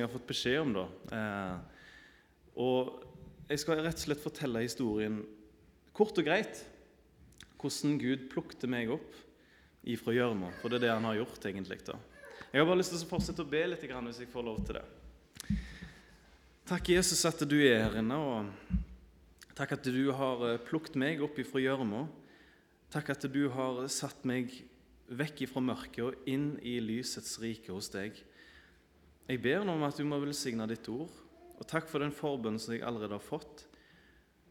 jeg 0.00 0.08
har 0.08 0.14
fått 0.14 0.28
beskjed 0.30 0.60
om. 0.62 0.74
da. 0.76 0.86
Eh, 1.16 1.86
og 2.60 3.06
Jeg 3.50 3.58
skal 3.58 3.80
rett 3.82 3.98
og 3.98 4.04
slett 4.04 4.22
fortelle 4.22 4.62
historien 4.62 5.24
kort 5.92 6.18
og 6.18 6.24
greit. 6.24 6.60
Hvordan 7.58 7.98
Gud 7.98 8.28
plukte 8.30 8.70
meg 8.70 8.92
opp 8.94 9.16
ifra 9.82 10.14
gjørma. 10.14 10.52
For 10.60 10.70
det 10.70 10.78
er 10.80 10.86
det 10.86 10.92
han 10.94 11.08
har 11.08 11.18
gjort, 11.18 11.44
egentlig. 11.50 11.80
da. 11.84 11.98
Jeg 12.52 12.62
har 12.62 12.68
bare 12.68 12.78
lyst 12.78 12.94
til 12.94 13.02
å 13.02 13.10
fortsette 13.10 13.42
å 13.42 13.50
be 13.50 13.64
litt 13.66 13.82
hvis 13.82 14.22
jeg 14.22 14.30
får 14.30 14.46
lov 14.46 14.62
til 14.66 14.78
det. 14.78 14.84
Takk, 16.70 16.88
Jesus, 16.94 17.24
at 17.26 17.42
du 17.48 17.56
er 17.58 17.82
her 17.82 17.98
inne. 17.98 18.16
og 18.16 18.78
Takk 19.58 19.72
at 19.76 19.84
du 19.92 20.12
har 20.14 20.42
eh, 20.46 20.60
plukket 20.62 20.94
meg 20.96 21.20
opp 21.20 21.38
ifra 21.42 21.60
gjørma. 21.60 22.06
Takk 22.90 23.10
at 23.10 23.26
du 23.28 23.48
har 23.52 23.82
satt 23.92 24.24
meg 24.24 24.52
vekk 25.10 25.42
ifra 25.44 25.60
mørket 25.62 26.04
og 26.06 26.30
inn 26.30 26.52
i 26.62 26.78
lysets 26.82 27.36
rike 27.42 27.74
hos 27.74 27.90
deg. 27.92 28.14
Jeg 29.28 29.42
ber 29.42 29.64
nå 29.64 29.74
om 29.76 29.84
at 29.86 29.98
du 29.98 30.06
må 30.08 30.18
velsigne 30.22 30.66
ditt 30.70 30.88
ord, 30.90 31.10
og 31.60 31.66
takk 31.68 31.88
for 31.90 32.02
den 32.02 32.14
forbønnen 32.14 32.60
som 32.62 32.74
jeg 32.74 32.84
allerede 32.86 33.18
har 33.18 33.24
fått. 33.24 33.66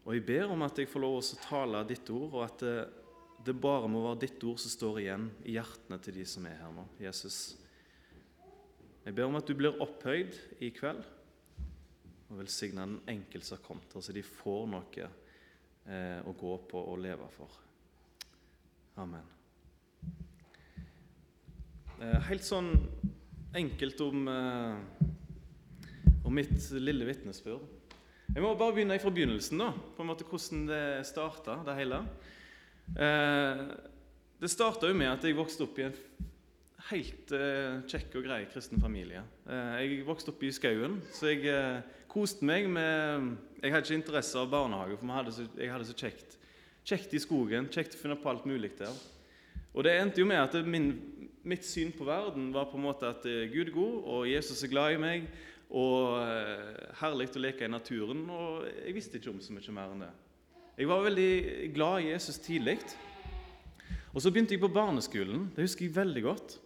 Og 0.06 0.14
jeg 0.14 0.24
ber 0.28 0.52
om 0.52 0.62
at 0.64 0.78
jeg 0.78 0.88
får 0.88 1.02
lov 1.02 1.18
å 1.18 1.40
tale 1.42 1.82
ditt 1.88 2.08
ord, 2.14 2.30
og 2.32 2.44
at 2.46 2.62
det, 2.64 2.76
det 3.44 3.56
bare 3.56 3.90
må 3.90 4.04
være 4.06 4.22
ditt 4.26 4.44
ord 4.46 4.60
som 4.62 4.72
står 4.72 5.00
igjen 5.02 5.26
i 5.44 5.56
hjertene 5.56 5.98
til 6.04 6.16
de 6.20 6.26
som 6.28 6.46
er 6.48 6.60
her 6.62 6.72
nå. 6.76 6.86
Jesus. 7.02 7.40
Jeg 9.04 9.16
ber 9.16 9.28
om 9.28 9.40
at 9.40 9.48
du 9.48 9.56
blir 9.58 9.80
opphøyd 9.82 10.38
i 10.62 10.70
kveld, 10.76 11.02
og 12.30 12.38
velsigne 12.38 12.86
den 12.86 13.00
enkelte 13.10 13.48
som 13.48 13.58
har 13.58 13.66
kommet 13.66 13.96
her, 13.96 14.04
så 14.06 14.14
de 14.14 14.22
får 14.22 14.68
noe 14.70 15.10
eh, 15.90 16.20
å 16.22 16.34
gå 16.38 16.54
på 16.70 16.82
og 16.92 17.00
leve 17.02 17.26
for. 17.34 17.58
Amen. 19.02 19.26
Eh, 22.00 22.18
helt 22.30 22.46
sånn 22.46 22.70
enkelt 23.54 24.00
om, 24.00 24.28
eh, 24.28 24.76
om 26.24 26.34
mitt 26.34 26.70
lille 26.70 27.06
vitnesbyrd. 27.06 27.62
Jeg 28.30 28.42
må 28.44 28.54
bare 28.54 28.74
begynne 28.76 28.98
fra 29.02 29.10
begynnelsen, 29.10 29.58
da, 29.58 29.72
på 29.72 30.04
en 30.04 30.10
måte 30.12 30.26
hvordan 30.26 30.66
det 30.68 31.06
starta, 31.08 31.58
det 31.66 31.74
hele. 31.80 32.04
Eh, 32.94 33.64
det 34.40 34.50
starta 34.50 34.86
jo 34.86 34.94
med 34.94 35.10
at 35.10 35.24
jeg 35.26 35.36
vokste 35.36 35.66
opp 35.66 35.78
i 35.78 35.88
en 35.88 35.98
helt 36.90 37.32
kjekk 37.90 38.14
og 38.18 38.24
grei 38.24 38.46
kristen 38.50 38.80
familie. 38.80 39.22
jeg 39.46 40.06
vokste 40.06 40.32
opp 40.32 40.42
i 40.42 40.50
skauen, 40.50 40.96
så 41.12 41.28
jeg 41.28 41.82
koste 42.08 42.42
meg 42.42 42.68
med 42.68 43.36
Jeg 43.62 43.72
hadde 43.72 43.84
ikke 43.84 44.00
interesse 44.00 44.38
av 44.38 44.48
barnehage, 44.50 44.96
for 44.96 45.06
jeg 45.60 45.70
hadde 45.70 45.84
så 45.84 45.94
kjekt. 45.94 46.38
Kjekt 46.82 47.12
i 47.12 47.20
skogen, 47.20 47.68
kjekt 47.68 47.94
å 47.94 47.98
finne 48.00 48.16
på 48.16 48.30
alt 48.30 48.46
mulig 48.46 48.72
der. 48.78 48.96
Og 49.74 49.84
det 49.84 50.00
endte 50.00 50.20
jo 50.22 50.26
med 50.26 50.40
at 50.40 50.66
min 50.66 51.19
mitt 51.42 51.64
syn 51.64 51.92
på 51.96 52.04
verden 52.08 52.50
var 52.54 52.68
på 52.70 52.78
en 52.78 52.84
måte 52.84 53.08
at 53.08 53.26
eh, 53.28 53.48
Gud 53.52 53.68
er 53.68 53.74
god, 53.74 53.96
og 54.14 54.28
Jesus 54.28 54.62
er 54.64 54.72
glad 54.72 54.96
i 54.96 55.00
meg, 55.00 55.28
og 55.70 56.18
eh, 56.20 56.96
herlig 57.00 57.30
å 57.36 57.44
leke 57.44 57.66
i 57.66 57.70
naturen. 57.70 58.24
Og 58.28 58.66
jeg 58.68 58.96
visste 58.96 59.20
ikke 59.20 59.32
om 59.32 59.40
så 59.42 59.54
mye 59.54 59.76
mer 59.76 59.94
enn 59.94 60.04
det. 60.04 60.10
Jeg 60.80 60.88
var 60.90 61.04
veldig 61.04 61.30
glad 61.76 62.02
i 62.02 62.10
Jesus 62.12 62.40
tidlig. 62.42 62.78
Og 64.10 64.22
så 64.22 64.32
begynte 64.32 64.56
jeg 64.56 64.62
på 64.62 64.72
barneskolen. 64.72 65.48
Det 65.54 65.66
husker 65.66 65.86
jeg 65.86 65.96
veldig 65.96 66.24
godt. 66.24 66.56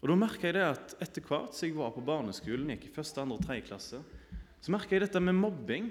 Og 0.00 0.08
da 0.08 0.16
merka 0.16 0.48
jeg 0.48 0.56
det 0.56 0.64
at 0.64 0.94
etter 1.04 1.24
hvert 1.26 1.56
som 1.56 1.68
jeg 1.68 1.76
var 1.76 1.92
på 1.92 2.04
barneskolen, 2.04 2.70
gikk 2.72 2.88
i 2.88 2.94
første, 2.94 3.20
andre 3.20 3.36
og 3.36 3.44
tredje 3.44 3.66
klasse, 3.66 4.00
så 4.60 4.72
merka 4.72 4.96
jeg 4.96 5.04
dette 5.04 5.20
med 5.24 5.36
mobbing. 5.36 5.90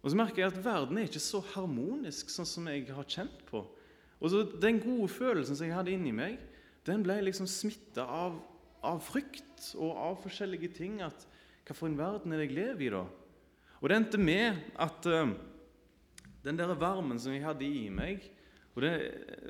Og 0.00 0.12
så 0.12 0.16
merka 0.16 0.40
jeg 0.40 0.52
at 0.52 0.62
verden 0.64 1.00
er 1.00 1.08
ikke 1.08 1.20
så 1.20 1.42
harmonisk 1.52 2.30
sånn 2.32 2.48
som 2.48 2.68
jeg 2.70 2.86
har 2.94 3.08
kjent 3.08 3.42
på. 3.50 3.64
Og 4.20 4.32
så 4.32 4.44
Den 4.60 4.80
gode 4.80 5.08
følelsen 5.12 5.56
som 5.56 5.66
jeg 5.66 5.76
hadde 5.76 5.92
inni 5.92 6.12
meg, 6.12 6.38
den 6.90 7.04
ble 7.06 7.20
liksom 7.24 7.48
smitta 7.50 8.04
av, 8.04 8.40
av, 8.82 9.00
frykt 9.04 9.72
og 9.78 9.94
av 9.94 10.18
forskjellige 10.24 10.72
ting. 10.76 11.00
At 11.06 11.26
hva 11.66 11.76
for 11.76 11.90
en 11.90 11.98
verden 11.98 12.34
er 12.34 12.42
det 12.42 12.50
jeg 12.50 12.58
lever 12.58 12.86
i, 12.86 12.92
da? 12.94 13.04
Og 13.80 13.88
det 13.88 13.96
endte 13.96 14.20
med 14.20 14.58
at 14.76 15.06
uh, 15.08 15.30
den 16.44 16.58
der 16.58 16.74
varmen 16.76 17.20
som 17.20 17.32
jeg 17.32 17.46
hadde 17.46 17.64
i 17.64 17.88
meg 17.92 18.26
og 18.74 18.84
det, 18.84 18.90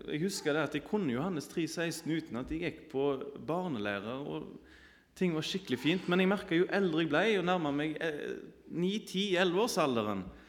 Jeg 0.09 0.22
husker 0.22 0.54
det 0.56 0.62
at 0.64 0.75
jeg 0.75 0.87
kunne 0.88 1.12
Johannes 1.12 1.48
3, 1.50 1.66
16 1.69 2.09
uten 2.10 2.41
at 2.41 2.50
jeg 2.50 2.62
gikk 2.64 2.81
på 2.92 3.04
barnelærer. 3.47 4.25
og 4.26 4.48
Ting 5.14 5.34
var 5.34 5.44
skikkelig 5.44 5.78
fint, 5.78 6.09
men 6.09 6.22
jeg 6.22 6.31
merka 6.31 6.56
jo 6.56 6.69
eldre 6.72 7.04
jeg 7.04 7.10
ble, 7.12 7.25
og 7.38 7.44
nærma 7.44 7.72
meg 7.75 7.98
9-10-11-årsalderen, 8.72 10.25
eh, 10.25 10.39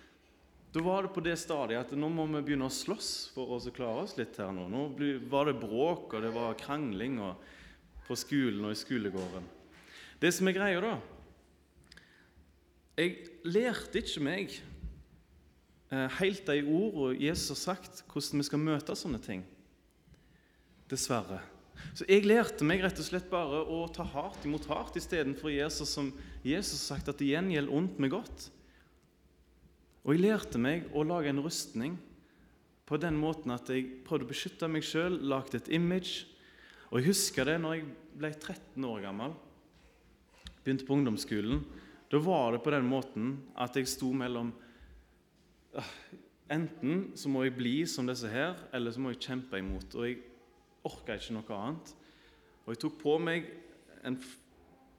da 0.72 0.80
var 0.80 1.04
det 1.04 1.12
på 1.12 1.24
det 1.24 1.36
stadiet 1.36 1.84
at 1.84 1.98
nå 2.00 2.08
må 2.08 2.24
vi 2.32 2.42
begynne 2.48 2.70
å 2.70 2.72
slåss 2.72 3.32
for 3.36 3.58
å 3.58 3.74
klare 3.76 4.06
oss 4.06 4.16
litt 4.16 4.38
her 4.40 4.54
nå. 4.56 4.70
Nå 4.72 4.84
var 5.32 5.50
det 5.50 5.60
bråk, 5.60 6.14
og 6.16 6.24
det 6.24 6.32
var 6.32 6.56
krangling 6.60 7.18
på 8.08 8.16
skolen 8.16 8.70
og 8.70 8.72
i 8.72 8.80
skolegården. 8.80 9.50
Det 10.22 10.32
som 10.32 10.48
er 10.48 10.56
greia, 10.56 10.84
da 10.84 10.96
Jeg 13.02 13.16
lærte 13.44 14.00
ikke 14.00 14.24
meg 14.24 14.52
eh, 15.92 16.08
helt 16.20 16.46
de 16.48 16.62
ordene 16.62 17.20
Jesus 17.20 17.50
har 17.56 17.62
sagt, 17.76 18.04
hvordan 18.12 18.44
vi 18.44 18.48
skal 18.48 18.64
møte 18.64 18.96
sånne 18.96 19.20
ting. 19.24 19.44
Dessverre. 20.92 21.42
Så 21.98 22.08
jeg 22.08 22.28
lærte 22.30 22.68
meg 22.68 22.84
rett 22.84 23.00
og 23.02 23.08
slett 23.08 23.28
bare 23.32 23.64
å 23.64 23.84
ta 23.92 24.06
hardt 24.08 24.46
imot 24.48 24.70
hardt 24.72 25.00
istedenfor 25.00 25.52
Jesus 25.52 25.96
som 25.98 26.12
Jesus 26.46 26.78
har 26.78 26.98
sagt 27.00 27.12
at 27.12 27.20
det 27.20 27.32
gjengjelder 27.32 27.76
ondt 27.76 28.00
med 28.00 28.14
godt. 28.14 28.52
Og 30.02 30.16
jeg 30.16 30.24
lærte 30.24 30.62
meg 30.62 30.88
å 30.98 31.04
lage 31.06 31.30
en 31.30 31.44
rustning 31.44 31.98
på 32.90 32.98
den 33.00 33.20
måten 33.22 33.54
at 33.54 33.70
jeg 33.70 34.02
prøvde 34.06 34.26
å 34.26 34.32
beskytte 34.32 34.70
meg 34.72 34.86
sjøl, 34.86 35.20
lagde 35.30 35.60
et 35.62 35.70
image. 35.72 36.26
Og 36.90 37.00
jeg 37.00 37.12
husker 37.12 37.48
det 37.48 37.60
når 37.62 37.78
jeg 37.78 37.86
ble 38.20 38.32
13 38.34 38.88
år 38.90 39.06
gammel, 39.06 39.36
begynte 40.66 40.88
på 40.88 40.98
ungdomsskolen. 40.98 41.62
Da 42.12 42.20
var 42.20 42.52
det 42.52 42.64
på 42.66 42.74
den 42.74 42.90
måten 42.90 43.32
at 43.56 43.78
jeg 43.78 43.88
sto 43.88 44.12
mellom 44.16 44.52
ah, 45.78 45.96
Enten 46.52 47.14
så 47.16 47.30
må 47.32 47.46
jeg 47.46 47.56
bli 47.56 47.78
som 47.88 48.10
disse 48.10 48.28
her, 48.28 48.58
eller 48.76 48.92
så 48.92 49.00
må 49.00 49.14
jeg 49.14 49.22
kjempe 49.24 49.56
imot. 49.62 49.94
Og 49.96 50.04
jeg 50.04 50.18
orka 50.84 51.16
ikke 51.16 51.38
noe 51.38 51.56
annet. 51.56 51.94
Og 52.66 52.74
jeg 52.74 52.82
tok 52.82 52.98
på 53.00 53.14
meg 53.24 53.48
en 54.04 54.18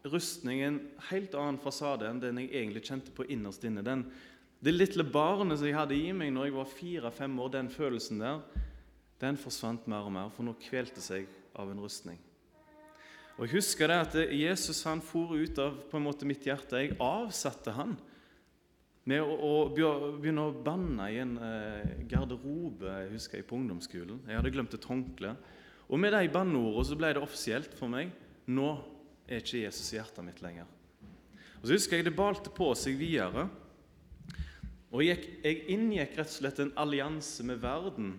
rustning, 0.09 0.63
en 0.65 0.79
helt 1.11 1.35
annen 1.37 1.61
fasade 1.61 2.09
enn 2.09 2.23
den 2.23 2.41
jeg 2.41 2.55
egentlig 2.55 2.87
kjente 2.89 3.13
på 3.13 3.27
innerst 3.29 3.67
inne. 3.69 3.85
Den 3.85 4.07
det 4.63 4.75
lille 4.75 5.05
barnet 5.05 5.59
som 5.59 5.67
jeg 5.67 5.75
hadde 5.75 5.97
i 5.99 6.13
meg 6.15 6.31
når 6.35 6.49
jeg 6.49 6.55
var 6.55 6.69
fire-fem 6.71 7.39
år, 7.43 7.55
den 7.57 7.71
følelsen 7.73 8.21
der, 8.23 8.43
den 9.23 9.39
forsvant 9.39 9.89
mer 9.91 10.07
og 10.07 10.15
mer, 10.15 10.31
for 10.35 10.47
nå 10.47 10.55
kvelte 10.63 11.03
seg 11.03 11.27
av 11.59 11.71
en 11.71 11.83
rustning. 11.83 12.21
Og 13.39 13.47
Jeg 13.47 13.57
husker 13.57 13.89
det 13.89 13.99
at 14.05 14.17
Jesus 14.37 14.85
han 14.87 15.01
for 15.03 15.33
ut 15.35 15.59
av 15.59 15.79
på 15.91 15.99
en 15.99 16.05
måte 16.05 16.29
mitt 16.29 16.45
hjerte. 16.47 16.79
Jeg 16.79 16.99
avsatte 17.01 17.73
han 17.75 17.97
med 19.09 19.23
å, 19.25 19.65
å 19.73 20.13
begynne 20.21 20.45
å 20.47 20.55
banne 20.55 21.09
i 21.11 21.19
en 21.23 21.33
eh, 21.43 21.95
garderobe 22.11 22.93
jeg 22.93 23.15
husker 23.17 23.41
jeg 23.41 23.49
på 23.49 23.57
ungdomsskolen. 23.59 24.21
Jeg 24.29 24.39
hadde 24.39 24.53
glemt 24.55 24.77
et 24.77 24.87
håndkle. 24.87 25.33
Og 25.89 25.99
med 25.99 26.15
de 26.15 26.31
banneordene 26.33 26.87
så 26.87 26.99
ble 27.01 27.11
det 27.17 27.25
offisielt 27.25 27.75
for 27.79 27.91
meg 27.91 28.13
nå 28.47 28.69
er 29.27 29.43
ikke 29.43 29.65
Jesus 29.65 29.91
i 29.93 29.99
hjertet 29.99 30.27
mitt 30.27 30.43
lenger. 30.45 30.71
Og 31.61 31.67
Så 31.67 31.77
husker 31.77 31.99
jeg 31.99 32.07
det 32.07 32.17
balte 32.17 32.53
på 32.53 32.73
seg 32.79 32.99
videre. 32.99 33.49
Og 34.93 35.01
jeg, 35.07 35.25
inngikk 35.73 36.19
rett 36.19 36.29
og 36.29 36.35
slett 36.35 36.61
en 36.61 36.75
allianse 36.77 37.45
med 37.49 37.63
verden 37.63 38.19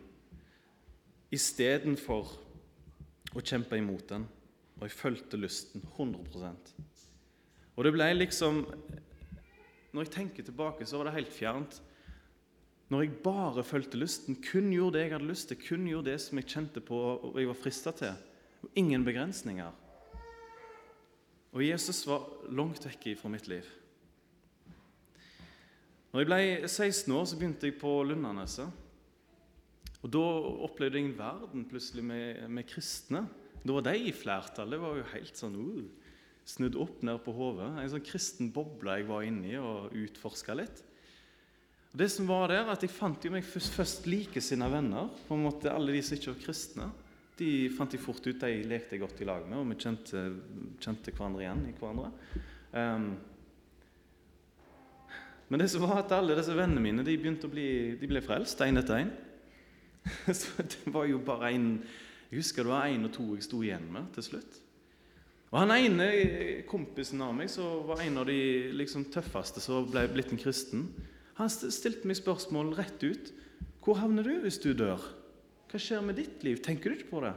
istedenfor 1.33 2.31
å 3.33 3.41
kjempe 3.41 3.77
imot 3.77 4.07
den. 4.09 4.25
Og 4.79 4.87
jeg 4.87 4.97
fulgte 4.97 5.37
lysten 5.37 5.83
100% 5.93 6.71
Og 7.77 7.85
det 7.85 7.91
ble 7.93 8.07
liksom 8.17 8.63
Når 9.93 10.07
jeg 10.07 10.11
tenker 10.15 10.43
tilbake, 10.43 10.85
så 10.89 10.97
var 10.97 11.05
det 11.05 11.19
helt 11.19 11.33
fjernt. 11.33 11.75
Når 12.89 13.03
jeg 13.03 13.19
bare 13.23 13.63
fulgte 13.63 13.99
lysten, 14.01 14.39
kun 14.41 14.71
gjorde 14.73 14.97
det 14.97 15.03
jeg 15.03 15.13
hadde 15.13 15.29
lyst 15.29 15.47
til, 15.51 15.59
kun 15.61 15.85
gjorde 15.87 16.09
det 16.09 16.21
som 16.21 16.39
jeg 16.41 16.49
kjente 16.49 16.81
på 16.81 16.97
og 16.97 17.37
jeg 17.37 17.49
var 17.51 17.59
frista 17.61 17.93
til, 17.93 18.17
og 18.65 18.81
ingen 18.81 19.05
begrensninger. 19.05 19.69
Og 21.53 21.61
Jesus 21.61 22.01
var 22.09 22.25
langt 22.49 22.81
vekk 22.89 23.11
fra 23.21 23.29
mitt 23.29 23.47
liv. 23.47 23.69
Når 26.13 26.21
jeg 26.21 26.29
ble 26.29 26.67
16 26.69 27.09
år, 27.09 27.23
så 27.25 27.37
begynte 27.39 27.65
jeg 27.65 27.79
på 27.81 27.91
Lundaneset. 28.05 28.69
Og 30.03 30.11
Da 30.13 30.21
opplevde 30.67 30.99
jeg 30.99 31.07
en 31.07 31.17
verden 31.17 31.63
plutselig 31.65 32.03
med, 32.05 32.43
med, 32.53 32.67
kristne. 32.69 33.23
Da 33.63 33.73
var 33.73 33.87
de 33.87 33.95
i 33.97 34.13
flertall. 34.13 34.75
Det 34.75 34.79
var 34.83 34.99
jo 34.99 35.07
helt 35.09 35.39
sånn 35.39 35.55
uh, 35.57 36.11
snudd 36.45 36.77
opp 36.77 37.01
ned 37.01 37.17
på 37.25 37.33
hodet. 37.33 37.71
En 37.81 37.89
sånn 37.95 38.05
kristen 38.05 38.51
boble 38.53 38.99
jeg 38.99 39.09
var 39.09 39.25
inni 39.25 39.55
og 39.57 39.95
utforska 40.03 40.59
litt. 40.59 40.83
Og 41.95 41.97
det 42.03 42.11
som 42.13 42.29
var 42.29 42.51
der, 42.51 42.69
at 42.69 42.85
Jeg 42.85 42.93
fant 42.93 43.25
jo 43.25 43.33
meg 43.33 43.47
først, 43.47 43.73
først 43.73 44.05
likesinna 44.05 44.69
venner. 44.69 45.09
på 45.25 45.33
en 45.33 45.47
måte 45.49 45.73
Alle 45.73 45.97
de 45.97 46.05
som 46.05 46.19
ikke 46.19 46.35
var 46.35 46.41
kristne. 46.45 46.91
De 47.41 47.69
fant 47.73 47.89
jeg 47.89 48.05
fort 48.05 48.21
ut, 48.21 48.37
de 48.37 48.63
lekte 48.69 48.93
jeg 48.93 49.01
godt 49.01 49.21
i 49.21 49.25
lag 49.25 49.49
med, 49.49 49.57
og 49.57 49.69
vi 49.71 49.81
kjente, 49.81 50.27
kjente 50.77 51.09
hverandre 51.09 51.41
igjen 51.41 51.69
i 51.71 51.77
hverandre. 51.79 52.11
Um, 52.69 53.15
men 55.53 55.61
det 55.61 55.67
som 55.69 55.83
var 55.85 55.99
at 56.01 56.11
alle 56.17 56.33
disse 56.33 56.55
vennene 56.57 56.81
mine 56.81 57.03
de 57.05 57.13
begynte 57.13 57.45
å 57.45 57.51
bli, 57.53 57.93
de 58.01 58.07
ble 58.09 58.23
frelst 58.25 58.61
én 58.65 58.81
etter 58.81 59.03
én. 59.03 59.11
Så 60.39 60.65
det 60.65 60.89
var 60.89 61.05
jo 61.05 61.19
bare 61.21 61.51
en 61.53 61.67
Jeg 62.31 62.39
husker 62.39 62.65
det 62.65 62.71
var 62.71 62.89
én 62.89 63.05
og 63.05 63.11
to 63.13 63.27
jeg 63.35 63.45
sto 63.45 63.59
igjen 63.61 63.85
med 63.93 64.07
til 64.15 64.25
slutt. 64.25 64.55
Og 65.51 65.59
Han 65.61 65.75
ene 65.75 66.07
kompisen 66.65 67.21
av 67.21 67.35
meg, 67.37 67.51
som 67.53 67.85
var 67.85 68.01
en 68.01 68.17
av 68.17 68.25
de 68.25 68.39
liksom, 68.73 69.05
tøffeste 69.13 69.61
som 69.61 69.85
ble 69.85 70.07
blitt 70.09 70.33
en 70.33 70.41
kristen, 70.41 70.87
han 71.37 71.53
stilte 71.53 72.09
meg 72.09 72.17
spørsmål 72.17 72.73
rett 72.79 73.05
ut. 73.05 73.29
Hvor 73.85 74.01
havner 74.01 74.25
du 74.25 74.33
hvis 74.41 74.57
du 74.63 74.71
dør? 74.73 75.05
Hva 75.69 75.81
skjer 75.81 76.01
med 76.01 76.17
ditt 76.17 76.41
liv? 76.41 76.65
Tenker 76.65 76.89
du 76.89 76.97
ikke 76.97 77.11
på 77.13 77.21
det? 77.27 77.35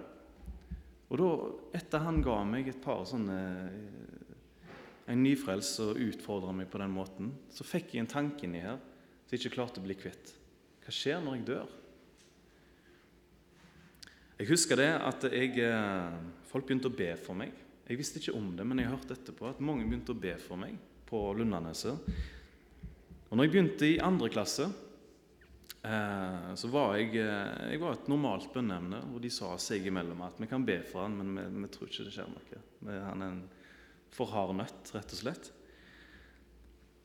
Og 1.13 1.21
da, 1.21 1.29
etter 1.77 2.09
han 2.09 2.25
ga 2.25 2.41
meg 2.49 2.73
et 2.73 2.81
par 2.81 3.05
sånne 3.05 3.37
En 5.07 5.23
nyfrelst 5.23 5.81
og 5.85 6.01
utfordra 6.03 6.53
meg 6.57 6.71
på 6.71 6.81
den 6.83 6.95
måten, 6.95 7.33
så 7.55 7.67
fikk 7.67 7.95
jeg 7.95 8.05
en 8.05 8.11
tanke 8.11 8.47
inni 8.47 8.63
her 8.65 8.79
som 8.81 9.35
jeg 9.35 9.43
ikke 9.43 9.57
klarte 9.59 9.83
å 9.83 9.87
bli 9.87 9.97
kvitt. 9.99 10.33
Hva 10.85 10.95
skjer 10.95 11.23
når 11.23 11.39
jeg 11.39 11.47
dør? 11.51 11.77
Jeg 14.37 14.51
husker 14.51 14.79
det 14.79 14.91
at 14.99 15.29
jeg, 15.31 15.55
eh, 15.63 16.17
folk 16.51 16.67
begynte 16.67 16.91
å 16.91 16.97
be 16.97 17.13
for 17.17 17.39
meg. 17.39 17.55
Jeg 17.87 17.99
visste 17.99 18.21
ikke 18.21 18.37
om 18.37 18.51
det, 18.57 18.67
men 18.67 18.83
jeg 18.83 18.91
hørte 18.91 19.15
etterpå 19.15 19.49
at 19.49 19.63
mange 19.63 19.87
begynte 19.87 20.13
å 20.13 20.21
be 20.21 20.35
for 20.43 20.59
meg 20.61 20.75
på 21.07 21.23
Lundaneset. 21.39 22.11
Og 23.31 23.39
når 23.39 23.47
jeg 23.47 23.55
begynte 23.55 23.89
i 23.89 24.03
andre 24.03 24.29
klasse, 24.31 24.67
Eh, 25.87 26.55
så 26.55 26.69
var 26.69 26.97
jeg, 26.97 27.15
eh, 27.21 27.71
jeg 27.71 27.79
var 27.79 27.95
et 27.95 28.09
normalt 28.11 28.49
bønneemne, 28.55 29.05
og 29.15 29.21
de 29.23 29.31
sa 29.31 29.53
seg 29.61 29.85
imellom 29.87 30.25
at 30.27 30.41
vi 30.43 30.49
kan 30.51 30.65
be 30.67 30.81
for 30.83 31.05
han, 31.05 31.15
men 31.15 31.37
vi, 31.37 31.45
vi 31.63 31.71
tror 31.71 31.91
ikke 31.91 32.07
det 32.09 32.15
skjer 32.17 32.33
noe. 32.33 32.63
Han 33.07 33.23
er 33.23 33.35
en 33.35 33.45
for 34.17 34.33
hard 34.33 34.57
nøtt, 34.59 34.93
rett 34.95 35.13
og 35.13 35.21
slett. 35.21 35.51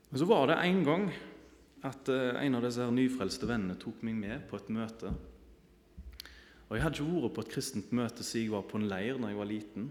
Men 0.10 0.22
så 0.22 0.28
var 0.28 0.50
det 0.50 0.60
en 0.64 0.82
gang 0.88 1.06
at 1.88 2.12
eh, 2.12 2.40
en 2.46 2.58
av 2.58 2.66
disse 2.66 2.84
her 2.84 2.96
nyfrelste 2.96 3.50
vennene 3.50 3.78
tok 3.80 4.02
meg 4.08 4.18
med 4.20 4.48
på 4.50 4.60
et 4.60 4.72
møte. 4.74 5.14
Og 6.70 6.78
Jeg 6.78 6.86
hadde 6.86 7.02
ikke 7.04 7.22
vært 7.26 7.36
på 7.36 7.46
et 7.46 7.54
kristent 7.54 7.96
møte 7.96 8.24
siden 8.24 8.48
jeg 8.48 8.56
var 8.56 8.68
på 8.70 8.80
en 8.80 8.88
leir 8.92 9.20
da 9.20 9.32
jeg 9.32 9.40
var 9.40 9.50
liten. 9.50 9.90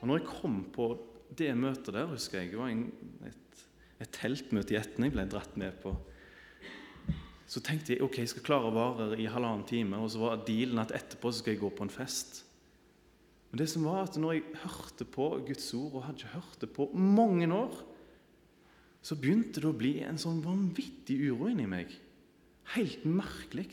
Og 0.00 0.08
når 0.08 0.20
jeg 0.20 0.30
kom 0.30 0.62
på 0.72 0.92
det 1.36 1.50
møtet 1.56 1.92
der, 1.92 2.08
husker 2.08 2.40
jeg, 2.40 2.54
det 2.54 2.60
var 2.60 2.72
en, 2.72 2.86
et, 3.28 3.66
et 4.00 4.14
teltmøte 4.16 4.74
i 4.74 4.80
Etne 4.80 5.10
jeg 5.10 5.16
ble 5.16 5.28
dratt 5.28 5.60
med 5.60 5.76
på 5.82 5.94
så 7.50 7.58
tenkte 7.66 7.96
jeg 7.96 8.04
ok, 8.06 8.20
jeg 8.22 8.30
skal 8.30 8.44
klare 8.46 8.68
å 8.68 8.74
vare 8.74 9.16
i 9.18 9.26
halvannen 9.26 9.66
time, 9.66 9.98
og 9.98 10.12
så 10.12 10.20
var 10.22 10.42
dealen 10.46 10.78
at 10.84 10.92
etterpå 10.94 11.32
skal 11.34 11.56
jeg 11.56 11.62
gå 11.64 11.70
på 11.74 11.82
en 11.82 11.90
fest. 11.90 12.44
Men 13.50 13.62
det 13.62 13.68
som 13.72 13.86
var 13.86 14.04
at 14.06 14.18
når 14.20 14.36
jeg 14.36 14.60
hørte 14.62 15.06
på 15.10 15.30
Guds 15.46 15.72
ord, 15.74 15.94
og 15.98 16.04
hadde 16.06 16.22
ikke 16.22 16.36
hørt 16.36 16.60
det 16.62 16.70
på 16.74 16.86
mange 16.94 17.48
år, 17.54 17.80
så 19.02 19.16
begynte 19.16 19.62
det 19.62 19.70
å 19.70 19.76
bli 19.76 19.94
en 20.04 20.20
sånn 20.20 20.42
vanvittig 20.44 21.16
uro 21.30 21.48
inni 21.50 21.66
meg. 21.70 21.92
Helt 22.76 23.02
merkelig. 23.08 23.66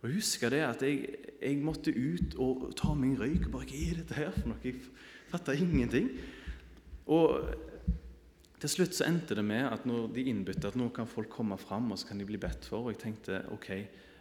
Og 0.00 0.08
jeg 0.08 0.20
husker 0.20 0.52
det 0.54 0.62
at 0.64 0.84
jeg, 0.86 1.16
jeg, 1.40 1.58
måtte 1.64 1.92
ut 1.92 2.36
og 2.40 2.70
ta 2.78 2.94
min 2.96 3.16
røyk. 3.18 3.48
og 3.48 3.56
bare, 3.58 3.68
Hva 3.68 3.82
er 3.82 4.00
dette 4.00 4.16
her 4.16 4.32
for 4.32 4.52
noe? 4.52 4.60
Jeg 4.64 4.80
fatta 5.32 5.56
ingenting. 5.56 6.12
Og 7.10 7.50
til 8.62 8.72
slutt 8.72 8.96
så 8.96 9.08
endte 9.08 9.36
det 9.36 9.44
med 9.44 9.66
at 9.68 9.84
når 9.88 10.08
de 10.14 10.24
innbytte 10.30 10.70
at 10.70 10.78
nå 10.78 10.88
kan 10.94 11.10
folk 11.10 11.28
komme 11.32 11.58
fram 11.60 11.90
og 11.92 12.00
så 12.00 12.08
kan 12.08 12.20
de 12.22 12.28
bli 12.28 12.40
bedt 12.40 12.64
for, 12.70 12.86
og 12.86 12.94
jeg 12.94 13.02
tenkte 13.02 13.42
ok, 13.52 13.68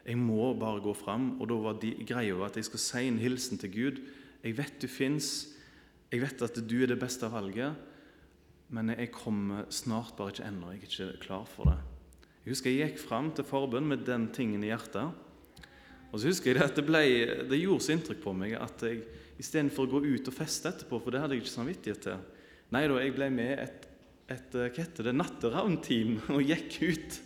jeg 0.05 0.17
må 0.19 0.51
bare 0.59 0.83
gå 0.83 0.93
fram. 0.97 1.35
Og 1.39 1.49
da 1.49 1.59
var 1.63 1.79
de 1.81 1.93
greia 2.05 2.35
at 2.45 2.57
jeg 2.59 2.67
skulle 2.67 2.83
si 2.83 3.05
en 3.07 3.21
hilsen 3.21 3.61
til 3.61 3.71
Gud. 3.73 4.01
Jeg 4.45 4.57
vet 4.59 4.77
du 4.81 4.87
fins, 4.91 5.29
jeg 6.11 6.21
vet 6.21 6.45
at 6.45 6.59
du 6.61 6.75
er 6.83 6.91
det 6.91 6.99
beste 7.01 7.27
valget, 7.33 7.73
men 8.75 8.93
jeg 8.93 9.11
kommer 9.13 9.65
snart 9.73 10.13
bare 10.17 10.33
ikke 10.33 10.45
ennå. 10.45 10.71
Jeg 10.73 10.83
er 10.83 10.89
ikke 10.89 11.25
klar 11.25 11.47
for 11.49 11.71
det. 11.71 11.79
Jeg 12.45 12.53
husker 12.53 12.71
jeg 12.73 12.91
gikk 12.91 13.01
fram 13.01 13.31
til 13.33 13.47
forbønn 13.47 13.89
med 13.89 14.05
den 14.05 14.29
tingen 14.33 14.63
i 14.63 14.69
hjertet. 14.69 15.65
Og 16.11 16.21
så 16.21 16.29
husker 16.29 16.53
jeg 16.53 16.61
at 16.61 16.77
det, 16.77 16.85
ble, 16.85 17.01
det 17.49 17.59
gjorde 17.59 17.87
så 17.87 17.95
inntrykk 17.95 18.21
på 18.21 18.35
meg 18.37 18.53
at 18.59 18.85
jeg 18.85 19.01
istedenfor 19.41 19.89
å 19.89 19.97
gå 19.97 20.13
ut 20.13 20.29
og 20.29 20.37
feste 20.37 20.69
etterpå, 20.69 21.01
for 21.01 21.11
det 21.11 21.23
hadde 21.23 21.35
jeg 21.35 21.43
ikke 21.43 21.57
samvittighet 21.57 22.07
til 22.07 22.31
Nei 22.73 22.87
da, 22.89 22.95
jeg 22.97 23.13
ble 23.13 23.27
med 23.29 23.59
et 23.61 23.83
et 24.31 24.55
hva 24.55 24.69
heter 24.73 25.09
det, 25.09 25.13
natteravnteam 25.19 26.17
og 26.35 26.41
gikk 26.45 26.79
ut 26.89 27.19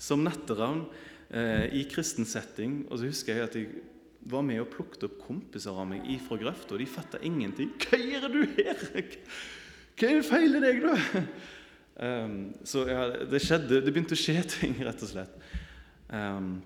som 0.00 0.24
natteravn 0.24 0.86
eh, 1.30 1.66
i 1.76 1.84
kristen 1.90 2.28
setting. 2.28 2.84
Og 2.88 3.00
så 3.00 3.10
husker 3.10 3.36
jeg 3.36 3.48
at 3.48 3.58
jeg 3.58 3.84
var 4.30 4.42
med 4.46 4.60
og 4.62 4.70
plukket 4.72 5.06
opp 5.06 5.18
kompiser 5.22 5.76
av 5.76 5.86
meg 5.90 6.06
ifra 6.10 6.38
grøfta, 6.40 6.74
og 6.74 6.82
de 6.82 6.88
fatta 6.90 7.20
ingenting. 7.22 7.72
'Hva 7.78 7.98
gjør 8.00 8.26
du 8.32 8.40
her? 8.56 8.80
Hva 9.96 10.10
er 10.10 10.26
feil 10.26 10.58
i 10.58 10.64
deg, 10.64 10.82
da?' 10.82 11.26
Um, 11.96 12.52
så 12.60 12.82
ja, 12.84 13.06
det 13.24 13.38
skjedde, 13.40 13.78
det 13.80 13.88
begynte 13.88 14.12
å 14.12 14.20
skje 14.20 14.42
ting, 14.44 14.74
rett 14.84 15.00
og 15.00 15.08
slett. 15.08 15.32
Um, 16.12 16.58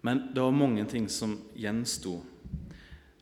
men 0.00 0.22
det 0.32 0.40
var 0.40 0.56
mange 0.56 0.86
ting 0.88 1.10
som 1.12 1.34
gjensto. 1.52 2.22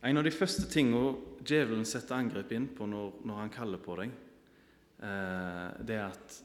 En 0.06 0.20
av 0.20 0.23
de 0.23 0.31
første 0.31 0.69
tingene 0.70 1.17
djevelen 1.43 1.82
setter 1.87 2.20
angrep 2.20 2.55
inn 2.55 2.69
på 2.70 2.87
når, 2.87 3.19
når 3.26 3.40
han 3.40 3.50
kaller 3.50 3.82
på 3.82 3.99
deg, 3.99 4.14
uh, 5.02 5.75
det 5.82 5.99
at 6.05 6.38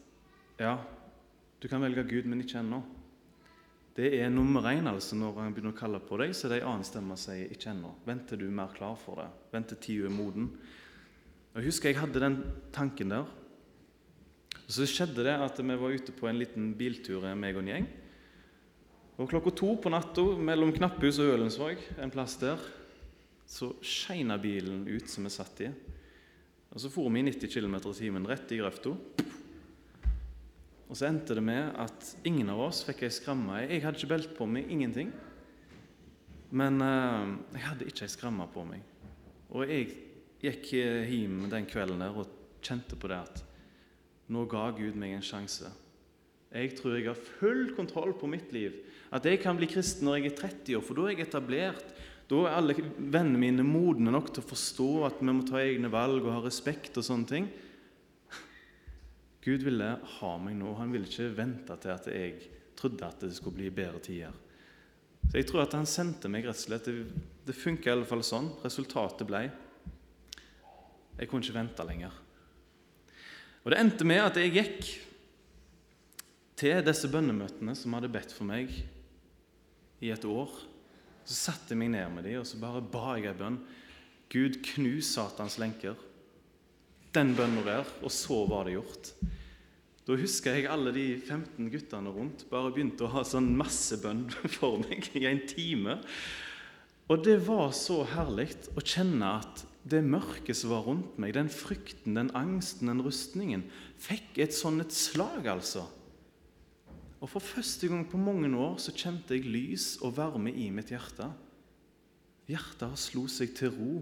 ja, 0.57 0.74
du 1.62 1.69
kan 1.69 1.86
velge 1.86 2.07
Gud, 2.10 2.25
men 2.25 2.42
ikke 2.42 2.63
ennå. 2.63 2.81
Det 3.97 4.11
er 4.13 4.29
nummer 4.29 4.61
én 4.69 4.85
altså, 4.85 5.15
når 5.17 5.39
han 5.41 5.53
begynner 5.55 5.73
å 5.73 5.77
kalle 5.77 5.99
på 6.05 6.19
deg, 6.21 6.35
så 6.38 6.45
er 6.45 6.51
det 6.51 6.57
en 6.61 6.69
annen 6.69 6.85
stemme 6.85 7.15
som 7.17 7.33
sier 7.33 7.49
'ikke 7.49 7.71
ennå'. 7.71 7.95
Vent 8.05 8.27
til 8.29 8.38
du 8.38 8.45
er 8.45 8.53
mer 8.53 8.69
klar 8.75 8.95
for 8.95 9.15
det. 9.15 9.29
Vent 9.51 9.67
til 9.67 9.77
tida 9.77 10.05
er 10.05 10.13
moden. 10.13 10.51
Jeg 11.55 11.65
husker 11.65 11.89
jeg 11.89 11.97
hadde 11.97 12.19
den 12.19 12.44
tanken 12.71 13.09
der. 13.09 13.25
Og 14.67 14.69
Så 14.69 14.85
skjedde 14.85 15.23
det 15.23 15.33
at 15.33 15.57
vi 15.57 15.75
var 15.75 15.89
ute 15.89 16.11
på 16.11 16.27
en 16.27 16.38
liten 16.38 16.75
biltur, 16.75 17.23
meg 17.35 17.55
og 17.55 17.63
en 17.63 17.67
gjeng. 17.67 17.88
Og 19.17 19.29
Klokka 19.29 19.49
to 19.55 19.75
på 19.81 19.89
natta 19.89 20.21
mellom 20.38 20.71
Knapphus 20.71 21.17
og 21.17 21.33
Ølensvåg, 21.33 21.77
en 21.97 22.11
plass 22.11 22.35
der, 22.38 22.57
så 23.47 23.73
skeina 23.81 24.38
bilen 24.38 24.88
ut 24.88 25.09
som 25.09 25.23
vi 25.23 25.29
satt 25.29 25.61
i. 25.61 25.71
Og 26.69 26.79
Så 26.79 26.91
for 26.91 27.09
vi 27.09 27.19
i 27.19 27.23
90 27.23 27.47
km 27.49 27.75
i 27.75 27.94
timen 27.94 28.27
rett 28.27 28.51
i 28.51 28.57
grøfta. 28.57 28.94
Og 30.88 30.95
så 30.95 31.10
endte 31.10 31.36
det 31.36 31.44
med 31.44 31.74
at 31.80 32.12
ingen 32.28 32.50
av 32.54 32.62
oss 32.69 32.84
fikk 32.88 33.04
ei 33.04 33.12
skramme. 33.12 33.60
Jeg 33.66 33.84
hadde 33.84 34.00
ikke 34.00 34.13
belte 34.13 34.36
på 34.38 34.48
meg, 34.50 34.69
ingenting. 34.72 35.12
Men 36.56 36.80
uh, 36.80 37.36
jeg 37.56 37.66
hadde 37.66 37.89
ikke 37.89 38.06
ei 38.07 38.13
skramme 38.13 38.48
på 38.54 38.63
meg. 38.68 38.86
Og 39.51 39.68
jeg 39.68 39.89
gikk 40.44 40.72
hjem 40.78 41.48
den 41.51 41.68
kvelden 41.68 42.04
der 42.04 42.16
og 42.16 42.31
kjente 42.63 42.95
på 43.00 43.10
det 43.12 43.19
at 43.19 43.44
nå 44.31 44.44
ga 44.51 44.69
Gud 44.75 44.95
meg 45.00 45.16
en 45.16 45.25
sjanse. 45.25 45.69
Jeg 46.51 46.75
tror 46.78 46.95
jeg 46.95 47.07
har 47.10 47.28
full 47.40 47.74
kontroll 47.75 48.13
på 48.16 48.30
mitt 48.31 48.51
liv. 48.56 48.75
At 49.12 49.28
jeg 49.28 49.40
kan 49.44 49.60
bli 49.60 49.69
kristen 49.72 50.07
når 50.07 50.19
jeg 50.19 50.31
er 50.31 50.40
30 50.42 50.78
år, 50.80 50.83
for 50.83 51.00
da 51.00 51.07
er 51.07 51.16
jeg 51.16 51.28
etablert. 51.28 51.86
Da 52.28 52.42
er 52.44 52.57
alle 52.57 52.75
vennene 52.98 53.40
mine 53.40 53.63
modne 53.63 54.12
nok 54.12 54.33
til 54.33 54.44
å 54.44 54.50
forstå 54.50 54.90
at 55.07 55.22
vi 55.22 55.31
må 55.31 55.45
ta 55.48 55.62
egne 55.63 55.92
valg 55.92 56.25
og 56.25 56.33
ha 56.33 56.42
respekt 56.44 57.00
og 57.00 57.07
sånne 57.07 57.31
ting. 57.31 57.48
Gud 59.47 59.63
ville 59.63 59.94
ha 60.19 60.29
meg 60.44 60.57
nå. 60.59 60.73
Han 60.75 60.91
ville 60.91 61.07
ikke 61.07 61.30
vente 61.37 61.75
til 61.80 61.94
at 61.94 62.07
jeg 62.11 62.49
trodde 62.75 63.07
at 63.07 63.21
det 63.23 63.31
skulle 63.37 63.56
bli 63.56 63.69
bedre 63.71 64.01
tider. 64.04 64.35
Så 65.27 65.39
jeg 65.39 65.47
tror 65.47 65.63
at 65.63 65.75
han 65.75 65.87
sendte 65.87 66.27
meg 66.31 66.44
rett 66.47 66.59
og 66.59 66.66
slett. 66.66 66.87
Det, 66.87 67.23
det 67.47 67.56
funka 67.56 67.95
fall 68.09 68.23
sånn. 68.27 68.49
Resultatet 68.63 69.27
ble 69.27 69.45
Jeg 71.18 71.30
kunne 71.31 71.44
ikke 71.44 71.56
vente 71.56 71.85
lenger. 71.87 72.13
Og 73.63 73.71
Det 73.71 73.80
endte 73.80 74.07
med 74.07 74.21
at 74.23 74.37
jeg 74.39 74.54
gikk 74.54 74.92
til 76.57 76.83
disse 76.85 77.09
bønnemøtene 77.11 77.75
som 77.75 77.95
hadde 77.95 78.11
bedt 78.11 78.35
for 78.35 78.47
meg 78.47 78.71
i 80.04 80.11
et 80.11 80.27
år. 80.27 80.51
Så 81.27 81.35
satte 81.35 81.73
jeg 81.73 81.81
meg 81.81 81.92
ned 81.95 82.11
med 82.13 82.27
dem 82.27 82.39
og 82.42 82.47
så 82.47 82.59
bare 82.59 82.83
ba 82.83 83.18
jeg 83.18 83.31
ei 83.31 83.39
bønn. 83.39 83.57
Gud, 84.31 84.59
knus 84.73 85.13
Satans 85.16 85.57
lenker. 85.59 85.95
Den 87.16 87.35
bønnen 87.37 87.66
der. 87.66 87.87
Og 88.04 88.14
så 88.14 88.44
var 88.49 88.68
det 88.68 88.78
gjort. 88.78 89.11
Da 90.07 90.16
husker 90.16 90.56
jeg 90.56 90.69
alle 90.71 90.94
de 90.95 91.06
15 91.19 91.68
guttene 91.71 92.11
rundt 92.16 92.45
bare 92.47 92.71
begynte 92.71 93.04
å 93.04 93.11
ha 93.11 93.26
sånn 93.28 93.49
masse 93.59 93.97
bønn 93.99 94.26
for 94.57 94.80
meg 94.80 95.09
i 95.19 95.26
en 95.28 95.44
time. 95.49 95.97
Og 97.11 97.23
det 97.23 97.37
var 97.47 97.73
så 97.76 98.02
herlig 98.16 98.54
å 98.76 98.83
kjenne 98.83 99.33
at 99.42 99.66
det 99.87 100.02
mørket 100.04 100.57
som 100.59 100.73
var 100.73 100.83
rundt 100.87 101.19
meg, 101.19 101.33
den 101.35 101.52
frykten, 101.52 102.18
den 102.19 102.31
angsten, 102.35 102.90
den 102.92 103.04
rustningen, 103.04 103.64
fikk 104.04 104.40
et 104.44 104.56
sånn 104.56 104.83
et 104.83 104.95
slag, 104.95 105.47
altså. 105.47 105.85
Og 107.18 107.31
For 107.31 107.42
første 107.42 107.87
gang 107.90 108.04
på 108.07 108.19
mange 108.21 108.49
år 108.54 108.76
så 108.81 108.94
kjente 108.95 109.35
jeg 109.35 109.47
lys 109.49 109.95
og 110.06 110.18
varme 110.19 110.52
i 110.54 110.68
mitt 110.71 110.92
hjerte. 110.94 111.31
Hjertet 112.47 112.99
slo 113.02 113.26
seg 113.31 113.56
til 113.57 113.73
ro. 113.73 113.94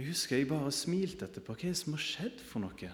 Jeg 0.00 0.14
husker 0.14 0.38
jeg 0.38 0.48
bare 0.48 0.70
smilte 0.72 1.26
etterpå. 1.26 1.52
Hva 1.52 1.66
er 1.68 1.74
det 1.74 1.78
som 1.82 1.92
har 1.92 2.00
skjedd 2.00 2.38
for 2.40 2.64
noe? 2.64 2.90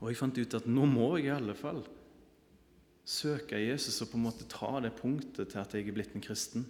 Og 0.00 0.06
jeg 0.08 0.16
fant 0.16 0.38
ut 0.40 0.56
at 0.56 0.68
nå 0.70 0.86
må 0.88 1.10
jeg 1.18 1.26
i 1.26 1.34
alle 1.34 1.52
fall 1.58 1.82
søke 3.04 3.58
Jesus 3.60 4.00
og 4.00 4.08
på 4.14 4.16
en 4.16 4.24
måte 4.24 4.46
ta 4.48 4.70
det 4.80 4.94
punktet 4.96 5.52
til 5.52 5.60
at 5.60 5.76
jeg 5.76 5.84
er 5.84 5.96
blitt 5.98 6.16
en 6.16 6.24
kristen. 6.24 6.64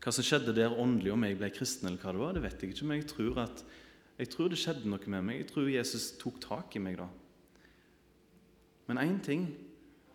Hva 0.00 0.14
som 0.16 0.24
skjedde 0.24 0.56
der 0.56 0.72
åndelig 0.72 1.12
om 1.12 1.28
jeg 1.28 1.36
ble 1.42 1.52
kristen, 1.52 1.90
eller 1.90 2.00
hva 2.00 2.16
det 2.16 2.22
var, 2.22 2.32
det 2.38 2.46
vet 2.46 2.64
jeg 2.64 2.72
ikke, 2.72 2.88
men 2.88 3.02
jeg 3.02 3.10
tror, 3.12 3.42
at, 3.44 3.62
jeg 4.22 4.32
tror 4.32 4.48
det 4.48 4.62
skjedde 4.64 4.88
noe 4.88 5.12
med 5.12 5.28
meg. 5.28 5.42
Jeg 5.42 5.50
tror 5.52 5.68
Jesus 5.68 6.08
tok 6.20 6.40
tak 6.48 6.80
i 6.80 6.84
meg 6.86 6.96
da. 7.02 7.10
Men 8.88 9.04
én 9.04 9.20
ting 9.24 9.50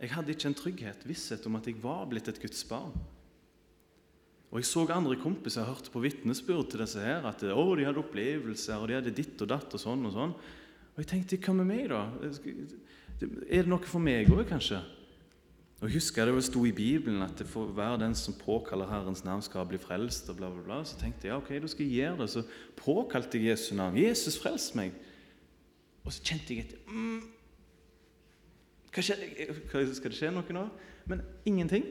jeg 0.01 0.15
hadde 0.17 0.33
ikke 0.33 0.49
en 0.49 0.59
trygghet, 0.65 1.05
visshet 1.05 1.45
om 1.45 1.61
at 1.61 1.69
jeg 1.69 1.77
var 1.85 2.09
blitt 2.09 2.33
et 2.33 2.41
Guds 2.41 2.65
barn. 2.65 2.97
Og 4.49 4.57
jeg 4.57 4.65
så 4.65 4.85
andre 4.89 5.17
kompiser 5.21 5.61
jeg 5.61 5.69
hørte 5.69 5.91
på 5.93 6.01
vitnesbyrd 6.01 6.71
til 6.71 6.81
disse 6.81 7.01
her, 7.03 7.25
at 7.29 7.43
å, 7.45 7.65
de 7.77 7.85
hadde 7.85 8.01
opplevelser, 8.01 8.79
og 8.79 8.89
de 8.89 8.97
hadde 8.97 9.13
ditt 9.13 9.41
og 9.45 9.51
datt 9.51 9.75
og 9.77 9.81
sånn 9.81 10.07
og 10.09 10.15
sånn. 10.15 10.33
Og 10.95 11.03
jeg 11.03 11.09
tenkte, 11.11 11.37
hva 11.45 11.53
med 11.59 11.69
meg, 11.69 11.85
da? 11.91 12.07
Er 13.45 13.67
det 13.67 13.69
noe 13.69 13.85
for 13.85 14.01
meg 14.01 14.31
òg, 14.33 14.47
kanskje? 14.49 14.81
Og 15.79 15.87
jeg 15.87 15.95
husker 15.95 16.27
det 16.27 16.41
sto 16.43 16.65
i 16.67 16.73
Bibelen 16.75 17.21
at 17.23 17.37
det 17.39 17.47
får 17.47 17.69
være 17.77 18.01
den 18.01 18.15
som 18.17 18.35
påkaller 18.35 18.89
Herrens 18.89 19.21
navn, 19.23 19.43
skal 19.45 19.67
bli 19.69 19.77
frelst. 19.79 20.27
og 20.29 20.41
bla 20.41 20.49
bla 20.51 20.63
bla. 20.65 20.79
Så 20.83 20.97
tenkte 20.99 21.27
jeg 21.27 21.31
ja, 21.31 21.37
ok, 21.39 21.53
da 21.61 21.69
skal 21.71 21.85
jeg 21.85 22.01
gjøre 22.01 22.17
det. 22.19 22.29
Så 22.33 22.43
påkalte 22.75 23.39
jeg 23.39 23.53
Jesu 23.53 23.75
navn. 23.77 23.95
Jesus, 23.95 24.35
frels 24.41 24.73
meg! 24.75 24.97
Og 26.03 26.11
så 26.15 26.23
kjente 26.25 26.55
jeg 26.55 26.65
etter 26.65 26.79
mm, 26.87 27.21
Skal 28.95 30.11
det 30.11 30.17
skje 30.17 30.31
noe 30.33 30.55
nå? 30.55 30.65
Men 31.07 31.23
ingenting. 31.47 31.85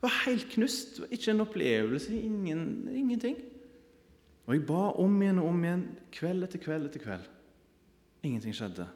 Var 0.00 0.20
helt 0.24 0.48
knust. 0.54 1.02
Ikke 1.10 1.34
en 1.34 1.44
opplevelse. 1.44 2.14
Ingen, 2.16 2.88
ingenting. 2.88 3.36
Og 4.46 4.54
jeg 4.56 4.64
ba 4.66 4.86
om 4.98 5.18
igjen 5.22 5.42
og 5.42 5.50
om 5.52 5.64
igjen, 5.64 5.84
kveld 6.12 6.46
etter 6.46 6.62
kveld 6.62 6.88
etter 6.88 7.02
kveld. 7.02 7.28
Ingenting 8.26 8.56
skjedde. 8.56 8.88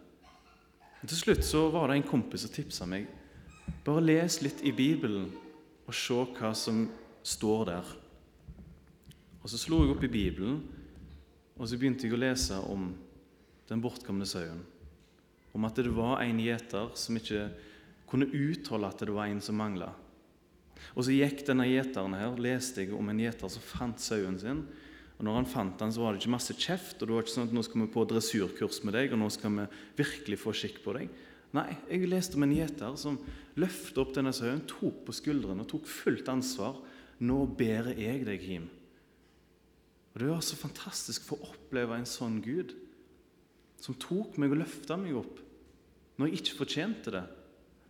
Og 1.02 1.10
til 1.10 1.20
slutt 1.20 1.44
så 1.44 1.66
var 1.70 1.90
det 1.90 2.00
en 2.00 2.08
kompis 2.08 2.46
som 2.46 2.52
tipsa 2.54 2.88
meg 2.88 3.06
bare 3.84 4.04
les 4.04 4.40
litt 4.44 4.62
i 4.64 4.72
Bibelen 4.76 5.30
og 5.84 5.96
se 5.96 6.16
hva 6.36 6.52
som 6.56 6.86
står 7.24 7.64
der. 7.68 7.92
Og 9.42 9.50
Så 9.50 9.60
slo 9.60 9.82
jeg 9.82 9.92
opp 9.92 10.04
i 10.04 10.08
Bibelen, 10.08 10.62
og 11.56 11.68
så 11.68 11.76
begynte 11.76 12.06
jeg 12.06 12.16
å 12.16 12.20
lese 12.20 12.56
om 12.56 12.94
den 13.68 13.82
bortkomne 13.84 14.24
sauen. 14.26 14.62
Om 15.52 15.66
at 15.68 15.76
det 15.76 15.92
var 15.92 16.22
en 16.24 16.40
gjeter 16.40 16.88
som 16.96 17.16
ikke 17.16 17.50
kunne 18.08 18.30
utholde 18.32 18.88
at 18.88 19.04
det 19.04 19.12
var 19.12 19.28
en 19.28 19.42
som 19.44 19.60
mangla. 19.60 19.92
Og 20.92 21.06
så 21.06 21.14
gikk 21.16 21.44
denne 21.48 21.66
gjeteren 21.68 22.16
her, 22.18 22.36
leste 22.40 22.84
jeg 22.84 22.92
om 22.96 23.08
en 23.10 23.22
gjeter 23.24 23.50
som 23.52 23.64
fant 23.64 24.02
sauen 24.02 24.36
sin. 24.40 24.64
Og 25.18 25.26
når 25.26 25.38
han 25.38 25.48
fant 25.48 25.78
den, 25.80 25.92
så 25.94 26.02
var 26.02 26.12
det 26.12 26.22
ikke 26.22 26.34
masse 26.34 26.56
kjeft, 26.58 26.98
og 26.98 27.06
det 27.06 27.14
var 27.14 27.24
ikke 27.24 27.34
sånn 27.36 27.48
at 27.48 27.54
nå 27.54 27.62
skal 27.64 27.80
vi 27.84 27.90
på 27.94 28.06
dressurkurs 28.10 28.80
med 28.86 28.96
deg, 28.98 29.14
og 29.14 29.20
nå 29.22 29.30
skal 29.32 29.54
vi 29.54 29.66
virkelig 30.02 30.40
få 30.42 30.54
skikk 30.56 30.80
på 30.84 30.96
deg. 30.98 31.12
Nei, 31.54 31.68
jeg 31.86 32.08
leste 32.10 32.34
om 32.34 32.46
en 32.46 32.54
gjeter 32.56 32.96
som 32.98 33.20
løftet 33.62 34.00
opp 34.02 34.14
denne 34.16 34.32
sauen, 34.34 34.64
tok 34.66 35.04
på 35.06 35.14
skuldrene 35.14 35.62
og 35.62 35.70
tok 35.70 35.86
fullt 35.86 36.30
ansvar. 36.32 36.80
Nå 37.22 37.44
bærer 37.54 37.94
jeg 37.94 38.24
deg 38.26 38.42
hjem. 38.42 38.66
Og 40.14 40.20
Det 40.20 40.30
var 40.30 40.42
så 40.46 40.58
fantastisk 40.58 41.26
for 41.26 41.38
å 41.38 41.54
oppleve 41.54 41.94
en 41.98 42.08
sånn 42.08 42.40
Gud, 42.42 42.74
som 43.82 43.94
tok 44.00 44.38
meg 44.40 44.54
og 44.54 44.62
løfta 44.62 44.98
meg 44.98 45.16
opp 45.18 45.40
når 46.18 46.30
jeg 46.30 46.40
ikke 46.40 46.58
fortjente 46.60 47.14
det. 47.14 47.24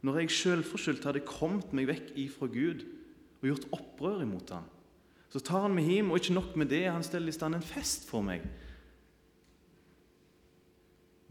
Når 0.04 0.20
jeg 0.20 0.36
selvforskyldt 0.36 1.06
hadde 1.08 1.24
kommet 1.24 1.72
meg 1.76 1.88
vekk 1.88 2.12
ifra 2.20 2.48
Gud 2.52 2.84
og 3.40 3.48
gjort 3.48 3.68
opprør 3.76 4.24
imot 4.24 4.52
ham. 4.52 4.66
Så 5.32 5.40
tar 5.42 5.64
han 5.64 5.74
meg 5.74 5.88
hjem, 5.90 6.12
og 6.12 6.20
ikke 6.20 6.36
nok 6.36 6.52
med 6.60 6.70
det, 6.70 6.84
han 6.86 7.04
steller 7.04 7.32
i 7.32 7.34
stand 7.34 7.56
en 7.56 7.64
fest 7.64 8.04
for 8.06 8.22
meg. 8.24 8.44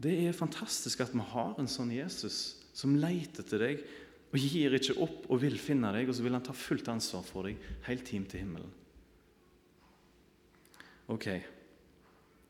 Det 0.04 0.12
er 0.26 0.36
fantastisk 0.36 1.00
at 1.00 1.14
vi 1.14 1.24
har 1.30 1.54
en 1.58 1.70
sånn 1.70 1.92
Jesus 1.94 2.58
som 2.76 2.96
leter 2.98 3.44
etter 3.44 3.62
deg 3.62 3.84
og 4.34 4.42
gir 4.42 4.74
ikke 4.74 4.96
opp 5.04 5.28
og 5.30 5.40
vil 5.44 5.54
finne 5.62 5.92
deg, 5.94 6.08
og 6.10 6.16
så 6.16 6.24
vil 6.26 6.34
han 6.34 6.42
ta 6.44 6.52
fullt 6.58 6.90
ansvar 6.90 7.22
for 7.24 7.46
deg 7.46 7.60
helt 7.86 8.08
hjem 8.10 8.24
til 8.28 8.42
himmelen. 8.42 8.72
Ok. 11.14 11.28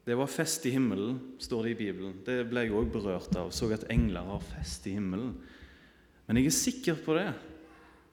Det 0.05 0.17
var 0.17 0.29
fest 0.33 0.65
i 0.69 0.73
himmelen, 0.73 1.19
står 1.41 1.69
det 1.69 1.75
i 1.75 1.79
Bibelen. 1.85 2.17
Det 2.25 2.39
ble 2.49 2.65
jeg 2.65 2.75
òg 2.77 2.91
berørt 2.93 3.37
av. 3.41 3.53
Så 3.53 3.69
at 3.73 3.87
engler 3.93 4.27
har 4.29 4.43
fest 4.51 4.89
i 4.89 4.97
himmelen. 4.97 5.37
Men 6.27 6.41
jeg 6.41 6.49
er 6.49 6.57
sikker 6.57 7.01
på 7.05 7.17
det, 7.19 7.29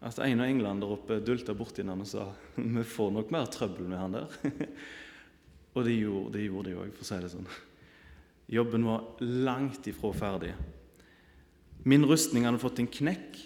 at 0.01 0.20
en 0.25 0.41
av 0.41 0.50
englene 0.50 0.82
der 0.82 0.94
oppe 0.96 1.20
dulta 1.24 1.53
borti 1.56 1.86
han 1.86 2.01
og 2.01 2.10
sa 2.10 2.25
vi 2.58 2.84
får 2.84 3.12
nok 3.15 3.32
mer 3.34 3.50
trøbbel 3.53 3.88
med 3.88 4.01
han 4.01 4.18
der. 4.18 4.38
og 5.75 5.86
det 5.86 5.98
gjorde, 6.00 6.39
de 6.41 6.75
òg, 6.75 6.96
for 6.98 7.06
å 7.06 7.10
si 7.12 7.20
det 7.22 7.32
sånn. 7.36 7.51
Jobben 8.51 8.88
var 8.88 9.22
langt 9.24 9.88
ifra 9.88 10.12
ferdig. 10.18 10.51
Min 11.88 12.06
rustning 12.06 12.46
hadde 12.46 12.60
fått 12.62 12.82
en 12.82 12.89
knekk. 12.91 13.38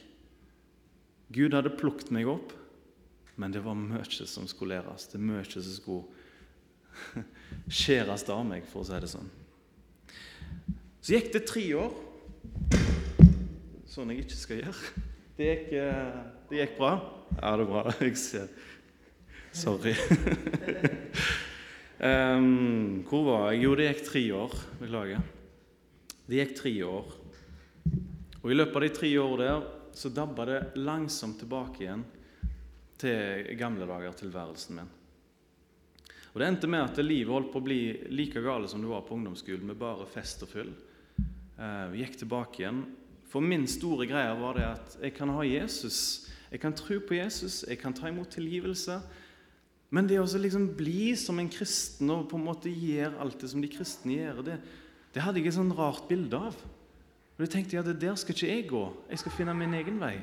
Gud 1.36 1.54
hadde 1.54 1.76
plukket 1.78 2.10
meg 2.16 2.30
opp, 2.32 2.54
men 3.36 3.54
det 3.54 3.62
var 3.66 3.78
mye 3.78 4.06
som 4.08 4.48
skulle 4.50 4.80
læres. 4.80 5.10
Det 5.12 5.22
mye 5.22 5.44
som 5.46 5.64
skulle 5.68 7.26
skjæres 7.84 8.26
av 8.32 8.44
meg, 8.48 8.66
for 8.72 8.82
å 8.82 8.90
si 8.90 9.00
det 9.04 9.12
sånn. 9.12 9.30
Så 11.06 11.14
gikk 11.14 11.34
det 11.36 11.46
tre 11.46 11.68
år, 11.78 11.94
sånn 13.96 14.12
jeg 14.12 14.26
ikke 14.26 14.40
skal 14.40 14.62
gjøre. 14.62 15.04
Det 15.36 15.50
gikk, 15.50 15.68
eh, 15.80 16.16
det 16.50 16.62
gikk 16.62 16.78
bra. 16.80 16.94
Ja, 17.40 17.56
det 17.56 17.66
er 17.66 17.70
bra. 17.72 17.84
Jeg 18.04 18.20
ser 18.20 18.48
Sorry. 19.56 19.96
Um, 21.96 23.06
hvor 23.08 23.22
var 23.24 23.54
jeg? 23.54 23.62
Jo, 23.64 23.70
det 23.80 23.86
gikk 23.88 24.02
tre 24.04 24.22
år. 24.36 24.56
Beklager. 24.82 25.22
Det 26.28 26.42
gikk 26.42 26.52
tre 26.58 26.74
år. 26.84 27.14
Og 28.42 28.52
I 28.52 28.58
løpet 28.58 28.76
av 28.76 28.84
de 28.84 28.90
tre 28.98 29.12
årene 29.22 29.46
der 29.48 29.96
så 29.96 30.12
dabba 30.12 30.46
det 30.50 30.58
langsomt 30.84 31.40
tilbake 31.40 31.86
igjen 31.86 32.04
til 33.00 33.48
gamle 33.56 33.88
dager, 33.88 34.18
tilværelsen 34.20 34.82
min. 34.82 34.92
Og 36.34 36.42
Det 36.42 36.50
endte 36.50 36.68
med 36.68 36.84
at 36.84 37.00
livet 37.00 37.32
holdt 37.32 37.54
på 37.54 37.64
å 37.64 37.68
bli 37.70 37.80
like 38.12 38.44
gale 38.44 38.68
som 38.68 38.84
det 38.84 38.92
var 38.92 39.08
på 39.08 39.16
ungdomsskolen, 39.16 39.64
med 39.72 39.80
bare 39.80 40.04
fest 40.12 40.44
og 40.44 40.52
fyll. 40.52 40.76
Uh, 41.56 41.88
vi 41.96 42.04
gikk 42.04 42.20
tilbake 42.26 42.60
igjen. 42.60 42.84
For 43.36 43.44
min 43.44 43.66
store 43.68 44.06
greie 44.08 44.36
var 44.40 44.54
det 44.56 44.64
at 44.64 44.94
jeg 45.02 45.12
kan 45.18 45.28
ha 45.36 45.42
Jesus. 45.44 46.30
Jeg 46.48 46.62
kan 46.64 46.72
tro 46.72 47.02
på 47.04 47.18
Jesus, 47.18 47.66
jeg 47.68 47.76
kan 47.82 47.92
ta 47.94 48.08
imot 48.08 48.32
tilgivelse. 48.32 48.96
Men 49.92 50.08
det 50.08 50.22
å 50.22 50.28
liksom 50.40 50.70
bli 50.78 51.10
som 51.20 51.42
en 51.44 51.50
kristen 51.52 52.14
og 52.16 52.30
på 52.32 52.40
en 52.40 52.46
måte 52.46 52.72
gjøre 52.72 53.20
alt 53.20 53.44
det 53.44 53.52
som 53.52 53.60
de 53.60 53.74
kristne 53.74 54.16
gjør, 54.22 54.40
det, 54.48 54.56
det 55.12 55.26
hadde 55.26 55.44
jeg 55.44 55.52
et 55.52 55.58
sånn 55.58 55.76
rart 55.76 56.08
bilde 56.08 56.40
av. 56.48 56.56
Og 57.36 57.44
Da 57.44 57.52
tenkte 57.52 57.76
jeg 57.76 57.84
at 57.84 58.00
der 58.00 58.16
skal 58.16 58.40
ikke 58.40 58.54
jeg 58.54 58.70
gå. 58.72 58.86
Jeg 59.12 59.20
skal 59.26 59.36
finne 59.42 59.60
min 59.60 59.76
egen 59.84 60.00
vei. 60.00 60.16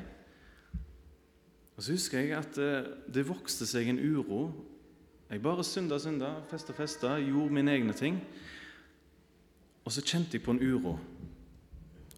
Og 1.76 1.85
Så 1.85 1.92
husker 1.92 2.25
jeg 2.25 2.33
at 2.40 2.64
eh, 2.64 2.92
det 3.12 3.28
vokste 3.28 3.69
seg 3.69 3.92
en 3.92 4.00
uro. 4.00 4.47
Jeg 5.28 5.45
bare 5.45 5.69
synda, 5.69 6.00
synda, 6.00 6.38
festa, 6.49 6.73
festa, 6.73 7.19
gjorde 7.21 7.61
mine 7.61 7.76
egne 7.76 7.92
ting. 7.92 8.23
Og 9.85 9.92
så 9.92 10.00
kjente 10.00 10.40
jeg 10.40 10.49
på 10.49 10.57
en 10.57 10.64
uro. 10.64 10.97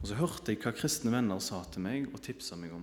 Og 0.05 0.11
så 0.11 0.19
hørte 0.19 0.53
jeg 0.53 0.61
hva 0.61 0.69
kristne 0.77 1.09
venner 1.15 1.39
sa 1.41 1.63
til 1.73 1.81
meg 1.81 2.11
og 2.11 2.21
tipsa 2.21 2.59
meg 2.61 2.75
om. 2.77 2.83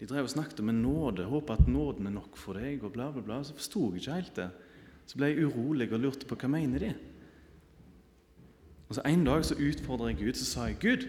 De 0.00 0.06
drev 0.08 0.24
og 0.24 0.30
snakket 0.32 0.62
om 0.62 0.70
en 0.72 0.78
nåde, 0.80 1.26
håpa 1.28 1.58
at 1.58 1.66
nåden 1.68 2.08
er 2.08 2.14
nok 2.14 2.38
for 2.40 2.56
deg, 2.56 2.80
og 2.80 2.94
bla, 2.94 3.10
bla, 3.12 3.20
bla. 3.26 3.42
Så 3.44 3.52
forsto 3.58 3.90
jeg 3.90 4.00
ikke 4.00 4.14
helt 4.16 4.38
det. 4.38 4.46
Så 5.04 5.20
ble 5.20 5.28
jeg 5.28 5.44
urolig 5.44 5.90
og 5.92 6.00
lurte 6.00 6.24
på 6.24 6.38
hva 6.40 6.48
mener 6.48 6.80
de 6.80 6.94
Og 8.88 8.96
så 8.96 9.04
En 9.04 9.26
dag 9.28 9.44
så 9.44 9.58
utfordra 9.60 10.08
jeg 10.08 10.22
Gud, 10.22 10.32
så 10.40 10.48
sa 10.48 10.64
jeg, 10.70 10.78
'Gud, 10.80 11.04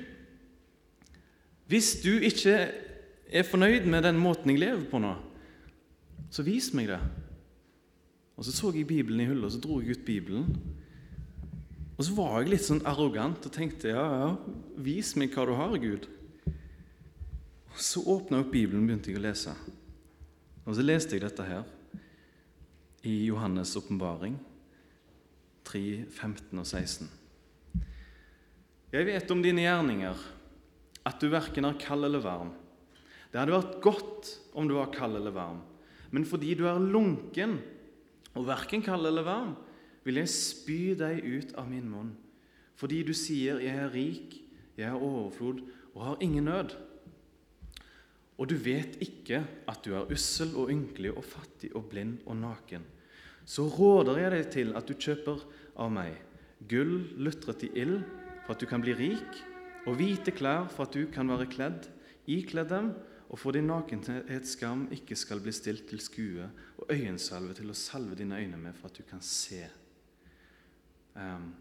hvis 1.68 2.02
du 2.04 2.20
ikke 2.20 2.72
er 3.32 3.44
fornøyd 3.44 3.88
med 3.88 4.04
den 4.04 4.20
måten 4.20 4.52
jeg 4.52 4.60
lever 4.60 4.84
på 4.92 5.00
nå, 5.00 5.16
så 6.30 6.44
vis 6.44 6.74
meg 6.74 6.92
det.' 6.92 7.00
Og 8.36 8.44
Så 8.46 8.52
så 8.52 8.74
jeg 8.76 8.88
Bibelen 8.88 9.20
i 9.20 9.26
hullet, 9.32 9.46
og 9.46 9.52
så 9.52 9.60
dro 9.64 9.80
jeg 9.80 9.96
ut 9.96 10.06
Bibelen. 10.06 10.60
Og 11.96 12.04
så 12.04 12.16
var 12.18 12.42
jeg 12.42 12.52
litt 12.52 12.66
sånn 12.66 12.84
arrogant 12.88 13.46
og 13.48 13.54
tenkte, 13.56 13.88
'Ja, 13.88 14.04
ja, 14.04 14.38
vis 14.78 15.16
meg 15.16 15.32
hva 15.32 15.46
du 15.46 15.54
har, 15.56 15.78
Gud.' 15.78 16.08
Og 17.72 17.80
Så 17.80 18.00
åpna 18.04 18.38
jeg 18.38 18.46
opp 18.46 18.52
Bibelen 18.52 18.84
og 18.84 18.88
begynte 18.88 19.12
jeg 19.12 19.20
å 19.20 19.24
lese. 19.24 19.56
Og 20.66 20.76
så 20.76 20.84
leste 20.84 21.16
jeg 21.16 21.22
dette 21.22 21.44
her 21.44 21.64
i 23.04 23.30
Johannes' 23.30 23.76
åpenbaring 23.76 24.40
3, 25.64 26.06
15 26.10 26.60
og 26.60 26.66
16. 26.66 27.10
Jeg 28.94 29.06
vet 29.06 29.32
om 29.32 29.42
dine 29.42 29.66
gjerninger, 29.66 30.16
at 31.06 31.20
du 31.20 31.30
verken 31.30 31.66
er 31.66 31.78
kald 31.78 32.06
eller 32.06 32.24
varm. 32.24 32.54
Det 33.32 33.40
hadde 33.40 33.52
vært 33.52 33.82
godt 33.84 34.40
om 34.56 34.68
du 34.68 34.76
var 34.78 34.94
kald 34.96 35.18
eller 35.20 35.36
varm, 35.36 35.62
men 36.12 36.26
fordi 36.26 36.56
du 36.56 36.66
er 36.70 36.80
lunken 36.80 37.60
og 38.36 38.48
verken 38.48 38.82
kald 38.86 39.06
eller 39.06 39.26
varm, 39.28 39.56
vil 40.06 40.22
jeg 40.22 40.30
spy 40.30 40.80
deg 40.98 41.24
ut 41.26 41.56
av 41.58 41.70
min 41.70 41.90
munn. 41.90 42.16
Fordi 42.76 43.04
du 43.04 43.14
sier 43.14 43.60
'Jeg 43.60 43.76
er 43.76 43.94
rik, 43.94 44.42
jeg 44.78 44.90
har 44.90 45.00
overflod 45.00 45.62
og 45.96 46.06
har 46.06 46.18
ingen 46.22 46.46
nød' 46.46 46.76
og 48.36 48.50
du 48.52 48.56
vet 48.60 48.98
ikke 49.04 49.42
at 49.70 49.82
du 49.86 49.94
er 49.96 50.12
ussel 50.12 50.52
og 50.60 50.72
ynkelig 50.74 51.14
og 51.16 51.24
fattig 51.24 51.72
og 51.76 51.88
blind 51.92 52.18
og 52.26 52.38
naken, 52.42 52.84
så 53.46 53.68
råder 53.70 54.20
jeg 54.20 54.32
deg 54.34 54.46
til 54.52 54.76
at 54.76 54.88
du 54.90 54.94
kjøper 54.94 55.44
av 55.80 55.92
meg 55.94 56.18
gull 56.70 56.98
lutret 57.22 57.64
i 57.68 57.72
ild 57.84 58.02
for 58.46 58.56
at 58.56 58.62
du 58.62 58.68
kan 58.70 58.84
bli 58.84 58.96
rik, 58.98 59.42
og 59.86 60.00
hvite 60.00 60.34
klær 60.34 60.68
for 60.74 60.88
at 60.88 60.96
du 60.98 61.06
kan 61.14 61.30
være 61.30 61.48
kledd, 61.50 61.88
ikledd 62.28 62.72
dem, 62.74 62.92
og 63.30 63.40
for 63.42 63.56
din 63.56 63.70
nakenhets 63.70 64.56
skam 64.58 64.86
ikke 64.94 65.18
skal 65.18 65.42
bli 65.42 65.54
stilt 65.54 65.88
til 65.90 66.02
skue, 66.02 66.50
og 66.78 66.92
øyensalve 66.94 67.56
til 67.58 67.72
å 67.72 67.78
salve 67.78 68.18
dine 68.18 68.38
øyne 68.42 68.60
med 68.60 68.78
for 68.78 68.90
at 68.90 68.98
du 68.98 69.06
kan 69.08 69.22
se. 69.22 69.64
Um, 71.16 71.54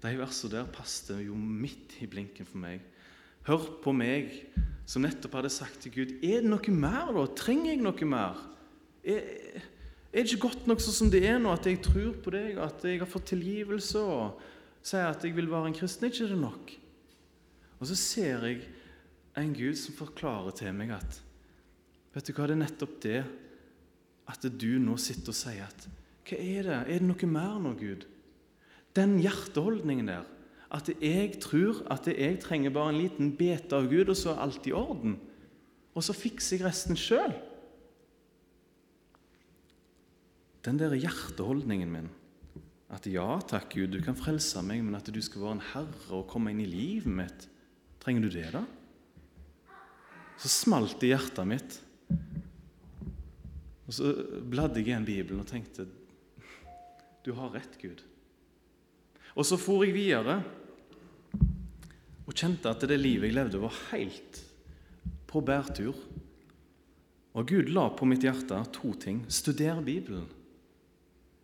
de 0.00 0.14
versene 0.16 0.54
der 0.54 0.70
passet 0.72 1.18
jo 1.26 1.34
midt 1.34 1.98
i 2.00 2.08
blinken 2.08 2.46
for 2.48 2.62
meg. 2.62 2.84
Hør 3.48 3.66
på 3.82 3.92
meg, 3.96 4.32
som 4.88 5.04
nettopp 5.04 5.38
hadde 5.38 5.50
sagt 5.52 5.82
til 5.84 5.92
Gud 5.94 6.10
Er 6.24 6.42
det 6.44 6.50
noe 6.50 6.72
mer, 6.74 7.12
da? 7.14 7.24
Trenger 7.36 7.72
jeg 7.72 7.82
noe 7.84 8.08
mer? 8.08 8.40
Er, 9.00 9.26
er 10.10 10.24
det 10.24 10.26
ikke 10.28 10.48
godt 10.48 10.68
nok 10.68 10.82
sånn 10.82 10.96
som 10.96 11.12
det 11.12 11.22
er 11.28 11.38
nå, 11.40 11.52
at 11.54 11.68
jeg 11.68 11.80
tror 11.84 12.16
på 12.20 12.32
deg, 12.34 12.58
at 12.60 12.84
jeg 12.84 13.00
har 13.00 13.08
fått 13.08 13.30
tilgivelse 13.32 14.02
og 14.02 14.40
sier 14.82 15.08
at 15.08 15.24
jeg 15.24 15.36
vil 15.36 15.50
være 15.50 15.70
en 15.70 15.76
kristen? 15.76 16.06
Er 16.06 16.14
ikke 16.14 16.30
det 16.32 16.40
nok? 16.40 16.74
Og 17.80 17.88
så 17.88 17.96
ser 17.96 18.46
jeg 18.48 18.62
en 19.40 19.52
Gud 19.56 19.78
som 19.78 19.96
forklarer 19.96 20.56
til 20.58 20.76
meg 20.76 20.94
at 20.96 21.20
Vet 22.10 22.26
du 22.26 22.32
hva, 22.34 22.48
det 22.50 22.56
er 22.56 22.64
nettopp 22.64 22.94
det 23.04 23.18
at 24.30 24.46
du 24.58 24.72
nå 24.82 24.96
sitter 24.98 25.30
og 25.30 25.38
sier 25.38 25.68
at 25.68 25.86
Hva 26.26 26.38
er 26.38 26.66
det? 26.66 26.78
Er 26.80 27.02
det 27.02 27.06
noe 27.06 27.30
mer 27.30 27.60
nå, 27.62 27.76
Gud? 27.78 28.08
Den 28.96 29.18
hjerteholdningen 29.22 30.10
der. 30.10 30.28
At 30.70 30.88
jeg 31.02 31.34
tror 31.42 31.82
at 31.90 32.06
jeg 32.06 32.38
trenger 32.42 32.70
bare 32.74 32.92
en 32.94 33.00
liten 33.00 33.32
bete 33.38 33.74
av 33.76 33.88
Gud, 33.90 34.10
og 34.12 34.18
så 34.18 34.34
er 34.34 34.42
alt 34.44 34.66
i 34.70 34.74
orden. 34.74 35.16
Og 35.94 36.04
så 36.06 36.14
fikser 36.14 36.58
jeg 36.58 36.66
resten 36.68 36.98
sjøl. 36.98 37.34
Den 40.64 40.78
der 40.78 40.94
hjerteholdningen 40.94 41.90
min. 41.90 42.10
At 42.90 43.06
ja 43.06 43.38
takk, 43.46 43.70
Gud, 43.74 43.94
du 43.94 44.02
kan 44.02 44.18
frelse 44.18 44.62
meg, 44.66 44.82
men 44.84 44.98
at 44.98 45.08
du 45.10 45.20
skal 45.22 45.44
være 45.44 45.58
en 45.58 45.68
herre 45.72 46.18
og 46.18 46.28
komme 46.30 46.52
inn 46.52 46.62
i 46.62 46.68
livet 46.68 47.14
mitt. 47.22 47.46
Trenger 48.02 48.26
du 48.26 48.30
det, 48.34 48.48
da? 48.54 48.64
Så 50.40 50.50
smalt 50.50 50.98
det 51.00 51.10
i 51.10 51.12
hjertet 51.12 51.48
mitt. 51.48 51.78
Og 53.86 53.94
så 53.94 54.12
bladde 54.46 54.80
jeg 54.80 54.90
igjen 54.90 55.06
Bibelen 55.06 55.42
og 55.42 55.50
tenkte 55.50 55.88
Du 57.26 57.34
har 57.36 57.52
rett, 57.52 57.74
Gud. 57.82 58.02
Og 59.36 59.46
så 59.46 59.58
for 59.60 59.84
jeg 59.86 59.94
videre 59.94 60.40
og 62.26 62.36
kjente 62.36 62.70
at 62.70 62.86
det 62.86 62.98
livet 63.00 63.30
jeg 63.30 63.36
levde, 63.36 63.62
var 63.62 63.74
helt 63.90 64.42
på 65.30 65.42
bærtur. 65.42 65.96
Og 67.34 67.46
Gud 67.46 67.70
la 67.70 67.88
på 67.94 68.06
mitt 68.08 68.24
hjerte 68.26 68.58
to 68.74 68.92
ting. 68.98 69.22
Studer 69.30 69.82
Bibelen. 69.82 70.26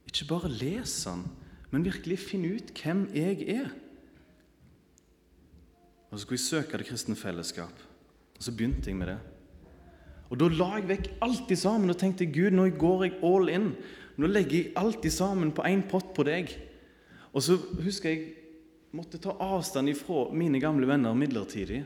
Ikke 0.07 0.29
bare 0.31 0.51
les 0.51 0.95
den, 1.07 1.25
men 1.71 1.87
virkelig 1.87 2.19
finne 2.23 2.57
ut 2.57 2.71
hvem 2.79 3.07
jeg 3.15 3.47
er. 3.57 3.71
Og 6.11 6.19
så 6.19 6.23
skulle 6.23 6.39
jeg 6.39 6.47
søke 6.47 6.79
det 6.79 6.89
kristne 6.89 7.19
fellesskap. 7.19 7.83
Og 8.37 8.43
så 8.43 8.55
begynte 8.55 8.91
jeg 8.91 8.99
med 8.99 9.11
det. 9.11 9.19
Og 10.31 10.39
Da 10.39 10.49
la 10.51 10.71
jeg 10.77 10.89
vekk 10.89 11.11
alt 11.23 11.51
i 11.55 11.59
sammen 11.59 11.91
og 11.91 11.99
tenkte 11.99 12.27
Gud, 12.27 12.55
nå 12.55 12.69
går 12.79 13.05
jeg 13.05 13.19
all 13.27 13.51
in. 13.51 13.69
Nå 14.19 14.31
legger 14.31 14.57
jeg 14.57 14.73
alt 14.79 15.05
i 15.07 15.13
sammen 15.13 15.53
på 15.55 15.67
én 15.67 15.85
pott 15.87 16.15
på 16.15 16.25
deg. 16.27 16.51
Og 17.37 17.45
så 17.45 17.59
husker 17.85 18.15
jeg 18.15 18.29
måtte 18.97 19.21
ta 19.21 19.35
avstand 19.45 19.93
ifra 19.93 20.25
mine 20.33 20.61
gamle 20.63 20.89
venner 20.89 21.17
midlertidig, 21.19 21.83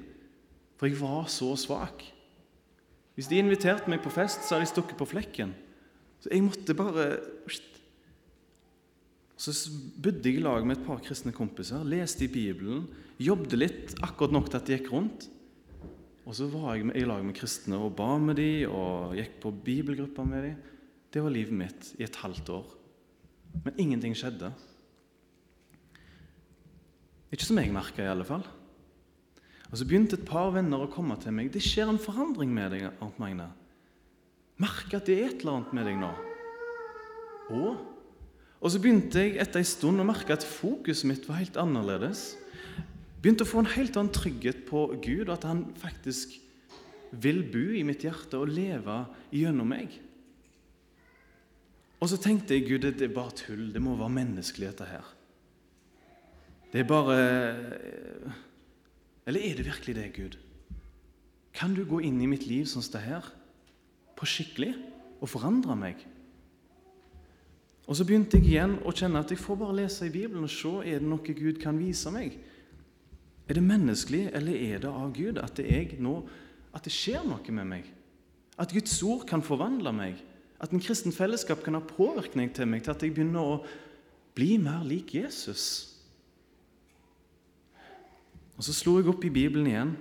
for 0.78 0.87
jeg 0.87 1.00
var 1.00 1.26
så 1.33 1.50
svak. 1.59 2.04
Hvis 3.19 3.28
de 3.28 3.40
inviterte 3.42 3.90
meg 3.90 4.00
på 4.04 4.12
fest, 4.14 4.47
så 4.47 4.54
hadde 4.54 4.69
de 4.69 4.71
stukket 4.71 5.00
på 5.00 5.09
flekken. 5.11 5.50
Så 6.23 6.30
jeg 6.33 6.47
måtte 6.47 6.76
bare 6.76 7.11
Så 9.40 9.52
bodde 9.97 10.28
jeg 10.28 10.37
i 10.37 10.42
lag 10.45 10.66
med 10.69 10.76
et 10.76 10.85
par 10.85 10.99
kristne 11.00 11.33
kompiser, 11.33 11.80
leste 11.88 12.26
i 12.26 12.28
Bibelen, 12.28 12.83
jobbet 13.16 13.54
litt, 13.57 13.95
akkurat 14.04 14.35
nok 14.37 14.50
til 14.50 14.59
at 14.59 14.66
det 14.69 14.76
gikk 14.76 14.90
rundt. 14.92 15.30
Og 16.28 16.37
så 16.37 16.45
var 16.52 16.76
jeg 16.76 16.92
i 16.92 17.07
lag 17.09 17.25
med 17.25 17.35
kristne 17.35 17.78
og 17.80 17.95
ba 17.97 18.19
med 18.21 18.37
dem 18.37 18.69
og 18.69 19.16
gikk 19.16 19.38
på 19.40 19.54
bibelgrupper 19.64 20.28
med 20.28 20.45
dem. 20.45 20.59
Det 21.09 21.25
var 21.25 21.33
livet 21.33 21.57
mitt 21.57 21.88
i 21.97 22.04
et 22.04 22.21
halvt 22.21 22.52
år. 22.52 22.69
Men 23.64 23.80
ingenting 23.80 24.12
skjedde. 24.12 24.52
Ikke 27.30 27.46
som 27.46 27.58
jeg 27.60 27.72
merka, 27.72 28.10
fall. 28.25 28.46
Og 29.70 29.78
Så 29.78 29.87
begynte 29.87 30.18
et 30.18 30.26
par 30.26 30.50
venner 30.50 30.82
å 30.82 30.90
komme 30.90 31.16
til 31.20 31.32
meg. 31.32 31.52
'Det 31.52 31.62
skjer 31.62 31.88
en 31.88 31.99
forandring 31.99 32.50
med 32.52 32.72
deg.' 32.72 32.90
Arnt 33.00 33.18
Magne. 33.18 33.52
'Merk 34.58 34.94
at 34.94 35.06
det 35.06 35.18
er 35.18 35.28
et 35.28 35.40
eller 35.40 35.52
annet 35.52 35.72
med 35.72 35.84
deg 35.87 35.96
nå. 35.96 36.10
Og, 37.50 37.76
og 38.60 38.70
så 38.70 38.78
begynte 38.78 39.18
jeg 39.18 39.38
etter 39.38 39.58
en 39.58 39.64
stund 39.64 40.00
å 40.00 40.04
merke 40.04 40.32
at 40.32 40.44
fokuset 40.44 41.06
mitt 41.06 41.28
var 41.28 41.40
helt 41.40 41.56
annerledes. 41.56 42.37
Begynte 43.22 43.44
å 43.44 43.50
få 43.50 43.62
en 43.62 43.75
helt 43.76 43.96
annen 43.96 44.12
trygghet 44.12 44.66
på 44.66 44.87
Gud, 45.02 45.28
og 45.28 45.34
at 45.38 45.44
han 45.44 45.64
faktisk 45.76 46.38
vil 47.11 47.42
bo 47.42 47.70
i 47.74 47.83
mitt 47.83 48.05
hjerte 48.05 48.38
og 48.38 48.48
leve 48.48 49.05
gjennom 49.35 49.68
meg. 49.68 49.90
Og 52.00 52.09
så 52.09 52.16
tenkte 52.16 52.57
jeg 52.57 52.68
Gud, 52.68 52.87
det 52.87 53.02
er 53.02 53.14
bare 53.14 53.35
tull. 53.37 53.72
Det 53.74 53.83
må 53.83 53.96
være 53.98 54.14
menneskelig, 54.14 54.70
dette 54.72 54.88
her. 54.88 55.05
Det 56.70 56.80
er 56.80 56.87
bare 56.87 57.18
Eller 59.26 59.40
er 59.40 59.59
det 59.59 59.66
virkelig 59.66 59.94
det, 59.94 60.12
Gud? 60.14 60.38
Kan 61.54 61.74
du 61.74 61.85
gå 61.85 62.00
inn 62.06 62.20
i 62.22 62.28
mitt 62.30 62.46
liv 62.46 62.64
sånn 62.64 62.83
som 62.83 62.94
det 62.94 63.02
her, 63.04 63.26
på 64.16 64.26
skikkelig, 64.26 64.72
og 65.20 65.28
forandre 65.28 65.76
meg? 65.76 66.04
Og 67.90 67.96
Så 67.96 68.06
begynte 68.06 68.38
jeg 68.38 68.52
igjen 68.52 68.76
å 68.87 68.94
kjenne 68.94 69.18
at 69.18 69.33
jeg 69.33 69.42
får 69.42 69.59
bare 69.59 69.80
lese 69.83 70.06
i 70.06 70.14
Bibelen 70.14 70.46
og 70.46 70.52
se 70.54 70.70
er 70.87 71.02
det 71.02 71.11
noe 71.11 71.35
Gud 71.35 71.59
kan 71.61 71.78
vise 71.78 72.11
meg. 72.14 72.38
Er 73.50 73.59
det 73.59 73.66
menneskelig, 73.66 74.28
eller 74.30 74.54
er 74.54 74.78
det 74.85 74.90
av 74.90 75.11
Gud 75.16 75.40
at 75.42 75.59
det, 75.59 75.98
nå, 75.98 76.20
at 76.70 76.87
det 76.87 76.94
skjer 76.94 77.26
noe 77.26 77.56
med 77.56 77.66
meg? 77.66 77.88
At 78.62 78.70
Guds 78.70 78.94
ord 79.02 79.26
kan 79.26 79.42
forvandle 79.42 79.90
meg? 79.96 80.22
At 80.62 80.70
en 80.70 80.83
kristen 80.83 81.12
fellesskap 81.12 81.64
kan 81.64 81.74
ha 81.74 81.83
påvirkning 81.83 82.54
til 82.54 82.70
meg 82.70 82.85
til 82.85 82.94
at 82.94 83.02
jeg 83.02 83.16
begynner 83.16 83.42
å 83.42 83.61
bli 84.38 84.54
mer 84.62 84.87
lik 84.87 85.16
Jesus? 85.18 85.89
Og 88.61 88.64
Så 88.66 88.75
slo 88.77 88.99
jeg 88.99 89.09
opp 89.09 89.23
i 89.25 89.33
Bibelen 89.33 89.70
igjen, 89.70 89.94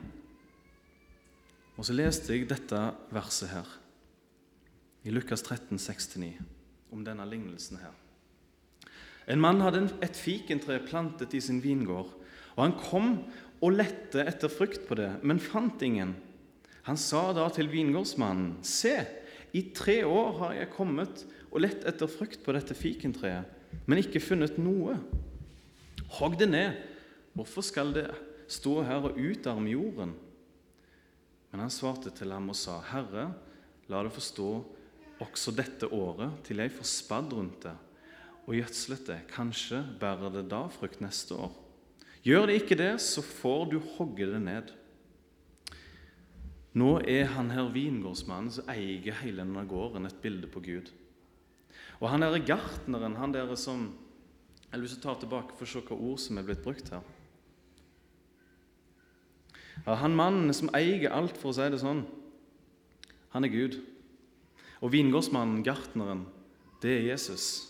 og 1.79 1.85
så 1.87 1.93
leste 1.95 2.35
jeg 2.35 2.49
dette 2.49 2.75
verset 3.15 3.53
her, 3.53 3.69
i 5.07 5.13
Lukas 5.15 5.45
13, 5.45 5.79
69, 5.79 6.33
om 6.91 7.05
denne 7.07 7.23
lignelsen 7.23 7.79
her. 7.79 7.95
En 9.31 9.39
mann 9.39 9.63
hadde 9.63 9.85
et 10.03 10.19
fikentre 10.19 10.81
plantet 10.83 11.37
i 11.39 11.39
sin 11.39 11.63
vingård. 11.63 12.11
Og 12.57 12.61
han 12.65 12.75
kom 12.83 13.09
og 13.63 13.79
lette 13.79 14.27
etter 14.27 14.51
frukt 14.51 14.83
på 14.91 14.99
det, 14.99 15.13
men 15.23 15.39
fant 15.39 15.79
ingen. 15.79 16.17
Han 16.83 16.99
sa 16.99 17.29
da 17.31 17.47
til 17.55 17.71
vingårdsmannen, 17.71 18.57
Se, 18.59 18.97
i 19.55 19.69
tre 19.71 20.01
år 20.03 20.35
har 20.43 20.59
jeg 20.59 20.75
kommet 20.75 21.23
og 21.47 21.61
lett 21.63 21.87
etter 21.87 22.11
frukt 22.11 22.43
på 22.43 22.59
dette 22.59 22.75
fikentreet, 22.75 23.47
men 23.87 24.03
ikke 24.03 24.19
funnet 24.19 24.59
noe. 24.59 24.99
Hogg 26.19 26.35
det 26.43 26.51
ned. 26.51 26.89
Hvorfor 27.39 27.63
skal 27.63 27.95
det 27.95 28.09
stå 28.49 28.79
her 28.87 29.09
og 29.09 29.19
utarme 29.19 29.71
jorden? 29.73 30.15
Men 31.49 31.63
han 31.65 31.73
svarte 31.73 32.11
til 32.13 32.33
ham 32.33 32.51
og 32.51 32.57
sa, 32.57 32.79
Herre, 32.91 33.29
la 33.89 34.01
det 34.05 34.13
få 34.13 34.23
stå 34.23 34.49
også 35.19 35.53
dette 35.55 35.89
året, 35.93 36.41
til 36.47 36.61
jeg 36.61 36.73
får 36.73 36.89
spadd 36.89 37.33
rundt 37.35 37.63
det 37.65 37.75
og 38.49 38.55
gjødslet 38.57 39.05
det. 39.05 39.17
Kanskje 39.29 39.83
bærer 40.01 40.31
det 40.33 40.47
da 40.49 40.63
frukt 40.73 41.03
neste 41.03 41.35
år. 41.37 41.51
Gjør 42.25 42.47
det 42.49 42.55
ikke 42.59 42.77
det, 42.79 42.93
så 43.03 43.21
får 43.21 43.67
du 43.69 43.77
hogge 43.95 44.25
det 44.25 44.39
ned. 44.41 44.71
Nå 46.79 46.89
er 47.09 47.29
han 47.35 47.51
her 47.53 47.69
vingårdsmannen 47.73 48.53
som 48.53 48.71
eier 48.71 49.21
hele 49.21 49.43
denne 49.43 49.65
gården, 49.69 50.05
et 50.09 50.21
bilde 50.23 50.49
på 50.49 50.63
Gud. 50.65 50.89
Og 51.99 52.09
han 52.09 52.25
er 52.25 52.37
gartneren, 52.41 53.17
han 53.19 53.33
der 53.35 53.55
som 53.55 53.91
Jeg 54.69 54.81
hvis 54.83 54.91
lyst 54.91 55.01
tar 55.01 55.15
ta 55.15 55.21
tilbake 55.23 55.55
for 55.57 55.65
å 55.65 55.69
se 55.71 55.81
hva 55.81 55.95
ord 55.97 56.19
som 56.21 56.37
er 56.37 56.45
blitt 56.45 56.61
brukt 56.61 56.91
her. 56.93 57.01
Ja, 59.85 59.95
han 60.01 60.17
mannen 60.17 60.53
som 60.55 60.71
eier 60.75 61.13
alt, 61.15 61.37
for 61.39 61.51
å 61.51 61.57
si 61.57 61.67
det 61.71 61.81
sånn, 61.81 62.03
han 63.33 63.45
er 63.45 63.53
Gud. 63.53 63.79
Og 64.79 64.93
vingårdsmannen, 64.93 65.63
gartneren, 65.65 66.23
det 66.83 66.95
er 66.97 67.07
Jesus. 67.11 67.69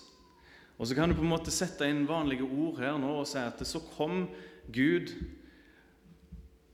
Og 0.79 0.87
Så 0.87 0.95
kan 0.95 1.09
du 1.09 1.15
på 1.17 1.25
en 1.25 1.33
måte 1.33 1.51
sette 1.51 1.87
inn 1.89 2.07
vanlige 2.07 2.45
ord 2.47 2.79
her 2.79 2.97
nå 3.01 3.11
og 3.19 3.27
si 3.27 3.39
at 3.41 3.59
så 3.67 3.81
kom 3.97 4.27
Gud, 4.71 5.11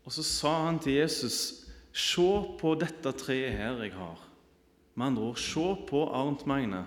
og 0.06 0.14
så 0.14 0.24
sa 0.24 0.52
han 0.68 0.80
til 0.80 1.00
Jesus 1.00 1.62
Se 1.96 2.28
på 2.60 2.74
dette 2.76 3.14
treet 3.16 3.56
her 3.56 3.80
jeg 3.80 3.94
har. 3.96 4.20
Med 5.00 5.08
andre 5.08 5.30
ord, 5.30 5.40
se 5.40 5.64
på 5.88 6.02
Arnt 6.12 6.44
Magne. 6.44 6.82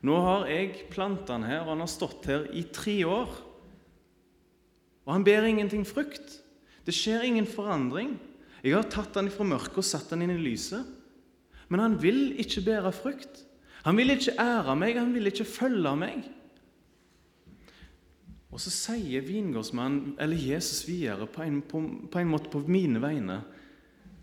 Nå 0.00 0.16
har 0.24 0.46
jeg 0.48 0.86
planta 0.88 1.36
han 1.36 1.44
her, 1.44 1.60
og 1.60 1.74
han 1.74 1.82
har 1.84 1.90
stått 1.92 2.24
her 2.24 2.46
i 2.56 2.62
tre 2.72 2.94
år. 3.04 3.34
Og 5.04 5.12
han 5.12 5.26
ber 5.28 5.44
ingenting 5.44 5.84
frukt. 5.84 6.39
Det 6.90 6.96
skjer 6.98 7.22
ingen 7.22 7.46
forandring. 7.46 8.16
Jeg 8.64 8.74
har 8.74 8.88
tatt 8.90 9.14
han 9.14 9.30
fra 9.30 9.44
mørket 9.46 9.78
og 9.78 9.86
satt 9.86 10.10
han 10.10 10.24
inn 10.24 10.32
i 10.34 10.40
lyset. 10.42 10.82
Men 11.70 11.84
han 11.84 11.92
vil 12.02 12.32
ikke 12.42 12.64
bære 12.66 12.90
frukt. 12.90 13.44
Han 13.84 13.94
vil 13.94 14.10
ikke 14.10 14.34
ære 14.42 14.74
meg, 14.74 14.98
han 14.98 15.12
vil 15.14 15.30
ikke 15.30 15.46
følge 15.46 15.92
meg. 16.00 16.24
Og 18.50 18.58
så 18.58 18.72
sier 18.74 19.22
vingårdsmannen, 19.22 20.16
eller 20.18 20.42
Jesus 20.50 20.82
videre, 20.88 21.28
på 21.30 21.44
en, 21.46 21.60
på, 21.62 21.78
på 22.10 22.18
en, 22.18 22.32
måte 22.32 22.50
på 22.50 22.64
mine 22.66 22.98
vegne 22.98 23.38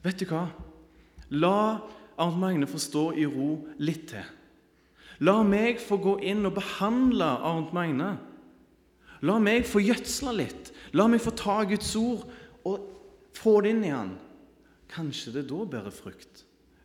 Vet 0.03 0.19
du 0.19 0.27
hva? 0.27 0.49
La 1.39 1.79
Arnt 2.19 2.39
Magne 2.41 2.67
få 2.67 2.79
stå 2.83 3.05
i 3.15 3.23
ro 3.27 3.53
litt 3.79 4.09
til. 4.11 4.27
La 5.23 5.39
meg 5.47 5.79
få 5.79 6.01
gå 6.03 6.17
inn 6.27 6.43
og 6.47 6.57
behandle 6.59 7.31
Arnt 7.47 7.71
Magne. 7.75 8.11
La 9.23 9.39
meg 9.39 9.65
få 9.67 9.81
gjødsle 9.81 10.35
litt. 10.35 10.73
La 10.95 11.07
meg 11.09 11.23
få 11.23 11.31
ta 11.35 11.61
Guds 11.67 11.95
ord 11.99 12.27
og 12.65 12.87
få 13.37 13.59
det 13.61 13.75
inn 13.75 13.85
i 13.85 13.93
han. 13.93 14.15
Kanskje 14.91 15.35
det 15.35 15.47
da 15.49 15.65
bærer 15.67 15.93
frukt. 15.93 16.43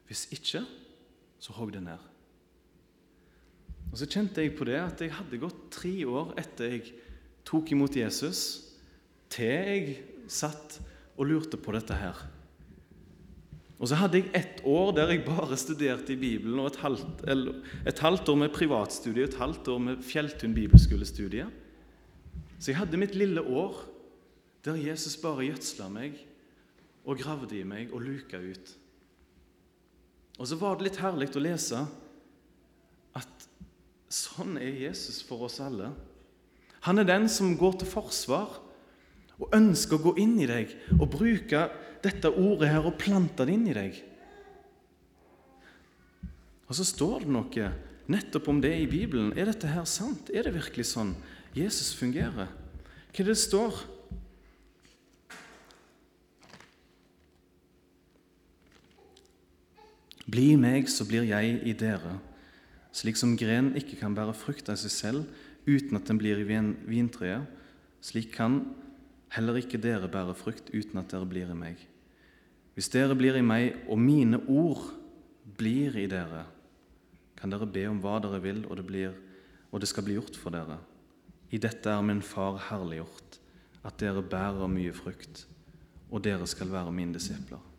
Hvis 0.09 0.27
ikke, 0.35 0.65
så 1.43 1.55
hogg 1.57 1.73
det 1.75 1.85
ned. 1.85 2.11
Og 3.93 3.99
så 4.01 4.09
kjente 4.09 4.43
jeg 4.43 4.55
på 4.57 4.67
det 4.69 4.79
at 4.81 5.01
jeg 5.05 5.13
hadde 5.13 5.41
gått 5.41 5.67
tre 5.75 5.93
år 6.09 6.33
etter 6.41 6.77
jeg 6.77 6.93
tok 7.49 7.73
imot 7.75 7.97
Jesus, 7.99 8.43
til 9.33 9.49
jeg 9.49 9.97
satt 10.31 10.79
og 11.19 11.29
lurte 11.29 11.59
på 11.61 11.75
dette 11.77 11.97
her. 11.97 12.17
Og 13.83 13.91
så 13.91 13.99
hadde 13.99 14.21
jeg 14.21 14.31
ett 14.39 14.61
år 14.69 14.93
der 14.95 15.11
jeg 15.11 15.25
bare 15.27 15.59
studerte 15.59 16.15
i 16.15 16.21
Bibelen, 16.21 16.61
og 16.63 16.71
et 16.71 16.79
halvt, 16.85 17.25
et 17.27 18.03
halvt 18.05 18.31
år 18.31 18.39
med 18.45 18.55
privatstudie 18.55 19.27
et 19.27 19.41
halvt 19.41 19.73
år 19.75 19.81
med 19.83 20.05
Fjelltun 20.07 20.55
bibelskolestudie. 20.55 21.49
Så 22.63 22.71
jeg 22.71 22.79
hadde 22.79 23.01
mitt 23.01 23.17
lille 23.19 23.43
år 23.43 23.81
der 24.63 24.79
Jesus 24.79 25.17
bare 25.19 25.49
gjødsla 25.49 25.89
meg 25.91 26.19
og 27.03 27.19
gravde 27.19 27.59
i 27.59 27.67
meg 27.67 27.91
og 27.93 28.05
luka 28.05 28.39
ut. 28.39 28.75
Og 30.39 30.49
så 30.49 30.59
var 30.59 30.79
det 30.79 30.89
litt 30.89 31.01
herlig 31.03 31.33
å 31.35 31.43
lese 31.43 31.83
at 33.19 33.47
sånn 34.13 34.57
er 34.61 34.85
Jesus 34.85 35.21
for 35.27 35.49
oss 35.49 35.59
alle. 35.63 35.91
Han 36.87 36.99
er 36.99 37.09
den 37.09 37.29
som 37.31 37.57
går 37.59 37.81
til 37.81 37.91
forsvar 37.91 38.61
og 39.43 39.55
ønsker 39.55 39.99
å 39.99 40.05
gå 40.11 40.15
inn 40.23 40.39
i 40.43 40.49
deg 40.49 40.73
og 40.99 41.11
bruke 41.15 41.67
dette 42.03 42.31
ordet 42.31 42.71
her 42.73 42.87
og 42.87 42.99
plante 43.01 43.47
det 43.47 43.55
inn 43.55 43.69
i 43.71 43.77
deg. 43.77 43.99
Og 46.71 46.79
så 46.79 46.87
står 46.89 47.25
det 47.25 47.35
noe 47.35 47.73
nettopp 48.13 48.49
om 48.51 48.61
det 48.63 48.73
i 48.81 48.89
Bibelen. 48.91 49.33
Er 49.37 49.51
dette 49.51 49.71
her 49.71 49.85
sant? 49.89 50.31
Er 50.33 50.47
det 50.47 50.55
virkelig 50.57 50.89
sånn 50.91 51.15
Jesus 51.57 51.93
fungerer? 51.99 52.49
Hva 53.13 53.21
er 53.21 53.29
det 53.29 53.35
det 53.35 53.43
står? 53.43 53.83
Bli 60.31 60.53
i 60.53 60.61
meg, 60.61 60.87
så 60.91 61.07
blir 61.09 61.27
jeg 61.27 61.59
i 61.67 61.75
dere. 61.75 62.19
Slik 62.95 63.17
som 63.19 63.35
grenen 63.39 63.77
ikke 63.79 63.99
kan 63.99 64.15
bære 64.15 64.35
frukt 64.37 64.69
av 64.71 64.79
seg 64.79 64.93
selv 64.93 65.41
uten 65.67 65.97
at 65.99 66.07
den 66.09 66.19
blir 66.19 66.41
i 66.43 66.47
vintreet, 66.47 67.47
slik 68.03 68.33
kan 68.35 68.61
heller 69.33 69.61
ikke 69.61 69.81
dere 69.81 70.11
bære 70.11 70.35
frukt 70.37 70.71
uten 70.75 71.01
at 71.01 71.11
dere 71.13 71.29
blir 71.29 71.51
i 71.51 71.57
meg. 71.57 71.79
Hvis 72.75 72.91
dere 72.93 73.17
blir 73.19 73.37
i 73.39 73.45
meg, 73.45 73.83
og 73.89 74.01
mine 74.01 74.41
ord 74.49 74.91
blir 75.59 75.97
i 76.01 76.09
dere, 76.11 76.47
kan 77.37 77.53
dere 77.53 77.69
be 77.69 77.85
om 77.91 78.01
hva 78.03 78.19
dere 78.23 78.41
vil, 78.43 78.63
og 78.69 78.79
det, 78.79 78.87
blir, 78.87 79.17
og 79.71 79.83
det 79.83 79.91
skal 79.91 80.07
bli 80.07 80.17
gjort 80.19 80.39
for 80.39 80.55
dere. 80.55 80.79
I 81.53 81.61
dette 81.61 81.91
er 81.91 82.05
min 82.07 82.23
Far 82.25 82.61
herliggjort, 82.71 83.39
at 83.83 83.99
dere 84.01 84.23
bærer 84.23 84.71
mye 84.71 84.95
frukt, 84.97 85.47
og 86.11 86.25
dere 86.25 86.47
skal 86.49 86.71
være 86.73 86.95
mine 86.95 87.17
disipler. 87.17 87.72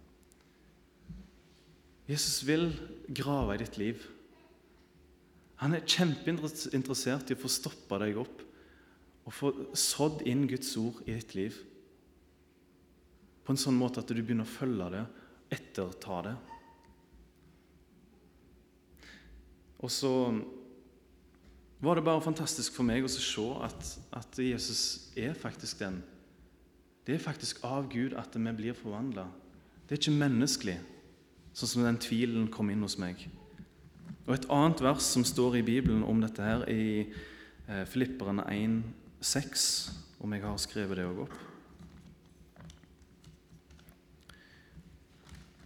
Jesus 2.09 2.41
vil 2.47 2.67
grave 3.07 3.55
i 3.55 3.61
ditt 3.61 3.77
liv. 3.79 4.01
Han 5.63 5.75
er 5.75 5.85
kjempeinteressert 5.87 7.31
i 7.31 7.37
å 7.37 7.43
få 7.43 7.51
stoppa 7.51 8.01
deg 8.03 8.17
opp 8.19 8.41
og 9.23 9.31
få 9.31 9.51
sådd 9.77 10.25
inn 10.27 10.43
Guds 10.51 10.73
ord 10.81 10.99
i 11.07 11.15
ditt 11.15 11.35
liv 11.37 11.61
på 13.43 13.51
en 13.53 13.59
sånn 13.59 13.75
måte 13.75 13.99
at 13.99 14.11
du 14.11 14.21
begynner 14.21 14.47
å 14.47 14.55
følge 14.55 14.89
det, 14.93 15.03
etterta 15.51 16.19
det. 16.27 16.33
Og 19.83 19.91
så 19.91 20.11
var 21.83 21.99
det 21.99 22.05
bare 22.07 22.23
fantastisk 22.23 22.77
for 22.77 22.87
meg 22.87 23.03
å 23.03 23.11
se 23.11 23.47
at, 23.65 23.89
at, 24.15 24.39
Jesus 24.39 25.11
er 25.19 25.35
faktisk 25.35 25.81
den. 25.83 25.99
Det 27.03 27.17
er 27.17 27.25
faktisk 27.25 27.59
av 27.67 27.89
Gud 27.91 28.15
at 28.15 28.37
vi 28.39 28.53
blir 28.55 28.77
forvandla. 28.79 29.27
Det 29.83 29.97
er 29.97 29.99
ikke 29.99 30.15
menneskelig, 30.15 30.77
sånn 31.53 31.69
som 31.69 31.85
den 31.85 32.01
tvilen 32.01 32.49
kom 32.51 32.71
inn 32.73 32.83
hos 32.85 32.97
meg. 33.01 33.27
Og 34.25 34.35
Et 34.35 34.49
annet 34.49 34.81
vers 34.81 35.05
som 35.05 35.25
står 35.27 35.59
i 35.59 35.65
Bibelen 35.65 36.03
om 36.07 36.21
dette, 36.23 36.41
her, 36.41 36.63
er 36.63 36.71
i 36.71 37.01
eh, 37.67 37.83
Filipperne 37.89 38.45
1,6, 38.47 39.65
om 40.23 40.33
jeg 40.33 40.43
har 40.45 40.61
skrevet 40.61 40.97
det 40.97 41.07
òg 41.09 41.25
opp. 41.25 41.35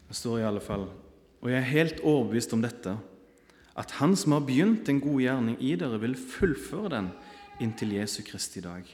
Det 0.07 0.15
står 0.15 0.39
i 0.39 0.47
alle 0.47 0.63
fall 0.63 0.85
Og 1.43 1.49
jeg 1.51 1.57
er 1.59 1.67
helt 1.67 1.97
overbevist 1.99 2.53
om 2.55 2.61
dette, 2.63 2.93
at 3.77 3.91
Han 3.99 4.15
som 4.17 4.33
har 4.33 4.45
begynt 4.47 4.89
en 4.89 5.01
god 5.03 5.19
gjerning 5.21 5.57
i 5.61 5.75
dere, 5.77 5.99
vil 6.01 6.15
fullføre 6.17 6.89
den 6.95 7.11
inntil 7.61 7.93
Jesu 7.93 8.23
Kristi 8.25 8.63
dag. 8.63 8.87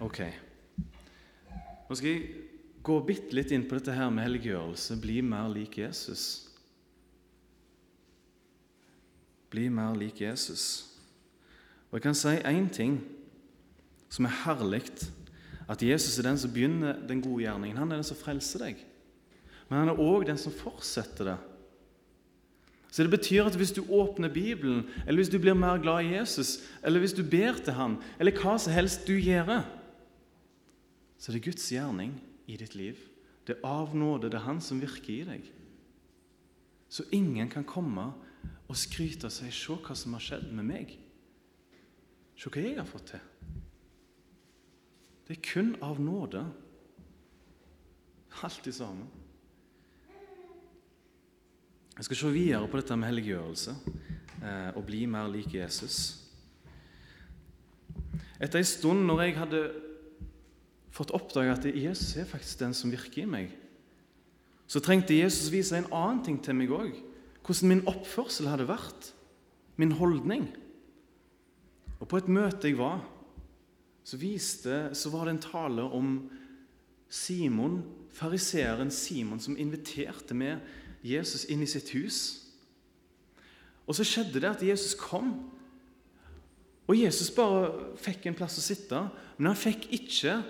Ok. 0.00 0.22
Nå 1.90 1.98
skal 1.98 2.08
jeg 2.08 2.49
gå 2.82 2.96
bitte 3.04 3.36
litt 3.36 3.52
inn 3.52 3.66
på 3.68 3.76
dette 3.76 3.94
her 3.94 4.10
med 4.12 4.24
helliggjørelse. 4.24 4.96
Bli 5.00 5.20
mer 5.24 5.50
lik 5.52 5.78
Jesus. 5.82 6.24
Bli 9.50 9.68
mer 9.72 9.96
lik 9.98 10.22
Jesus. 10.22 10.64
Og 11.90 11.98
jeg 11.98 12.06
kan 12.06 12.16
si 12.16 12.36
én 12.46 12.68
ting 12.72 13.00
som 14.10 14.26
er 14.26 14.38
herlig 14.44 14.84
at 15.70 15.82
Jesus 15.82 16.18
er 16.18 16.26
den 16.26 16.38
som 16.38 16.52
begynner 16.54 16.98
den 17.06 17.22
gode 17.22 17.44
gjerningen. 17.44 17.78
Han 17.78 17.92
er 17.92 18.00
den 18.00 18.06
som 18.06 18.18
frelser 18.18 18.64
deg. 18.64 18.80
Men 19.68 19.84
han 19.84 19.92
er 19.92 20.02
òg 20.02 20.26
den 20.26 20.38
som 20.38 20.54
fortsetter 20.54 21.32
det. 21.32 21.38
Så 22.90 23.02
Det 23.02 23.10
betyr 23.10 23.46
at 23.46 23.54
hvis 23.54 23.72
du 23.72 23.84
åpner 23.86 24.28
Bibelen, 24.28 24.88
eller 25.06 25.22
hvis 25.22 25.28
du 25.28 25.38
blir 25.38 25.54
mer 25.54 25.78
glad 25.78 26.04
i 26.04 26.16
Jesus, 26.16 26.58
eller 26.82 26.98
hvis 26.98 27.12
du 27.12 27.22
ber 27.22 27.54
til 27.64 27.72
han, 27.72 28.00
eller 28.18 28.34
hva 28.34 28.56
som 28.58 28.72
helst 28.72 29.06
du 29.06 29.14
gjør, 29.14 29.62
så 31.18 31.30
er 31.30 31.36
det 31.36 31.44
Guds 31.44 31.68
gjerning 31.70 32.16
i 32.50 32.56
ditt 32.58 32.74
liv. 32.74 32.98
Det 33.46 33.56
er 33.58 33.66
av 33.66 33.94
nåde. 33.96 34.30
Det 34.30 34.38
er 34.40 34.48
Han 34.48 34.60
som 34.60 34.80
virker 34.82 35.12
i 35.14 35.24
deg. 35.28 35.52
Så 36.90 37.06
ingen 37.14 37.48
kan 37.50 37.64
komme 37.64 38.10
og 38.68 38.76
skryte 38.76 39.26
av 39.26 39.30
seg 39.34 39.52
'Se 39.52 39.74
hva 39.74 39.94
som 39.94 40.12
har 40.12 40.20
skjedd 40.20 40.52
med 40.52 40.64
meg'. 40.64 40.98
Se 42.36 42.50
hva 42.50 42.62
jeg 42.62 42.76
har 42.76 42.86
fått 42.86 43.06
til. 43.06 43.20
Det 45.28 45.36
er 45.36 45.42
kun 45.52 45.76
av 45.82 46.00
nåde. 46.00 46.44
Alt 48.42 48.66
i 48.66 48.72
sammen. 48.72 49.08
Jeg 51.96 52.04
skal 52.04 52.16
se 52.16 52.32
videre 52.32 52.68
på 52.68 52.76
dette 52.76 52.96
med 52.96 53.08
helliggjørelse 53.08 53.74
eh, 54.42 54.76
og 54.76 54.86
bli 54.86 55.06
mer 55.06 55.28
lik 55.28 55.54
Jesus. 55.54 56.16
Etter 58.40 58.58
en 58.58 58.64
stund 58.64 59.04
når 59.06 59.20
jeg 59.22 59.36
hadde 59.36 59.89
fått 60.90 61.12
oppdage 61.14 61.52
at 61.54 61.66
Jesus 61.70 62.16
er 62.18 62.28
faktisk 62.28 62.62
den 62.62 62.74
som 62.76 62.92
virker 62.92 63.22
i 63.22 63.30
meg, 63.30 63.54
så 64.70 64.82
trengte 64.82 65.16
Jesus 65.16 65.50
vise 65.50 65.78
en 65.78 65.88
annen 65.90 66.22
ting 66.26 66.36
til 66.42 66.54
meg 66.54 66.70
òg. 66.70 66.92
Hvordan 67.42 67.72
min 67.72 67.86
oppførsel 67.90 68.46
hadde 68.46 68.68
vært. 68.68 69.08
Min 69.80 69.96
holdning. 69.98 70.44
Og 71.98 72.06
På 72.08 72.20
et 72.20 72.28
møte 72.30 72.68
jeg 72.68 72.78
var, 72.78 73.00
så, 74.04 74.16
viste, 74.16 74.76
så 74.94 75.10
var 75.10 75.26
det 75.26 75.34
en 75.34 75.42
tale 75.42 75.82
om 75.82 76.12
Simon, 77.10 77.80
fariseeren 78.14 78.90
Simon, 78.94 79.40
som 79.42 79.58
inviterte 79.58 80.34
med 80.34 80.62
Jesus 81.02 81.48
inn 81.50 81.62
i 81.62 81.68
sitt 81.68 81.90
hus. 81.96 82.20
Og 83.90 83.98
så 83.98 84.06
skjedde 84.06 84.38
det 84.38 84.52
at 84.52 84.62
Jesus 84.62 84.94
kom. 84.94 85.32
Og 86.86 86.98
Jesus 86.98 87.30
bare 87.34 87.94
fikk 87.98 88.26
en 88.26 88.38
plass 88.38 88.58
å 88.58 88.64
sitte, 88.64 89.02
men 89.38 89.50
han 89.50 89.58
fikk 89.58 89.88
ikke 89.94 90.40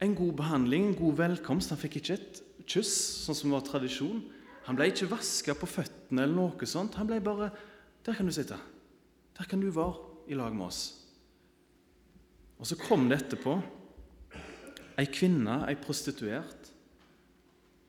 en 0.00 0.14
god 0.16 0.32
behandling, 0.38 0.86
en 0.88 0.98
god 0.98 1.18
velkomst. 1.18 1.72
Han 1.72 1.80
fikk 1.80 2.00
ikke 2.00 2.16
et 2.16 2.40
kyss, 2.70 2.92
sånn 3.26 3.36
som 3.36 3.54
var 3.54 3.64
tradisjon. 3.66 4.22
Han 4.68 4.78
ble 4.78 4.88
ikke 4.90 5.10
vaska 5.10 5.56
på 5.58 5.68
føttene 5.68 6.24
eller 6.24 6.36
noe 6.36 6.68
sånt. 6.68 6.96
Han 7.00 7.08
ble 7.10 7.20
bare 7.24 7.50
Der 8.00 8.16
kan 8.16 8.24
du 8.24 8.32
sitte. 8.32 8.56
Der 9.36 9.44
kan 9.44 9.60
du 9.60 9.68
være 9.68 9.98
i 10.32 10.34
lag 10.34 10.54
med 10.56 10.70
oss. 10.70 11.04
Og 12.56 12.64
så 12.64 12.78
kom 12.80 13.10
det 13.10 13.18
etterpå 13.20 13.58
ei 15.00 15.04
kvinne, 15.08 15.62
ei 15.68 15.76
prostituert, 15.80 16.70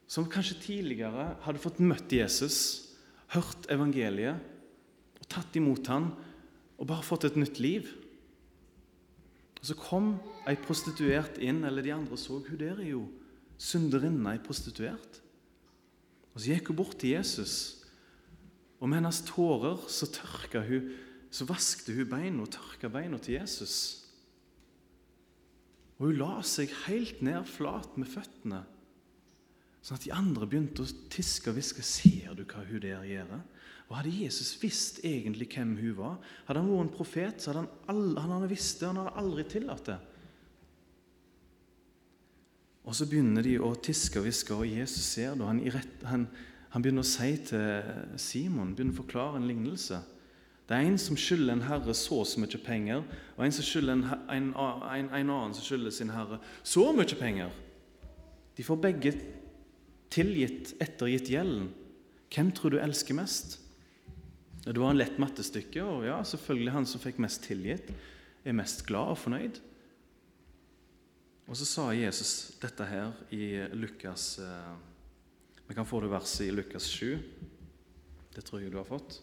som 0.07 0.27
kanskje 0.27 0.59
tidligere 0.59 1.29
hadde 1.45 1.61
fått 1.63 1.79
møtt 1.79 2.11
Jesus, 2.11 2.91
hørt 3.31 3.67
evangeliet 3.71 4.39
og 5.19 5.27
tatt 5.31 5.55
imot 5.55 5.87
han, 5.91 6.09
og 6.75 6.87
bare 6.89 7.07
fått 7.07 7.29
et 7.29 7.39
nytt 7.39 7.59
liv. 7.63 7.87
Og 9.61 9.67
Så 9.69 9.77
kom 9.77 10.15
ei 10.49 10.57
prostituert 10.57 11.37
inn, 11.37 11.63
eller 11.63 11.85
de 11.85 11.93
andre 11.93 12.17
så 12.17 12.39
hun 12.41 12.57
der 12.59 12.79
er 12.81 12.89
jo 12.95 13.05
synderinne, 13.61 14.33
ei 14.33 14.41
prostituert. 14.41 15.21
Og 16.33 16.41
Så 16.41 16.49
gikk 16.49 16.71
hun 16.71 16.79
bort 16.81 16.97
til 16.97 17.13
Jesus, 17.13 17.77
og 18.81 18.89
med 18.89 18.97
hennes 18.97 19.21
tårer 19.27 19.77
så 19.87 20.09
tørka 20.09 20.63
hun, 20.65 20.89
så 21.31 21.45
vaskte 21.45 21.93
hun 21.93 22.09
beina 22.09 22.41
og 22.43 22.49
tørka 22.51 22.89
beina 22.89 23.19
til 23.21 23.37
Jesus. 23.37 24.01
Og 25.99 26.09
hun 26.09 26.17
la 26.17 26.39
seg 26.41 26.71
helt 26.87 27.21
ned 27.21 27.45
flat 27.45 27.93
med 28.01 28.09
føttene, 28.09 28.63
sånn 29.85 29.99
at 29.99 30.05
de 30.07 30.13
andre 30.17 30.47
begynte 30.49 30.81
å 30.81 30.93
tiske 31.13 31.51
og 31.51 31.59
hviske. 31.59 31.85
Ser 31.85 32.33
du 32.33 32.41
hva 32.49 32.65
hun 32.65 32.81
der 32.81 33.05
gjør? 33.05 33.37
Og 33.91 33.97
Hadde 33.99 34.13
Jesus 34.23 34.53
visst 34.61 35.01
egentlig 35.03 35.49
hvem 35.51 35.73
hun 35.75 35.97
var, 35.97 36.13
hadde 36.47 36.61
han 36.61 36.69
vært 36.71 36.85
en 36.85 36.93
profet, 36.95 37.41
så 37.43 37.51
hadde 37.51 37.65
han, 37.65 37.73
aldri, 37.91 38.21
han 38.23 38.33
hadde 38.37 38.47
visst 38.53 38.79
det, 38.79 38.87
han 38.87 38.99
hadde 39.01 39.19
aldri 39.19 39.43
tillatt 39.51 39.89
det. 39.89 39.97
Og 42.87 42.95
Så 42.95 43.05
begynner 43.11 43.43
de 43.43 43.57
å 43.59 43.73
tiske 43.75 44.21
og 44.21 44.25
hviske, 44.25 44.55
og 44.55 44.69
Jesus 44.69 45.09
ser 45.11 45.35
det. 45.35 45.45
Han, 45.45 45.59
han, 46.07 46.25
Han 46.71 46.81
begynner 46.81 47.03
å 47.03 47.11
si 47.11 47.33
til 47.49 48.15
Simon, 48.15 48.71
begynner 48.71 48.95
å 48.95 49.01
forklare 49.01 49.41
en 49.41 49.49
lignelse. 49.49 49.99
Det 50.69 50.77
er 50.77 50.87
en 50.87 50.97
som 51.03 51.17
skylder 51.19 51.57
en 51.57 51.65
herre 51.67 51.93
så 51.99 52.21
så 52.23 52.39
mye 52.39 52.59
penger, 52.63 53.03
og 53.35 53.43
en, 53.43 53.51
som 53.51 53.67
skylder 53.67 53.97
en, 53.97 54.05
en, 54.31 54.47
en, 54.55 55.09
en 55.11 55.33
annen 55.35 55.53
som 55.57 55.65
skylder 55.67 55.91
sin 55.91 56.13
herre 56.15 56.39
så 56.63 56.85
mye 56.95 57.17
penger. 57.19 57.51
De 58.55 58.63
får 58.63 58.79
begge 58.87 59.11
tilgitt 60.11 60.71
ettergitt 60.79 61.27
gjelden. 61.33 61.73
Hvem 62.31 62.53
tror 62.55 62.71
du 62.71 62.79
elsker 62.79 63.19
mest? 63.19 63.60
Det 64.61 64.77
var 64.77 64.91
en 64.93 64.99
lett 64.99 65.17
mattestykke, 65.17 65.81
og 65.81 66.05
ja, 66.05 66.19
selvfølgelig 66.27 66.73
han 66.75 66.85
som 66.85 67.01
fikk 67.01 67.17
mest 67.23 67.41
tilgitt, 67.47 67.89
er 68.45 68.57
mest 68.57 68.83
glad 68.85 69.15
og 69.15 69.17
fornøyd. 69.17 69.57
Og 71.49 71.57
så 71.57 71.65
sa 71.65 71.87
Jesus 71.97 72.53
dette 72.61 72.85
her 72.85 73.09
i 73.33 73.57
Lukas 73.75 74.37
eh, 74.39 74.69
Vi 75.67 75.75
kan 75.75 75.87
få 75.87 75.99
det 76.03 76.11
verset 76.13 76.45
i 76.45 76.53
Lukas 76.53 76.85
7. 76.93 77.17
Det 78.31 78.45
tror 78.45 78.61
jeg 78.61 78.71
du 78.71 78.77
har 78.79 78.87
fått. 78.87 79.17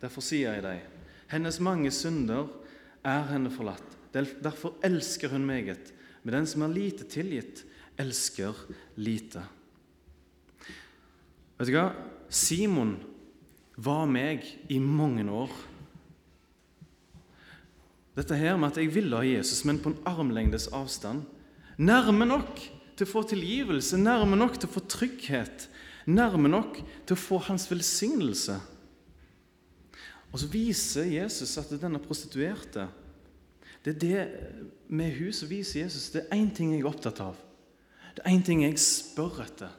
Derfor 0.00 0.24
sier 0.24 0.56
jeg 0.56 0.64
deg, 0.64 0.82
hennes 1.30 1.60
mange 1.62 1.92
synder 1.94 2.48
er 3.06 3.28
henne 3.30 3.52
forlatt. 3.52 3.96
Derfor 4.14 4.78
elsker 4.86 5.34
hun 5.34 5.46
meget. 5.46 5.92
Men 6.22 6.40
den 6.40 6.48
som 6.50 6.64
er 6.64 6.74
lite 6.74 7.06
tilgitt, 7.10 7.64
elsker 7.98 8.56
lite. 8.98 9.42
Vet 11.58 11.68
du 11.68 11.74
hva? 11.74 11.90
Simon 12.28 12.96
var 13.76 14.06
meg 14.10 14.44
i 14.68 14.78
mange 14.82 15.24
år. 15.32 15.52
Dette 18.18 18.36
her 18.36 18.56
med 18.58 18.72
at 18.72 18.80
jeg 18.80 18.90
ville 18.94 19.16
ha 19.16 19.26
Jesus, 19.26 19.62
men 19.64 19.78
på 19.78 19.92
en 19.92 20.00
armlengdes 20.08 20.66
avstand. 20.74 21.22
Nærme 21.78 22.26
nok 22.26 22.58
til 22.98 23.06
å 23.06 23.10
få 23.12 23.22
tilgivelse, 23.30 24.00
nærme 24.00 24.36
nok 24.36 24.58
til 24.58 24.66
å 24.66 24.74
få 24.74 24.82
trygghet, 24.90 25.68
nærme 26.10 26.50
nok 26.50 26.80
til 27.06 27.14
å 27.14 27.20
få 27.20 27.38
hans 27.46 27.68
velsignelse. 27.70 28.58
Og 30.32 30.42
så 30.42 30.48
viser 30.50 31.08
Jesus 31.08 31.54
at 31.60 31.70
denne 31.80 32.02
prostituerte 32.02 32.88
Det 33.84 33.94
er 33.94 34.00
det 34.02 34.22
med 34.90 35.14
hun 35.14 35.32
viser 35.48 35.84
Jesus. 35.84 36.10
Det 36.10 36.26
er 36.26 36.36
én 36.36 36.50
ting 36.52 36.74
jeg 36.74 36.82
er 36.82 36.90
opptatt 36.90 37.20
av. 37.22 37.38
Det 38.16 38.24
er 38.24 38.34
én 38.34 38.42
ting 38.44 38.64
jeg 38.66 38.80
spør 38.82 39.38
etter. 39.46 39.70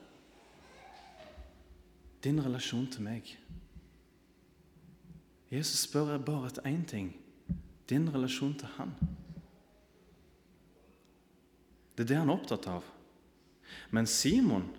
Din 2.23 2.41
relasjon 2.43 2.87
til 2.91 3.05
meg. 3.05 3.29
Jesus 5.49 5.87
spør 5.87 6.17
bare 6.21 6.51
etter 6.51 6.67
én 6.69 6.85
ting 6.85 7.13
din 7.89 8.09
relasjon 8.13 8.53
til 8.53 8.69
Han. 8.77 8.91
Det 11.97 12.05
er 12.05 12.07
det 12.13 12.17
han 12.21 12.29
er 12.29 12.37
opptatt 12.37 12.67
av. 12.71 12.83
Men 13.91 14.07
Simon 14.07 14.69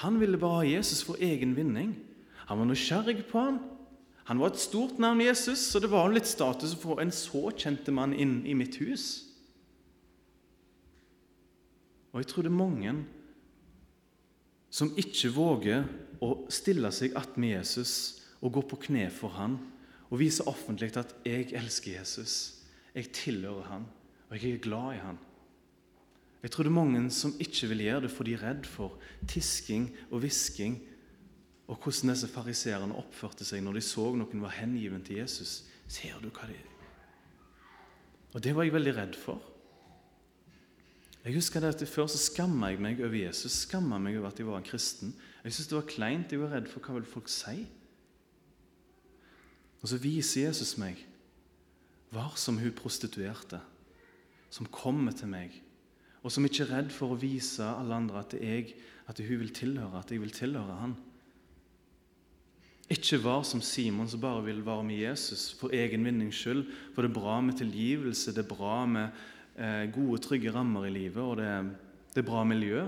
han 0.00 0.20
ville 0.20 0.38
bare 0.38 0.62
ha 0.62 0.68
Jesus 0.70 1.02
for 1.04 1.18
egen 1.20 1.56
vinning. 1.56 1.90
Han 2.46 2.62
var 2.62 2.68
nysgjerrig 2.70 3.26
på 3.28 3.40
han. 3.42 3.58
Han 4.30 4.38
var 4.38 4.52
et 4.52 4.62
stort 4.62 4.98
navn, 5.02 5.20
Jesus, 5.20 5.58
så 5.58 5.80
det 5.82 5.90
var 5.90 6.12
litt 6.12 6.28
status 6.28 6.76
å 6.76 6.80
få 6.80 6.96
en 7.02 7.10
så 7.12 7.50
kjente 7.50 7.92
mann 7.92 8.14
inn 8.14 8.38
i 8.46 8.54
mitt 8.56 8.78
hus. 8.78 9.26
Og 12.12 12.22
jeg 12.22 12.30
tror 12.30 12.46
det 12.46 12.52
er 12.52 12.60
mange 12.60 12.94
som 14.70 14.94
ikke 15.00 15.32
våger 15.34 15.84
å 16.24 16.46
stille 16.52 16.90
seg 16.94 17.16
attmed 17.18 17.56
Jesus 17.56 17.94
og 18.40 18.54
gå 18.56 18.62
på 18.70 18.80
kne 18.88 19.08
for 19.14 19.34
han 19.38 19.58
og 20.08 20.20
vise 20.22 20.46
offentlig 20.48 20.96
at 20.96 21.14
'jeg 21.24 21.52
elsker 21.52 22.00
Jesus', 22.00 22.54
'jeg 22.94 23.12
tilhører 23.12 23.62
han, 23.62 23.86
og 24.30 24.42
jeg 24.42 24.54
er 24.54 24.58
glad 24.58 24.94
i 24.94 24.98
han'. 24.98 25.18
Jeg 26.42 26.50
tror 26.50 26.62
det 26.62 26.70
er 26.70 26.84
mange 26.84 27.10
som 27.10 27.34
ikke 27.40 27.68
vil 27.68 27.78
gjøre 27.78 28.00
det 28.00 28.10
for 28.10 28.24
de 28.24 28.32
er 28.32 28.42
redd 28.42 28.66
for 28.66 28.98
tisking 29.26 29.90
og 30.10 30.20
hvisking, 30.20 30.78
og 31.68 31.76
hvordan 31.76 32.14
disse 32.14 32.28
fariseerne 32.28 32.96
oppførte 32.96 33.44
seg 33.44 33.62
når 33.62 33.72
de 33.72 33.80
så 33.80 34.06
noen 34.16 34.40
var 34.40 34.54
hengiven 34.56 35.02
til 35.04 35.16
Jesus. 35.16 35.64
Ser 35.88 36.20
du 36.22 36.30
hva 36.30 36.46
de 36.48 36.56
Og 38.34 38.42
det 38.44 38.54
var 38.54 38.62
jeg 38.62 38.72
veldig 38.72 38.96
redd 38.96 39.16
for. 39.16 39.42
Jeg 41.24 41.34
husker 41.34 41.60
det 41.60 41.74
at 41.74 41.88
Før 41.88 42.06
så 42.06 42.18
skamma 42.18 42.70
jeg 42.70 42.80
meg 42.80 43.00
over 43.00 43.16
Jesus, 43.16 43.52
skamma 43.52 43.98
meg 43.98 44.16
over 44.16 44.28
at 44.28 44.38
jeg 44.38 44.46
var 44.46 44.56
en 44.56 44.64
kristen. 44.64 45.14
Jeg 45.44 45.54
syntes 45.54 45.70
det 45.70 45.78
var 45.78 45.90
kleint, 45.90 46.32
jeg 46.32 46.42
var 46.42 46.54
redd 46.56 46.70
for 46.70 46.82
hva 46.84 46.98
vil 46.98 47.08
folk 47.08 47.30
si. 47.30 47.62
Og 49.78 49.90
så 49.92 50.00
viser 50.02 50.48
Jesus 50.48 50.74
meg 50.80 51.04
var 52.14 52.38
som 52.40 52.56
hun 52.56 52.72
prostituerte, 52.72 53.60
som 54.50 54.68
kommer 54.72 55.12
til 55.12 55.28
meg, 55.28 55.52
og 56.24 56.32
som 56.32 56.46
ikke 56.48 56.64
er 56.64 56.72
redd 56.78 56.94
for 56.94 57.12
å 57.12 57.18
vise 57.20 57.66
alle 57.66 57.98
andre 58.00 58.22
at, 58.22 58.34
jeg, 58.40 58.72
at 59.06 59.20
hun 59.20 59.42
vil 59.42 59.52
tilhøre, 59.54 60.00
at 60.00 60.12
jeg 60.12 60.22
vil 60.22 60.32
tilhøre 60.34 60.78
han. 60.80 60.96
Ikke 62.88 63.20
var 63.20 63.42
som 63.44 63.60
Simon, 63.60 64.08
som 64.08 64.22
bare 64.22 64.46
vil 64.46 64.62
være 64.64 64.86
med 64.88 65.02
Jesus 65.02 65.50
for 65.60 65.74
egen 65.76 66.06
vinnings 66.08 66.38
skyld. 66.40 66.62
For 66.94 67.04
det 67.04 67.10
er 67.10 67.18
bra 67.20 67.34
med 67.44 67.58
tilgivelse, 67.60 68.32
det 68.32 68.46
er 68.46 68.48
bra 68.48 68.78
med 68.88 69.10
eh, 69.60 69.84
gode, 69.92 70.22
trygge 70.24 70.54
rammer 70.54 70.88
i 70.88 70.94
livet, 70.94 71.20
og 71.20 71.36
det, 71.36 71.52
det 72.14 72.22
er 72.22 72.30
bra 72.30 72.46
miljø. 72.48 72.86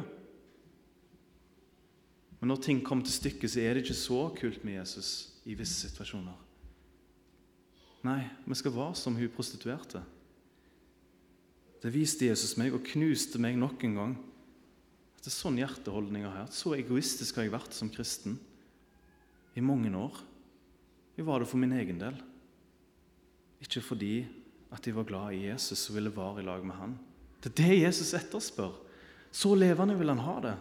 Men 2.41 2.53
når 2.53 2.63
ting 2.65 2.81
kommer 2.85 3.05
til 3.05 3.19
stykket, 3.19 3.53
så 3.53 3.61
er 3.61 3.75
det 3.75 3.85
ikke 3.85 3.99
så 3.99 4.21
kult 4.37 4.65
med 4.65 4.79
Jesus 4.79 5.11
i 5.45 5.57
visse 5.59 5.89
situasjoner. 5.89 6.39
Nei, 8.09 8.23
vi 8.49 8.57
skal 8.57 8.73
være 8.73 8.97
som 8.97 9.17
hun 9.17 9.33
prostituerte. 9.35 10.01
Det 11.81 11.93
viste 11.93 12.29
Jesus 12.29 12.57
meg 12.61 12.73
og 12.77 12.85
knuste 12.85 13.41
meg 13.41 13.59
nok 13.61 13.85
en 13.85 13.97
gang. 13.97 14.15
At 15.17 15.25
det 15.27 15.33
er 15.33 15.37
sånn 15.37 15.61
hjerteholdning 15.61 16.25
jeg 16.25 16.33
har. 16.33 16.49
Så 16.53 16.73
egoistisk 16.77 17.37
har 17.37 17.45
jeg 17.45 17.53
vært 17.53 17.77
som 17.77 17.93
kristen 17.93 18.39
i 19.57 19.65
mange 19.65 19.93
år. 19.97 20.17
Jeg 21.17 21.29
var 21.29 21.43
det 21.43 21.49
for 21.51 21.61
min 21.61 21.77
egen 21.77 22.01
del. 22.01 22.17
Ikke 23.61 23.83
fordi 23.85 24.25
at 24.73 24.87
jeg 24.87 24.97
var 24.97 25.09
glad 25.09 25.37
i 25.37 25.45
Jesus 25.51 25.89
og 25.91 25.99
ville 25.99 26.13
være 26.15 26.41
i 26.41 26.47
lag 26.47 26.65
med 26.65 26.79
han. 26.79 26.97
Det 27.41 27.53
er 27.53 27.59
det 27.61 27.81
Jesus 27.83 28.15
etterspør. 28.17 28.77
Så 29.33 29.53
levende 29.57 29.97
vil 29.99 30.13
han 30.13 30.25
ha 30.25 30.37
det. 30.45 30.57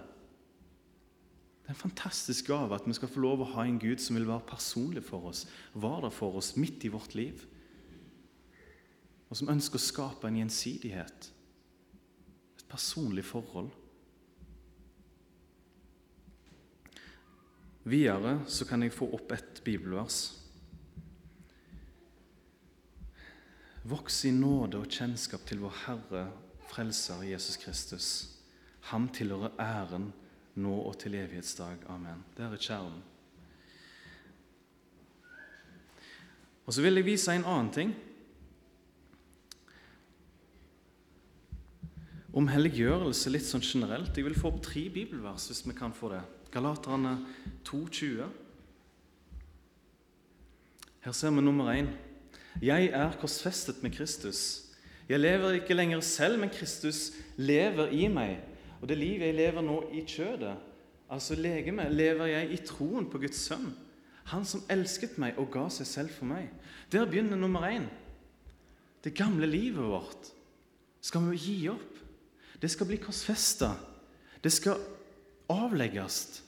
Det 1.69 1.75
er 1.75 1.77
en 1.77 1.89
fantastisk 1.91 2.47
gave 2.49 2.73
at 2.73 2.87
vi 2.87 2.93
skal 2.97 3.11
få 3.13 3.21
lov 3.21 3.43
å 3.43 3.47
ha 3.51 3.61
en 3.61 3.75
Gud 3.77 3.99
som 4.01 4.15
vil 4.17 4.23
være 4.25 4.41
personlig 4.49 5.03
for 5.05 5.27
oss, 5.29 5.43
var 5.77 5.99
der 6.01 6.09
for 6.09 6.39
oss 6.39 6.55
midt 6.57 6.81
i 6.81 6.89
vårt 6.89 7.11
liv, 7.13 7.43
og 9.29 9.37
som 9.37 9.51
ønsker 9.53 9.77
å 9.77 9.83
skape 9.83 10.25
en 10.25 10.39
gjensidighet, 10.39 11.27
et 12.57 12.63
personlig 12.71 13.21
forhold. 13.29 13.69
Videre 17.85 18.39
så 18.49 18.65
kan 18.65 18.81
jeg 18.81 18.95
få 18.95 19.11
opp 19.19 19.35
et 19.35 19.61
bibelvers. 19.61 20.17
Voks 23.93 24.17
i 24.25 24.33
nåde 24.33 24.81
og 24.81 24.89
kjennskap 24.89 25.45
til 25.45 25.61
vår 25.61 25.77
Herre, 25.83 26.23
Frelser 26.71 27.21
Jesus 27.29 27.61
Kristus. 27.61 28.09
Ham 28.89 29.05
tilhører 29.13 29.53
æren 29.61 30.09
nå 30.59 30.75
og 30.89 30.97
til 30.99 31.15
evighetsdag. 31.19 31.85
Amen. 31.91 32.21
Det 32.37 32.45
er 32.45 32.59
kjernen. 32.59 33.01
Og 36.69 36.73
Så 36.73 36.83
vil 36.85 36.99
jeg 36.99 37.05
vise 37.07 37.33
en 37.33 37.47
annen 37.49 37.71
ting. 37.73 37.95
Om 42.29 42.49
helliggjørelse 42.51 43.31
litt 43.33 43.47
sånn 43.47 43.65
generelt. 43.65 44.13
Jeg 44.13 44.27
vil 44.27 44.37
få 44.37 44.51
opp 44.51 44.61
tre 44.61 44.83
bibelvers, 44.93 45.47
hvis 45.49 45.63
vi 45.65 45.73
kan 45.73 45.95
få 45.97 46.11
det. 46.13 46.21
Galaterne 46.53 47.15
2,20. 47.65 48.29
Her 51.01 51.15
ser 51.17 51.33
vi 51.33 51.41
nummer 51.41 51.73
én. 51.73 51.89
Jeg 52.61 52.91
er 52.93 53.17
korsfestet 53.17 53.81
med 53.81 53.95
Kristus. 53.95 54.69
Jeg 55.09 55.19
lever 55.23 55.57
ikke 55.57 55.73
lenger 55.73 56.01
selv, 56.05 56.37
men 56.37 56.53
Kristus 56.53 57.15
lever 57.37 57.89
i 57.95 58.05
meg. 58.13 58.43
Og 58.79 58.87
det 58.87 58.97
livet 58.97 59.29
jeg 59.29 59.37
lever 59.37 59.65
nå 59.65 59.77
i 59.91 60.03
kjødet, 60.07 60.55
altså 61.11 61.35
legemet, 61.35 61.91
lever 61.91 62.31
jeg 62.31 62.51
i 62.53 62.59
troen 62.65 63.09
på 63.11 63.21
Guds 63.21 63.41
sønn. 63.49 63.71
Han 64.31 64.45
som 64.45 64.63
elsket 64.69 65.17
meg 65.21 65.39
og 65.41 65.49
ga 65.53 65.65
seg 65.73 65.87
selv 65.89 66.13
for 66.13 66.29
meg. 66.29 66.51
Der 66.91 67.07
begynner 67.09 67.39
nummer 67.39 67.65
én. 67.65 67.87
Det 69.03 69.15
gamle 69.15 69.47
livet 69.47 69.83
vårt 69.83 70.29
skal 71.01 71.25
vi 71.31 71.39
gi 71.39 71.57
opp. 71.71 71.97
Det 72.59 72.69
skal 72.71 72.89
bli 72.89 72.99
korsfesta. 73.01 73.71
Det 74.43 74.51
skal 74.53 74.81
avlegges. 75.49 76.43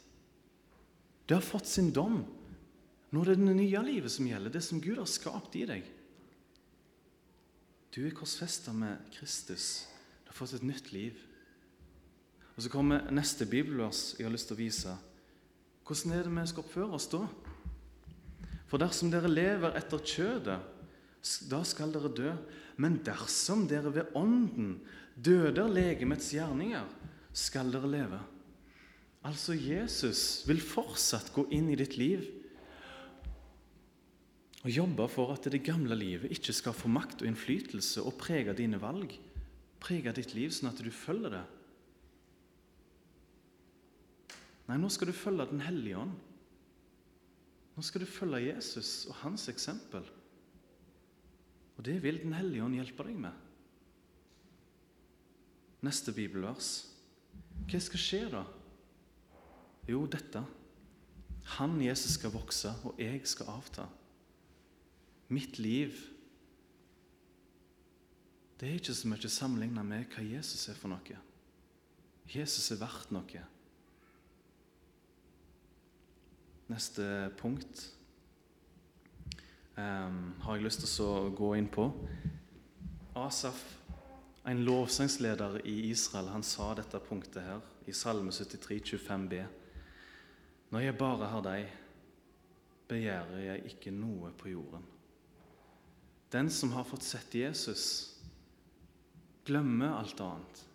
Det 1.25 1.37
har 1.37 1.45
fått 1.45 1.67
sin 1.67 1.89
dom. 1.95 2.21
Nå 3.11 3.23
er 3.23 3.31
det 3.31 3.41
det 3.41 3.55
nye 3.55 3.83
livet 3.83 4.11
som 4.11 4.27
gjelder, 4.27 4.53
det 4.53 4.63
som 4.63 4.81
Gud 4.83 4.99
har 4.99 5.09
skapt 5.09 5.55
i 5.59 5.65
deg. 5.67 5.87
Du 7.91 8.05
er 8.05 8.15
korsfesta 8.15 8.71
med 8.75 9.01
Kristus. 9.11 9.87
Du 10.23 10.31
har 10.31 10.37
fått 10.37 10.55
et 10.59 10.67
nytt 10.67 10.93
liv. 10.93 11.17
Og 12.55 12.63
Så 12.63 12.69
kommer 12.69 13.07
neste 13.11 13.45
bibelvers 13.45 14.15
jeg 14.17 14.27
har 14.27 14.33
lyst 14.33 14.49
til 14.51 14.57
å 14.57 14.63
vise. 14.63 14.97
Hvordan 15.87 16.13
er 16.15 16.27
det 16.27 16.35
vi 16.35 16.47
skal 16.51 16.63
oppføre 16.63 16.97
oss 16.97 17.07
da? 17.11 17.25
For 18.71 18.79
dersom 18.79 19.11
dere 19.11 19.31
lever 19.31 19.75
etter 19.75 19.99
kjødet, 19.99 20.59
da 21.51 21.61
skal 21.67 21.91
dere 21.93 22.11
dø. 22.15 22.33
Men 22.81 23.01
dersom 23.05 23.65
dere 23.69 23.91
ved 23.93 24.13
Ånden 24.17 24.77
døder 25.15 25.67
legemets 25.69 26.31
gjerninger, 26.33 26.85
skal 27.33 27.71
dere 27.71 27.89
leve. 27.91 28.19
Altså 29.27 29.53
Jesus 29.53 30.43
vil 30.49 30.61
fortsatt 30.63 31.29
gå 31.35 31.45
inn 31.53 31.69
i 31.69 31.77
ditt 31.79 31.97
liv 31.99 32.23
og 34.61 34.69
jobbe 34.69 35.07
for 35.09 35.33
at 35.33 35.45
det 35.49 35.63
gamle 35.65 35.95
livet 35.97 36.33
ikke 36.33 36.53
skal 36.53 36.75
få 36.77 36.89
makt 36.91 37.23
og 37.23 37.29
innflytelse 37.29 38.03
og 38.05 38.17
prege 38.21 38.53
dine 38.57 38.77
valg, 38.81 39.13
prege 39.81 40.13
ditt 40.13 40.35
liv, 40.37 40.51
sånn 40.53 40.69
at 40.69 40.81
du 40.81 40.91
følger 40.93 41.33
det. 41.33 41.43
Nei, 44.67 44.77
nå 44.79 44.89
skal 44.93 45.09
du 45.09 45.15
følge 45.15 45.47
Den 45.49 45.63
hellige 45.65 45.97
ånd. 45.99 46.13
Nå 47.75 47.83
skal 47.85 48.03
du 48.03 48.09
følge 48.09 48.43
Jesus 48.51 49.07
og 49.09 49.15
hans 49.23 49.47
eksempel. 49.49 50.05
Og 51.77 51.85
det 51.85 51.97
vil 52.03 52.21
Den 52.23 52.35
hellige 52.37 52.63
ånd 52.63 52.77
hjelpe 52.77 53.07
deg 53.07 53.19
med. 53.25 53.47
Neste 55.81 56.13
bibelvers. 56.13 56.71
Hva 57.65 57.79
skal 57.81 58.03
skje 58.03 58.25
da? 58.33 58.45
Jo, 59.89 60.03
dette. 60.05 60.43
Han, 61.57 61.79
Jesus, 61.81 62.19
skal 62.19 62.33
vokse, 62.35 62.69
og 62.85 62.99
jeg 63.01 63.23
skal 63.27 63.49
avta. 63.49 63.87
Mitt 65.31 65.57
liv 65.59 65.95
det 68.61 68.69
er 68.69 68.77
ikke 68.77 68.93
så 68.93 69.09
mye 69.09 69.29
sammenligna 69.33 69.81
med 69.81 70.11
hva 70.13 70.21
Jesus 70.21 70.67
er 70.69 70.75
for 70.77 70.91
noe. 70.91 71.15
Jesus 72.29 72.67
er 72.69 72.77
verdt 72.77 73.09
noe. 73.09 73.41
Neste 76.71 77.31
punkt 77.35 77.81
um, 79.75 80.19
har 80.39 80.55
jeg 80.55 80.63
lyst 80.63 80.85
til 80.85 81.03
å 81.03 81.31
gå 81.35 81.49
inn 81.59 81.67
på. 81.67 81.89
Asaf, 83.19 83.59
en 84.47 84.63
lovsangsleder 84.63 85.59
i 85.67 85.89
Israel, 85.89 86.29
han 86.31 86.45
sa 86.47 86.69
dette 86.77 87.01
punktet 87.03 87.43
her 87.43 87.67
i 87.91 87.95
Salme 87.97 88.31
73, 88.31 88.79
25b. 88.93 89.43
Når 90.71 90.85
jeg 90.85 90.99
bare 91.01 91.29
har 91.33 91.45
deg, 91.49 91.75
begjærer 92.87 93.45
jeg 93.49 93.67
ikke 93.73 93.95
noe 93.95 94.31
på 94.39 94.53
jorden. 94.53 94.87
Den 96.31 96.47
som 96.53 96.71
har 96.77 96.87
fått 96.87 97.03
sett 97.03 97.35
Jesus, 97.35 97.85
glemmer 99.43 99.97
alt 99.99 100.23
annet. 100.23 100.67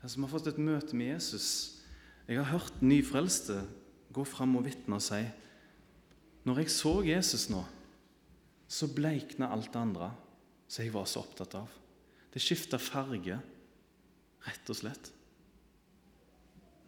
Den 0.00 0.12
som 0.14 0.24
har 0.24 0.38
fått 0.38 0.54
et 0.54 0.62
møte 0.62 0.96
med 0.96 1.18
Jesus 1.18 1.48
Jeg 2.28 2.38
har 2.38 2.48
hørt 2.52 2.80
nyfrelste 2.82 3.60
gå 4.16 4.24
fram 4.26 4.56
og 4.56 4.64
vitne 4.66 4.96
og 4.98 5.04
si 5.04 5.20
Når 6.46 6.62
jeg 6.62 6.70
så 6.70 6.92
Jesus 7.04 7.48
nå, 7.50 7.64
så 8.66 8.88
bleikna 8.90 9.50
alt 9.52 9.72
det 9.72 9.80
andre 9.80 10.10
som 10.66 10.82
jeg 10.84 10.94
var 10.94 11.06
så 11.06 11.22
opptatt 11.22 11.54
av. 11.58 11.70
Det 12.32 12.42
skifta 12.42 12.78
farge, 12.82 13.38
rett 14.46 14.70
og 14.70 14.78
slett, 14.78 15.10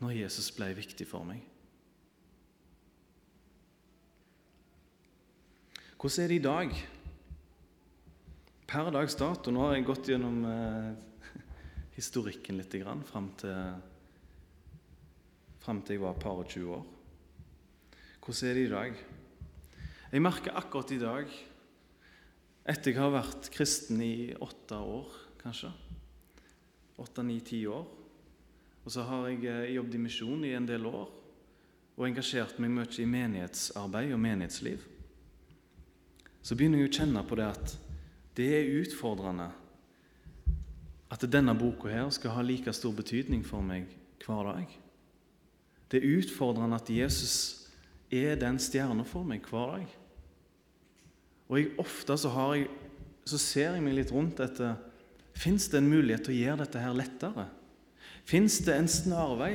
når 0.02 0.16
Jesus 0.20 0.50
ble 0.54 0.72
viktig 0.78 1.06
for 1.08 1.26
meg. 1.26 1.42
Hvordan 5.98 6.24
er 6.24 6.30
det 6.30 6.38
i 6.38 6.44
dag? 6.44 6.74
Per 8.68 8.90
dags 8.94 9.16
dato 9.18 9.50
Nå 9.50 9.64
har 9.64 9.72
jeg 9.74 9.86
gått 9.88 10.10
gjennom 10.12 10.36
eh, 10.46 11.40
historikken 11.98 12.60
litt 12.60 12.76
grann, 12.78 13.02
fram 13.02 13.32
til, 13.40 13.80
til 15.64 15.96
jeg 15.96 16.04
var 16.04 16.20
par 16.22 16.44
og 16.44 16.46
20 16.46 16.76
år. 16.76 16.86
Hvordan 18.28 18.48
er 18.50 18.54
det 18.54 18.64
i 18.66 18.72
dag? 18.72 18.98
Jeg 20.12 20.20
merker 20.20 20.56
akkurat 20.60 20.90
i 20.92 20.98
dag, 21.00 21.30
etter 22.68 22.92
jeg 22.92 23.00
har 23.00 23.14
vært 23.14 23.48
kristen 23.54 24.02
i 24.04 24.34
åtte 24.36 24.76
år, 24.76 25.14
kanskje 25.40 25.72
Åtte, 26.98 27.22
ni, 27.22 27.38
ti 27.40 27.62
år. 27.70 27.86
Og 28.84 28.92
så 28.92 29.04
har 29.06 29.28
jeg 29.30 29.44
eh, 29.46 29.72
jobbet 29.76 29.94
i 29.94 30.00
misjon 30.02 30.44
i 30.44 30.52
en 30.58 30.66
del 30.68 30.84
år 30.90 31.08
og 31.96 32.04
engasjert 32.04 32.58
meg 32.60 32.74
mye 32.74 33.00
i 33.00 33.06
menighetsarbeid 33.06 34.12
og 34.12 34.20
menighetsliv 34.20 34.82
så 36.48 36.56
begynner 36.56 36.80
jeg 36.80 36.88
å 36.88 36.96
kjenne 37.00 37.22
på 37.28 37.36
det 37.36 37.46
at 37.48 37.72
det 38.38 38.48
er 38.56 38.74
utfordrende 38.78 39.50
at 41.12 41.24
denne 41.28 41.54
boka 41.58 41.90
her 41.92 42.08
skal 42.14 42.36
ha 42.36 42.44
like 42.44 42.72
stor 42.76 42.94
betydning 42.96 43.42
for 43.44 43.64
meg 43.64 43.88
hver 44.24 44.52
dag. 44.52 44.76
Det 45.88 46.00
er 46.00 46.18
utfordrende 46.20 46.76
at 46.76 46.88
Jesus 46.92 47.57
er 48.10 48.38
den 48.40 48.58
stjerna 48.62 49.04
for 49.06 49.26
meg 49.26 49.46
hver 49.48 49.74
dag. 49.76 49.96
Og 51.48 51.58
jeg, 51.58 51.72
ofte 51.80 52.16
så, 52.20 52.32
jeg, 52.56 52.68
så 53.28 53.40
ser 53.40 53.76
jeg 53.76 53.84
meg 53.84 53.96
litt 53.98 54.12
rundt 54.14 54.40
etter 54.44 54.76
Fins 55.38 55.68
det 55.70 55.78
en 55.78 55.86
mulighet 55.86 56.24
til 56.26 56.34
å 56.34 56.38
gjøre 56.40 56.64
dette 56.64 56.80
her 56.82 56.94
lettere? 56.98 57.44
Fins 58.26 58.56
det 58.66 58.74
en 58.74 58.88
snarvei 58.90 59.52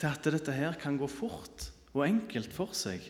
til 0.00 0.06
at 0.08 0.28
dette 0.32 0.54
her 0.56 0.78
kan 0.80 0.96
gå 0.96 1.04
fort 1.12 1.66
og 1.92 2.06
enkelt 2.06 2.54
for 2.56 2.72
seg? 2.72 3.04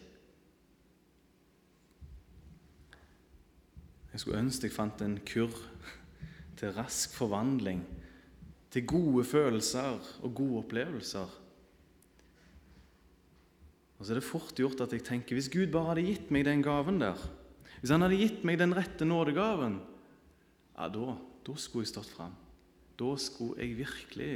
Jeg 4.11 4.25
skulle 4.25 4.43
ønske 4.43 4.67
jeg 4.67 4.75
fant 4.75 5.05
en 5.07 5.21
kurr 5.23 5.55
til 6.59 6.75
rask 6.75 7.15
forvandling, 7.15 7.85
til 8.75 8.87
gode 8.91 9.23
følelser 9.25 10.03
og 10.27 10.35
gode 10.35 10.65
opplevelser. 10.65 11.31
Og 14.01 14.07
så 14.07 14.15
er 14.15 14.19
det 14.19 14.25
fort 14.25 14.57
gjort 14.57 14.81
at 14.81 14.95
jeg 14.97 15.05
tenker 15.05 15.37
hvis 15.37 15.51
Gud 15.53 15.69
bare 15.73 15.93
hadde 15.93 16.07
gitt 16.07 16.31
meg 16.33 16.47
den 16.49 16.65
gaven 16.65 17.03
der, 17.03 17.21
hvis 17.81 17.93
han 17.93 18.01
hadde 18.05 18.21
gitt 18.21 18.43
meg 18.49 18.57
den 18.61 18.73
rette 18.77 19.05
nådegaven, 19.05 19.77
ja, 20.77 20.89
da, 20.89 21.15
da 21.45 21.57
skulle 21.61 21.85
jeg 21.85 21.93
stått 21.93 22.09
fram. 22.13 22.33
Da 23.01 23.13
skulle 23.21 23.61
jeg 23.61 23.77
virkelig 23.79 24.33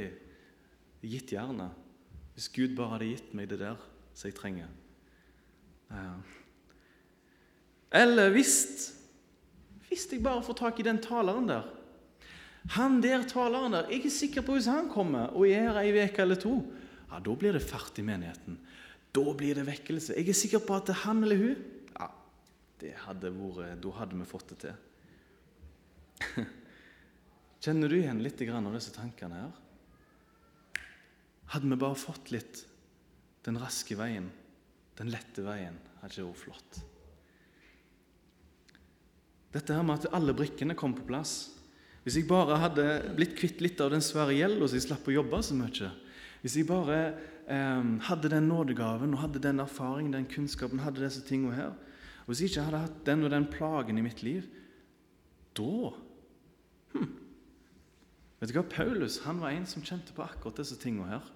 gitt 1.05 1.33
jernet. 1.33 1.73
Hvis 2.37 2.49
Gud 2.53 2.73
bare 2.77 2.95
hadde 2.95 3.09
gitt 3.09 3.33
meg 3.37 3.49
det 3.49 3.59
der 3.61 3.81
som 4.13 4.29
jeg 4.29 4.37
trenger. 4.37 4.69
Ja. 5.89 6.13
Eller 8.01 8.33
hvis 8.33 8.91
hvis 9.85 10.09
jeg 10.11 10.23
bare 10.25 10.43
får 10.43 10.57
tak 10.59 10.79
i 10.81 10.83
den 10.83 10.97
taleren 10.99 11.45
der 11.47 11.67
Han 12.75 12.97
der 12.99 13.23
taleren 13.29 13.71
der, 13.77 13.91
jeg 13.93 14.07
er 14.09 14.11
sikker 14.11 14.41
på 14.41 14.57
hvis 14.57 14.67
han 14.67 14.89
kommer 14.89 15.29
og 15.37 15.45
er 15.47 15.69
her 15.69 15.77
ei 15.79 15.93
uke 15.93 16.23
eller 16.23 16.39
to, 16.41 16.55
ja, 17.11 17.19
da 17.21 17.35
blir 17.37 17.53
det 17.53 17.61
fart 17.61 17.99
i 18.01 18.03
menigheten. 18.03 18.57
Da 19.15 19.33
blir 19.37 19.55
det 19.57 19.65
vekkelse. 19.67 20.17
Jeg 20.17 20.29
er 20.29 20.37
sikker 20.37 20.63
på 20.65 20.75
at 20.75 20.89
det 20.89 20.95
er 20.95 21.03
han 21.05 21.23
eller 21.23 21.39
hun 21.39 21.55
ja, 21.95 22.09
hadde 23.05 23.31
vært, 23.31 23.79
Da 23.83 23.93
hadde 23.99 24.19
vi 24.19 24.27
fått 24.29 24.51
det 24.53 24.59
til. 24.65 24.75
Kjenner 27.65 27.89
du 27.89 27.97
igjen 27.97 28.21
litt 28.23 28.41
av 28.45 28.73
disse 28.75 28.93
tankene 28.95 29.43
her? 29.45 29.53
Hadde 31.53 31.69
vi 31.69 31.77
bare 31.79 31.97
fått 31.97 32.33
litt 32.33 32.65
den 33.45 33.59
raske 33.61 33.95
veien, 33.97 34.27
den 34.97 35.11
lette 35.13 35.43
veien, 35.45 35.77
hadde 36.01 36.13
ikke 36.15 36.27
vært 36.27 36.41
flott. 36.41 36.79
Dette 39.55 39.75
her 39.75 39.85
med 39.87 40.01
at 40.01 40.15
alle 40.17 40.33
brikkene 40.35 40.75
kom 40.75 40.95
på 40.97 41.05
plass. 41.07 41.35
Hvis 42.03 42.19
jeg 42.19 42.27
bare 42.29 42.57
hadde 42.59 42.85
blitt 43.17 43.37
kvitt 43.37 43.61
litt 43.63 43.79
av 43.81 43.93
den 43.93 44.03
svære 44.03 44.35
gjelda 44.35 44.67
så 44.67 44.77
jeg 44.77 44.85
slapp 44.89 45.07
å 45.09 45.15
jobbe 45.15 45.39
så 45.45 45.55
mye 45.57 45.91
Hvis 46.45 46.59
jeg 46.59 46.67
bare 46.69 46.97
eh, 47.49 47.85
hadde 48.05 48.29
den 48.29 48.45
nådegaven 48.51 49.15
og 49.17 49.23
hadde 49.23 49.41
den 49.41 49.63
erfaringen, 49.63 50.13
den 50.13 50.27
kunnskapen, 50.29 50.83
hadde 50.85 51.01
disse 51.01 51.23
tingene 51.25 51.55
her 51.57 51.71
og 51.73 52.29
Hvis 52.29 52.41
jeg 52.41 52.49
ikke 52.51 52.65
hadde 52.67 52.81
hatt 52.83 52.99
den 53.05 53.23
og 53.25 53.31
den 53.33 53.47
plagen 53.49 53.97
i 53.97 54.03
mitt 54.05 54.21
liv, 54.21 54.45
da 55.57 55.89
hm. 56.93 57.09
Vet 58.39 58.49
du 58.51 58.55
hva, 58.57 58.65
Paulus 58.69 59.19
han 59.25 59.41
var 59.41 59.53
en 59.53 59.65
som 59.69 59.81
kjente 59.85 60.13
på 60.13 60.25
akkurat 60.25 60.61
disse 60.61 60.77
tingene 60.81 61.09
her. 61.15 61.27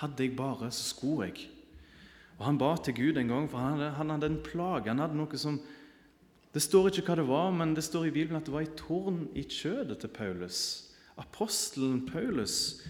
Hadde 0.00 0.24
jeg 0.24 0.36
bare, 0.36 0.70
så 0.72 0.84
skulle 0.92 1.28
jeg. 1.28 1.48
Og 2.38 2.44
Han 2.46 2.60
ba 2.60 2.74
til 2.76 2.96
Gud 3.00 3.16
en 3.16 3.32
gang, 3.32 3.48
for 3.50 3.58
han 3.58 3.78
hadde, 3.78 3.90
han 3.96 4.10
hadde 4.10 4.30
en 4.32 4.42
plage. 4.44 4.88
Han 4.88 5.00
hadde 5.02 5.16
noe 5.16 5.40
som 5.40 5.60
det 6.52 6.64
står 6.64 6.88
ikke 6.88 7.10
hva 7.10 7.18
det 7.20 7.28
var, 7.28 7.50
men 7.52 7.74
det 7.76 7.84
står 7.84 8.08
i 8.08 8.12
Bibelen 8.12 8.40
at 8.40 8.46
det 8.48 8.54
var 8.54 8.64
et 8.64 8.76
tårn 8.76 9.26
i 9.36 9.44
kjødet 9.44 10.00
til 10.00 10.12
Paulus. 10.12 10.60
Apostelen 11.20 12.06
Paulus, 12.08 12.80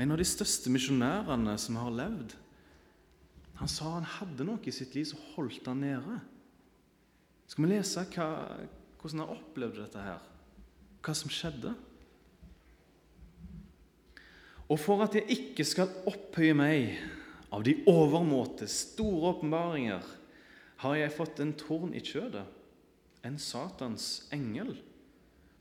en 0.00 0.14
av 0.14 0.20
de 0.20 0.26
største 0.26 0.72
misjonærene 0.72 1.54
som 1.60 1.78
har 1.80 1.92
levd. 1.94 2.34
Han 3.60 3.70
sa 3.70 3.92
han 3.98 4.08
hadde 4.18 4.46
noe 4.48 4.62
i 4.64 4.74
sitt 4.74 4.94
liv 4.96 5.06
som 5.10 5.20
holdt 5.34 5.68
han 5.68 5.82
nede. 5.84 6.18
Skal 7.46 7.66
vi 7.66 7.72
lese 7.74 8.04
hva, 8.14 8.28
hvordan 9.00 9.24
han 9.24 9.34
opplevde 9.34 9.82
dette 9.82 10.04
her? 10.04 10.22
Hva 11.02 11.14
som 11.18 11.32
skjedde? 11.32 11.74
Og 14.72 14.80
for 14.80 15.04
at 15.04 15.18
jeg 15.18 15.28
ikke 15.36 15.66
skal 15.68 15.92
opphøye 16.08 16.56
meg 16.56 16.96
av 17.52 17.66
de 17.66 17.76
overmåte 17.90 18.64
store 18.70 19.34
åpenbaringer, 19.34 20.02
har 20.82 20.98
jeg 20.98 21.14
fått 21.14 21.42
en 21.42 21.52
tårn 21.54 21.92
i 21.94 22.00
kjødet 22.02 22.46
en 23.22 23.38
Satans 23.38 24.26
engel 24.34 24.74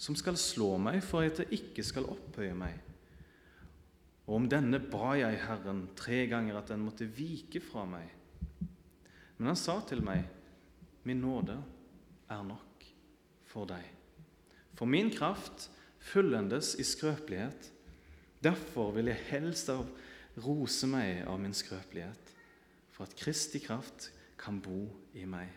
som 0.02 0.18
skal 0.18 0.38
slå 0.40 0.74
meg 0.82 1.02
for 1.06 1.26
at 1.26 1.44
jeg 1.44 1.60
ikke 1.60 1.86
skal 1.86 2.08
opphøye 2.10 2.56
meg. 2.58 2.80
Og 4.32 4.38
om 4.38 4.46
denne 4.48 4.80
ba 4.80 5.12
jeg 5.20 5.42
Herren 5.44 5.90
tre 6.00 6.22
ganger 6.32 6.62
at 6.62 6.70
den 6.72 6.86
måtte 6.86 7.04
vike 7.04 7.60
fra 7.60 7.84
meg. 7.84 8.08
Men 9.36 9.50
han 9.52 9.60
sa 9.60 9.76
til 9.84 10.00
meg, 10.08 10.24
min 11.04 11.20
nåde 11.20 11.58
er 12.32 12.46
nok 12.48 12.86
for 13.52 13.68
deg. 13.68 13.84
For 14.80 14.88
min 14.88 15.12
kraft 15.12 15.68
fullendes 16.00 16.78
i 16.80 16.86
skrøpelighet. 16.88 17.68
Derfor 18.40 18.96
vil 18.96 19.12
jeg 19.12 19.28
helst 19.34 19.68
av 19.74 19.84
rose 20.40 20.88
meg 20.88 21.26
av 21.28 21.36
min 21.44 21.52
skrøpelighet, 21.52 22.32
for 22.96 23.04
at 23.04 23.18
Kristi 23.20 23.60
kraft 23.60 24.14
kan 24.40 24.62
bo 24.64 24.86
i 25.12 25.28
meg. 25.28 25.52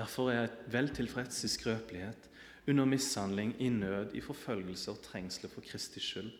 Derfor 0.00 0.32
er 0.32 0.40
jeg 0.40 0.72
vel 0.72 0.88
tilfreds 0.96 1.44
i 1.44 1.52
skrøpelighet, 1.52 2.32
under 2.66 2.88
mishandling, 2.88 3.52
i 3.60 3.68
nød, 3.68 4.16
i 4.16 4.24
forfølgelse 4.24 4.96
og 4.96 5.04
trengsler 5.04 5.52
for 5.52 5.60
Kristi 5.60 6.00
skyld. 6.00 6.32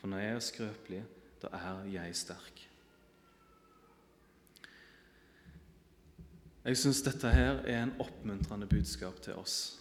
For 0.00 0.08
når 0.08 0.22
jeg 0.24 0.34
er 0.34 0.44
skrøpelig, 0.44 1.02
da 1.42 1.50
er 1.56 1.84
jeg 1.92 2.16
sterk. 2.16 2.62
Jeg 6.64 6.76
syns 6.76 7.02
dette 7.04 7.28
her 7.32 7.60
er 7.68 7.82
en 7.82 7.92
oppmuntrende 8.00 8.68
budskap 8.68 9.20
til 9.24 9.36
oss. 9.40 9.80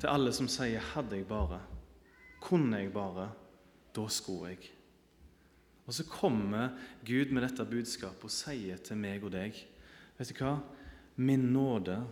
Til 0.00 0.10
alle 0.10 0.32
som 0.32 0.48
sier 0.48 0.80
'hadde 0.80 1.16
jeg 1.16 1.26
bare', 1.26 1.60
'kunne 2.40 2.76
jeg 2.76 2.92
bare', 2.92 3.30
'da 3.94 4.08
skulle 4.08 4.50
jeg'. 4.50 4.70
Og 5.86 5.94
så 5.94 6.04
kommer 6.04 6.68
Gud 7.06 7.30
med 7.30 7.42
dette 7.42 7.64
budskapet 7.64 8.24
og 8.24 8.30
sier 8.30 8.76
til 8.76 8.96
meg 8.96 9.24
og 9.24 9.32
deg 9.32 9.66
Vet 10.18 10.28
du 10.28 10.44
hva? 10.44 10.60
Min 11.16 11.52
nåde, 11.52 12.06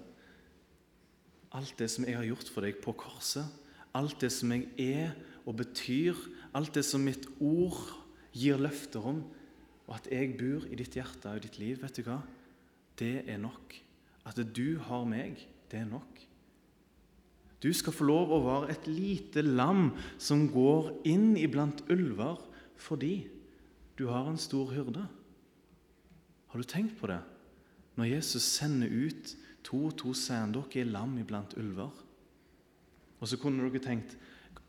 alt 1.53 1.79
det 1.79 1.91
som 1.91 2.05
jeg 2.05 2.17
har 2.17 2.25
gjort 2.25 2.51
for 2.53 2.61
deg 2.61 2.77
på 2.85 2.93
korset, 2.93 3.47
alt 3.95 4.21
det 4.21 4.33
som 4.33 4.53
jeg 4.53 4.69
er 4.79 5.11
og 5.47 5.57
betyr, 5.57 6.15
alt 6.55 6.75
det 6.77 6.85
som 6.87 7.03
mitt 7.05 7.27
ord 7.43 7.81
gir 8.35 8.61
løfter 8.63 9.05
om, 9.07 9.23
og 9.85 9.97
at 9.99 10.07
jeg 10.13 10.37
bor 10.39 10.65
i 10.71 10.79
ditt 10.79 10.97
hjerte 10.97 11.31
og 11.31 11.41
i 11.41 11.45
ditt 11.45 11.59
liv, 11.61 11.81
vet 11.83 11.99
du 11.99 12.07
hva? 12.07 12.21
Det 12.99 13.25
er 13.29 13.41
nok. 13.43 13.75
At 14.25 14.39
du 14.57 14.79
har 14.87 15.05
meg, 15.09 15.43
det 15.71 15.83
er 15.83 15.91
nok. 15.91 16.23
Du 17.65 17.71
skal 17.73 17.97
få 17.97 18.07
lov 18.09 18.33
å 18.33 18.43
være 18.45 18.75
et 18.75 18.89
lite 18.91 19.45
lam 19.45 19.91
som 20.21 20.47
går 20.53 20.91
inn 21.09 21.33
iblant 21.41 21.81
ulver 21.93 22.43
fordi 22.85 23.25
du 23.97 24.09
har 24.11 24.29
en 24.29 24.41
stor 24.41 24.73
hyrde. 24.75 25.05
Har 26.53 26.61
du 26.61 26.69
tenkt 26.69 26.99
på 26.99 27.09
det? 27.09 27.23
Når 27.97 28.11
Jesus 28.11 28.45
sender 28.59 28.91
ut 28.91 29.33
to 29.65 29.87
og 29.89 29.97
to 29.97 30.13
sier 30.19 30.43
han 30.43 30.53
dere 30.53 30.83
er 30.83 30.91
lam 30.93 31.17
iblant 31.23 31.57
ulver. 31.57 31.95
Og 33.23 33.31
så 33.31 33.39
kunne 33.41 33.65
dere 33.65 33.83
tenkt 33.83 34.19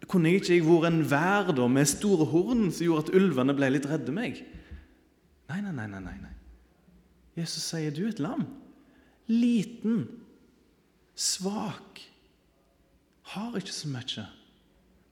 Kunne 0.09 0.29
jeg 0.29 0.43
ikke 0.43 0.65
vært 0.67 0.91
en 0.91 1.03
vær 1.09 1.51
da, 1.55 1.67
med 1.71 1.89
store 1.89 2.27
horn 2.29 2.67
som 2.69 2.85
gjorde 2.85 3.07
at 3.07 3.15
ulvene 3.17 3.55
ble 3.57 3.71
litt 3.73 3.87
redde 3.89 4.13
meg? 4.13 4.41
Nei, 5.49 5.61
nei, 5.61 5.73
nei. 5.73 5.87
nei, 5.91 6.17
nei. 6.21 6.33
Jesus 7.35 7.65
sier 7.67 7.93
du 7.93 8.05
er 8.05 8.13
et 8.13 8.21
lam. 8.23 8.45
Liten, 9.27 10.05
svak, 11.17 12.01
har 13.33 13.57
ikke 13.57 13.73
så 13.73 13.89
mye. 13.91 14.27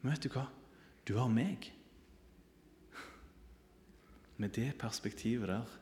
Men 0.02 0.14
vet 0.14 0.28
du 0.28 0.34
hva? 0.36 0.48
Du 1.08 1.18
har 1.18 1.32
meg 1.32 1.72
med 4.40 4.54
det 4.56 4.74
perspektivet 4.80 5.50
der 5.50 5.80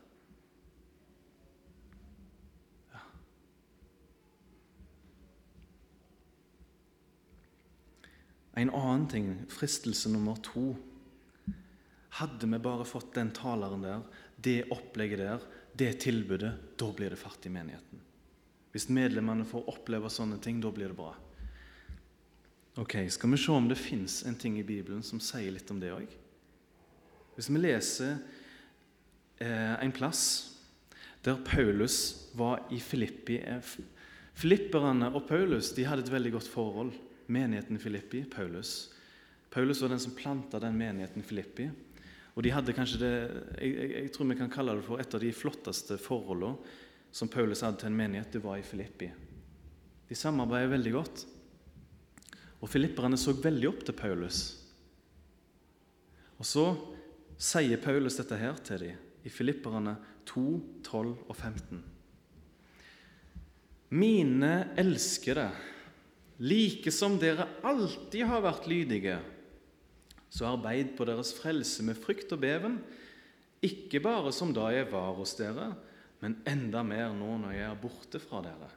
En 8.61 8.71
annen 8.77 9.07
ting, 9.09 9.27
fristelse 9.49 10.11
nummer 10.11 10.37
to. 10.45 10.75
Hadde 12.19 12.49
vi 12.51 12.59
bare 12.61 12.85
fått 12.85 13.13
den 13.15 13.31
taleren 13.33 13.85
der, 13.85 14.05
det 14.37 14.57
opplegget 14.73 15.23
der, 15.23 15.45
det 15.73 15.91
tilbudet, 16.03 16.51
da 16.77 16.89
blir 16.93 17.13
det 17.13 17.19
fart 17.19 17.45
i 17.47 17.53
menigheten. 17.53 18.01
Hvis 18.71 18.89
medlemmene 18.91 19.47
får 19.47 19.69
oppleve 19.71 20.11
sånne 20.11 20.37
ting, 20.43 20.59
da 20.63 20.71
blir 20.71 20.91
det 20.91 20.99
bra. 20.99 21.15
Ok, 22.79 22.97
Skal 23.11 23.31
vi 23.31 23.39
se 23.39 23.51
om 23.51 23.67
det 23.67 23.79
fins 23.79 24.21
en 24.27 24.35
ting 24.35 24.59
i 24.59 24.67
Bibelen 24.67 25.03
som 25.03 25.19
sier 25.19 25.51
litt 25.51 25.71
om 25.71 25.79
det 25.79 25.91
òg? 25.95 26.13
Hvis 27.35 27.49
vi 27.51 27.59
leser 27.63 28.19
Eh, 29.41 29.83
en 29.83 29.91
plass 29.91 30.51
der 31.25 31.39
Paulus 31.45 32.29
var 32.33 32.59
i 32.69 32.79
Filippi. 32.79 33.39
Eh, 33.41 33.61
filipperne 34.37 35.09
og 35.15 35.25
Paulus 35.27 35.71
de 35.73 35.85
hadde 35.89 36.05
et 36.05 36.11
veldig 36.13 36.31
godt 36.35 36.49
forhold. 36.49 36.91
Menigheten 37.31 37.77
i 37.77 37.81
Filippi, 37.81 38.25
Paulus. 38.27 38.91
Paulus 39.51 39.81
var 39.81 39.93
den 39.93 40.03
som 40.03 40.15
planta 40.15 40.59
den 40.59 40.77
menigheten 40.79 41.23
i 41.23 41.27
Filippi. 41.27 41.69
Og 42.35 42.43
de 42.45 42.53
hadde 42.53 42.75
kanskje 42.75 43.01
det, 43.01 43.11
jeg, 43.59 43.89
jeg, 43.91 44.13
tror 44.15 44.29
vi 44.29 44.39
kan 44.39 44.51
kalle 44.51 44.77
det 44.77 44.87
for 44.87 45.01
et 45.03 45.15
av 45.17 45.23
de 45.23 45.33
flotteste 45.35 45.97
forholdene 45.99 46.77
som 47.11 47.27
Paulus 47.31 47.63
hadde 47.65 47.81
til 47.81 47.91
en 47.91 47.99
menighet. 47.99 48.31
Det 48.31 48.43
var 48.43 48.59
i 48.59 48.65
Filippi. 48.65 49.09
De 50.07 50.15
samarbeidet 50.15 50.71
veldig 50.71 50.93
godt. 50.95 51.25
Og 52.61 52.69
filipperne 52.69 53.19
så 53.19 53.33
veldig 53.35 53.69
opp 53.71 53.83
til 53.87 53.97
Paulus. 53.97 54.41
Og 56.39 56.47
så 56.47 56.65
sier 57.41 57.81
Paulus 57.81 58.19
dette 58.19 58.37
her 58.39 58.59
til 58.63 58.85
dem 58.85 59.07
i 59.27 59.29
Filipperne 59.29 59.95
2, 60.29 60.43
12 60.87 61.11
og 61.29 61.35
15. 61.35 61.81
Mine 63.91 64.51
elskede, 64.79 65.49
like 66.41 66.91
som 66.93 67.19
dere 67.21 67.47
alltid 67.67 68.25
har 68.27 68.43
vært 68.43 68.67
lydige, 68.69 69.19
så 70.31 70.53
arbeid 70.53 70.95
på 70.97 71.05
deres 71.07 71.33
frelse 71.37 71.85
med 71.85 71.99
frykt 71.99 72.33
og 72.33 72.41
beven, 72.43 72.79
ikke 73.61 74.01
bare 74.01 74.31
som 74.33 74.53
da 74.55 74.71
jeg 74.73 74.89
var 74.89 75.11
hos 75.17 75.35
dere, 75.37 75.71
men 76.21 76.39
enda 76.49 76.81
mer 76.85 77.11
nå 77.13 77.35
når 77.41 77.57
jeg 77.57 77.67
er 77.67 77.81
borte 77.81 78.21
fra 78.23 78.41
dere. 78.45 78.69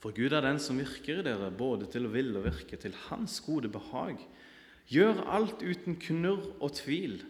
For 0.00 0.16
Gud 0.16 0.32
er 0.32 0.42
den 0.46 0.58
som 0.62 0.78
virker 0.80 1.20
i 1.20 1.26
dere, 1.26 1.50
både 1.52 1.86
til 1.92 2.08
å 2.08 2.14
ville 2.14 2.40
og 2.40 2.46
virke 2.48 2.78
til 2.80 2.94
Hans 3.08 3.36
gode 3.44 3.68
behag. 3.70 4.22
Gjør 4.90 5.20
alt 5.28 5.60
uten 5.60 5.98
knurr 6.00 6.46
og 6.58 6.72
tvil 6.78 7.20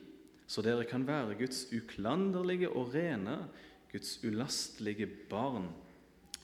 så 0.50 0.64
dere 0.66 0.86
kan 0.88 1.04
være 1.06 1.36
Guds 1.38 1.68
uklanderlige 1.70 2.72
og 2.74 2.90
rene, 2.94 3.36
Guds 3.92 4.16
ulastelige 4.26 5.06
barn, 5.30 5.68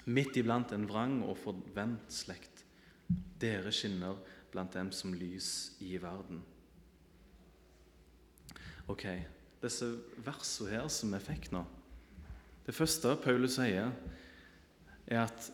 midt 0.07 0.38
iblant 0.38 0.72
en 0.74 0.86
vrang 0.88 1.20
og 1.26 1.38
forvent 1.40 2.12
slekt. 2.12 2.64
Dere 3.40 3.72
skinner 3.74 4.18
blant 4.52 4.74
dem 4.74 4.92
som 4.94 5.14
lys 5.14 5.76
i 5.84 5.96
verden. 6.00 6.40
Ok, 8.86 9.04
disse 9.62 9.88
versene 10.22 10.76
her 10.76 10.86
som 10.92 11.11
vi 11.11 11.18
fikk 11.18 11.48
nå 11.50 11.64
Det 12.66 12.74
første 12.74 13.16
Paulus 13.18 13.57
sier, 13.59 13.90
er 15.07 15.20
at 15.24 15.48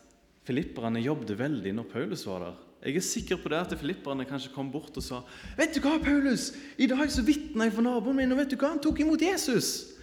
filipperne 0.45 1.01
jobbet 1.01 1.33
veldig 1.39 1.73
når 1.77 1.89
Paulus 1.89 2.25
var 2.25 2.45
der. 2.45 2.61
Jeg 2.83 2.99
er 2.99 3.05
sikker 3.05 3.39
på 3.39 3.49
det 3.53 3.59
at 3.61 3.75
filipperne 3.79 4.25
kanskje 4.27 4.51
kom 4.53 4.69
bort 4.73 4.97
og 4.99 5.05
sa 5.05 5.21
Vet 5.57 5.75
du 5.75 5.81
hva, 5.85 5.95
Paulus? 6.03 6.51
I 6.77 6.89
dag 6.89 7.05
så 7.11 7.23
vitna 7.25 7.67
jeg 7.67 7.75
for 7.77 7.85
naboen 7.85 8.17
min, 8.17 8.33
og 8.33 8.41
vet 8.41 8.51
du 8.51 8.57
hva? 8.57 8.73
Han 8.73 8.81
tok 8.83 9.03
imot 9.05 9.21
Jesus. 9.23 9.93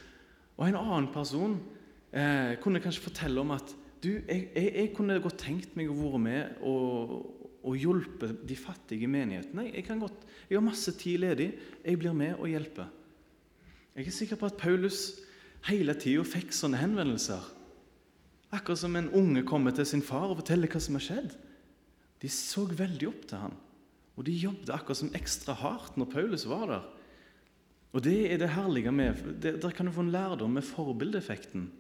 Og 0.56 0.68
en 0.68 0.78
annen 0.78 1.10
person 1.12 1.58
eh, 2.12 2.56
kunne 2.62 2.80
kanskje 2.82 3.04
fortelle 3.04 3.42
om 3.42 3.52
at 3.56 3.74
du, 4.00 4.08
jeg, 4.16 4.48
jeg, 4.54 4.72
jeg, 4.74 4.92
kunne 4.96 5.20
godt 5.20 5.42
tenkt 5.42 5.74
meg 5.76 5.90
å 5.92 5.96
være 5.98 6.20
med 6.24 6.62
og, 6.66 7.14
og 7.60 7.76
hjelpe 7.76 8.30
de 8.48 8.56
fattige 8.56 9.04
i 9.04 9.10
menigheten. 9.10 9.60
Jeg, 9.66 9.74
jeg, 9.82 10.00
godt, 10.00 10.24
jeg 10.48 10.56
har 10.56 10.64
masse 10.64 10.94
tid 10.96 11.20
ledig. 11.20 11.50
Jeg 11.84 12.00
blir 12.00 12.16
med 12.16 12.38
og 12.38 12.48
hjelper. 12.48 12.88
Jeg 13.96 14.06
er 14.06 14.14
sikker 14.16 14.38
på 14.40 14.48
at 14.48 14.60
Paulus 14.60 15.02
hele 15.68 15.92
tida 16.00 16.24
fikk 16.24 16.54
sånne 16.56 16.80
henvendelser. 16.80 17.42
Akkurat 18.50 18.80
som 18.80 18.96
en 18.98 19.10
unge 19.14 19.44
kommer 19.46 19.74
til 19.76 19.86
sin 19.86 20.02
far 20.02 20.30
og 20.30 20.40
forteller 20.40 20.70
hva 20.70 20.80
som 20.82 20.96
har 20.96 21.04
skjedd. 21.04 21.34
De 22.20 22.30
så 22.32 22.64
veldig 22.66 23.08
opp 23.08 23.26
til 23.28 23.42
han, 23.44 23.52
og 24.16 24.24
de 24.26 24.32
jobbet 24.36 24.72
akkurat 24.74 24.98
som 25.00 25.12
ekstra 25.16 25.54
hardt 25.56 25.96
når 26.00 26.10
Paulus 26.12 26.46
var 26.48 26.66
der. 26.68 26.88
Og 27.90 28.04
Det 28.04 28.32
er 28.32 28.38
det 28.38 28.52
herlige 28.54 28.92
med 28.92 29.42
Der 29.42 29.72
kan 29.74 29.86
du 29.86 29.92
få 29.92 30.00
en 30.00 30.12
lærdom 30.12 30.50
med 30.50 30.62
forbildeeffekten. 30.62 31.70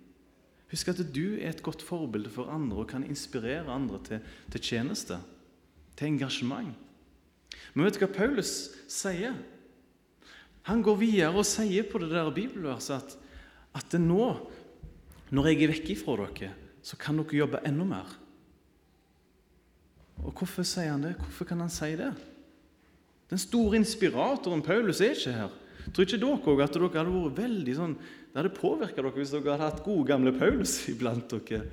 Husk 0.70 0.92
at 0.92 1.02
du 1.14 1.36
er 1.40 1.50
et 1.50 1.62
godt 1.66 1.82
forbilde 1.82 2.30
for 2.30 2.50
andre 2.52 2.84
og 2.84 2.90
kan 2.92 3.06
inspirere 3.06 3.72
andre 3.72 3.98
til, 4.06 4.20
til 4.52 4.62
tjeneste, 4.62 5.18
til 5.98 6.12
engasjement. 6.12 6.70
Men 7.74 7.86
vet 7.86 7.98
du 7.98 8.04
hva 8.04 8.10
Paulus 8.14 8.70
sier? 8.90 9.34
Han 10.68 10.82
går 10.86 10.98
videre 11.00 11.34
og 11.34 11.48
sier 11.48 11.86
på 11.88 11.98
det 12.02 12.12
der 12.12 12.30
bibelverset 12.34 12.96
at, 13.00 13.14
at 13.80 13.98
nå, 13.98 14.32
når 15.34 15.50
jeg 15.50 15.62
er 15.62 15.72
vekk 15.74 15.94
ifra 15.96 16.16
dere, 16.20 16.52
så 16.82 16.98
kan 17.00 17.18
dere 17.18 17.42
jobbe 17.42 17.62
enda 17.66 17.86
mer. 17.86 18.18
Og 20.20 20.34
Hvorfor 20.36 20.66
sier 20.66 20.92
han 20.92 21.06
det? 21.06 21.16
Hvorfor 21.18 21.48
kan 21.48 21.62
han 21.64 21.72
si 21.72 21.94
det? 21.98 22.12
Den 23.30 23.38
store 23.38 23.78
inspiratoren 23.78 24.62
Paulus 24.62 25.00
er 25.00 25.14
ikke 25.14 25.34
her. 25.34 25.52
Tror 25.90 26.06
ikke 26.06 26.18
dere 26.20 26.50
òg 26.52 26.62
at 26.62 26.74
dere 26.74 26.90
hadde 26.92 27.14
vært 27.14 27.38
veldig 27.38 27.76
sånn, 27.78 27.94
det 28.30 28.38
hadde 28.38 28.54
påvirka 28.54 29.02
dere 29.02 29.14
hvis 29.16 29.32
dere 29.34 29.56
hadde 29.56 29.66
hatt 29.66 29.82
gode, 29.82 30.06
gamle 30.10 30.32
Paulus 30.36 30.76
iblant 30.92 31.32
dere? 31.32 31.64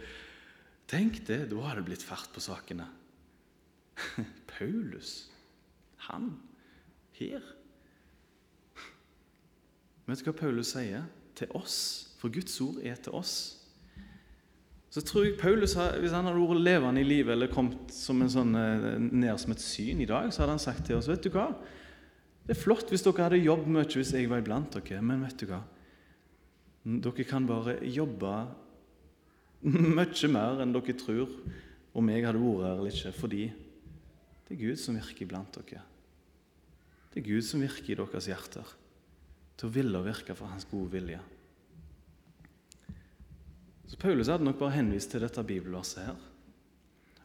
Tenk 0.87 1.21
det, 1.27 1.43
da 1.51 1.61
hadde 1.65 1.81
det 1.81 1.89
blitt 1.91 2.05
fart 2.05 2.31
på 2.33 2.41
sakene. 2.41 2.87
Paulus, 4.57 5.27
han 6.07 6.31
her. 7.19 7.43
Vet 10.07 10.23
du 10.23 10.29
hva 10.29 10.37
Paulus 10.39 10.71
sier? 10.73 11.05
Til 11.37 11.51
oss. 11.57 11.77
For 12.17 12.33
Guds 12.33 12.55
ord 12.63 12.79
er 12.81 12.97
til 13.03 13.17
oss. 13.17 13.35
Så 14.89 15.03
tror 15.05 15.27
jeg 15.27 15.37
Paulus, 15.37 15.75
Hvis 15.75 16.15
han 16.15 16.25
hadde 16.25 16.39
vært 16.39 16.63
levende 16.63 17.03
i 17.03 17.07
livet 17.07 17.35
eller 17.35 17.51
kommet 17.51 17.91
som 17.93 18.23
sånn, 18.31 18.55
eh, 18.55 18.95
ned 18.97 19.37
som 19.37 19.51
et 19.51 19.61
syn 19.61 20.01
i 20.01 20.07
dag, 20.09 20.31
så 20.31 20.41
hadde 20.41 20.55
han 20.55 20.63
sagt 20.63 20.87
til 20.87 20.97
oss 20.97 21.09
vet 21.11 21.21
du 21.21 21.29
hva? 21.29 21.51
Det 22.47 22.55
er 22.55 22.61
flott 22.61 22.89
hvis 22.89 23.03
dere 23.03 23.27
hadde 23.27 23.43
jobbet 23.43 23.67
mye 23.67 23.91
hvis 23.91 24.13
jeg 24.15 24.29
var 24.31 24.39
iblant 24.39 24.71
dere, 24.71 25.01
men 25.03 25.21
vet 25.27 25.37
du 25.37 25.45
hva? 25.51 25.61
Dere 26.87 27.25
kan 27.27 27.43
bare 27.47 27.81
jobbe 27.91 28.33
mye 29.67 30.29
mer 30.31 30.61
enn 30.63 30.71
dere 30.71 30.93
tror 30.95 31.31
om 31.97 32.11
jeg 32.13 32.23
hadde 32.23 32.39
vært 32.39 32.63
her 32.63 32.75
eller 32.77 32.93
ikke, 32.93 33.13
fordi 33.17 33.45
det 34.47 34.55
er 34.55 34.61
Gud 34.61 34.79
som 34.79 34.95
virker 34.95 35.27
blant 35.27 35.57
dere. 35.57 35.81
Det 37.11 37.19
er 37.19 37.25
Gud 37.27 37.43
som 37.43 37.63
virker 37.65 37.91
i 37.91 37.97
deres 37.99 38.29
hjerter 38.29 38.75
til 39.57 39.67
å 39.67 39.73
ville 39.73 40.03
virke 40.05 40.35
for 40.37 40.47
Hans 40.47 40.67
gode 40.69 40.93
vilje. 40.93 41.19
Så 43.87 43.99
Paulus 43.99 44.29
hadde 44.31 44.45
nok 44.45 44.59
bare 44.59 44.77
henvist 44.77 45.11
til 45.11 45.23
dette 45.23 45.43
bibelverset 45.47 46.05
her. 46.05 46.19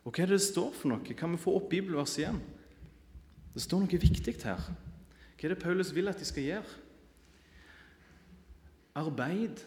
Og 0.02 0.10
hva 0.10 0.24
er 0.24 0.32
det 0.32 0.40
det 0.40 0.46
står 0.48 0.72
for 0.74 0.90
noe? 0.90 1.14
Kan 1.18 1.36
vi 1.36 1.42
få 1.42 1.54
opp 1.58 1.68
bibelverset 1.70 2.24
igjen? 2.24 2.40
Det 3.52 3.62
står 3.62 3.84
noe 3.84 4.02
viktig 4.06 4.34
her. 4.42 4.62
Hva 5.36 5.46
er 5.46 5.54
det 5.54 5.62
Paulus 5.62 5.92
vil 5.94 6.10
at 6.10 6.18
de 6.18 6.26
skal 6.26 6.48
gjøre? 6.48 6.80
Arbeid 8.98 9.62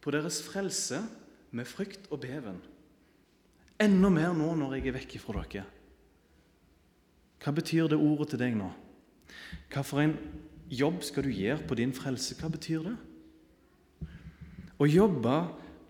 på 0.00 0.12
deres 0.14 0.40
frelse 0.46 1.02
med 1.50 1.66
frykt 1.66 2.06
og 2.10 2.22
beven. 2.22 2.60
Enda 3.80 4.10
mer 4.12 4.34
nå 4.36 4.52
når 4.58 4.76
jeg 4.76 4.90
er 4.90 4.96
vekk 4.98 5.16
fra 5.22 5.42
dere. 5.42 5.66
Hva 7.40 7.52
betyr 7.56 7.88
det 7.88 7.98
ordet 7.98 8.30
til 8.32 8.42
deg 8.42 8.56
nå? 8.58 8.68
Hva 9.72 9.82
for 9.86 10.02
en 10.02 10.14
jobb 10.70 11.00
skal 11.06 11.24
du 11.24 11.32
gjøre 11.32 11.64
på 11.66 11.78
din 11.80 11.94
frelse? 11.96 12.36
Hva 12.36 12.50
betyr 12.52 12.84
det? 12.90 12.96
Å 14.80 14.88
jobbe 14.88 15.36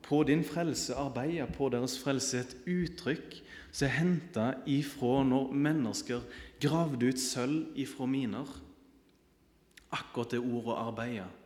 på 0.06 0.22
din 0.26 0.42
frelse, 0.46 0.94
arbeide 0.98 1.46
på 1.54 1.68
deres 1.70 1.96
frelse, 2.00 2.38
er 2.38 2.46
et 2.46 2.70
uttrykk 2.70 3.36
som 3.70 3.86
er 3.86 3.94
henta 3.98 4.46
ifra 4.70 5.20
når 5.26 5.52
mennesker 5.54 6.24
gravde 6.62 7.10
ut 7.10 7.20
sølv 7.22 7.76
ifra 7.78 8.08
miner. 8.10 8.48
Akkurat 9.90 10.30
det 10.30 10.40
ordet 10.40 10.78
'arbeide'. 10.78 11.39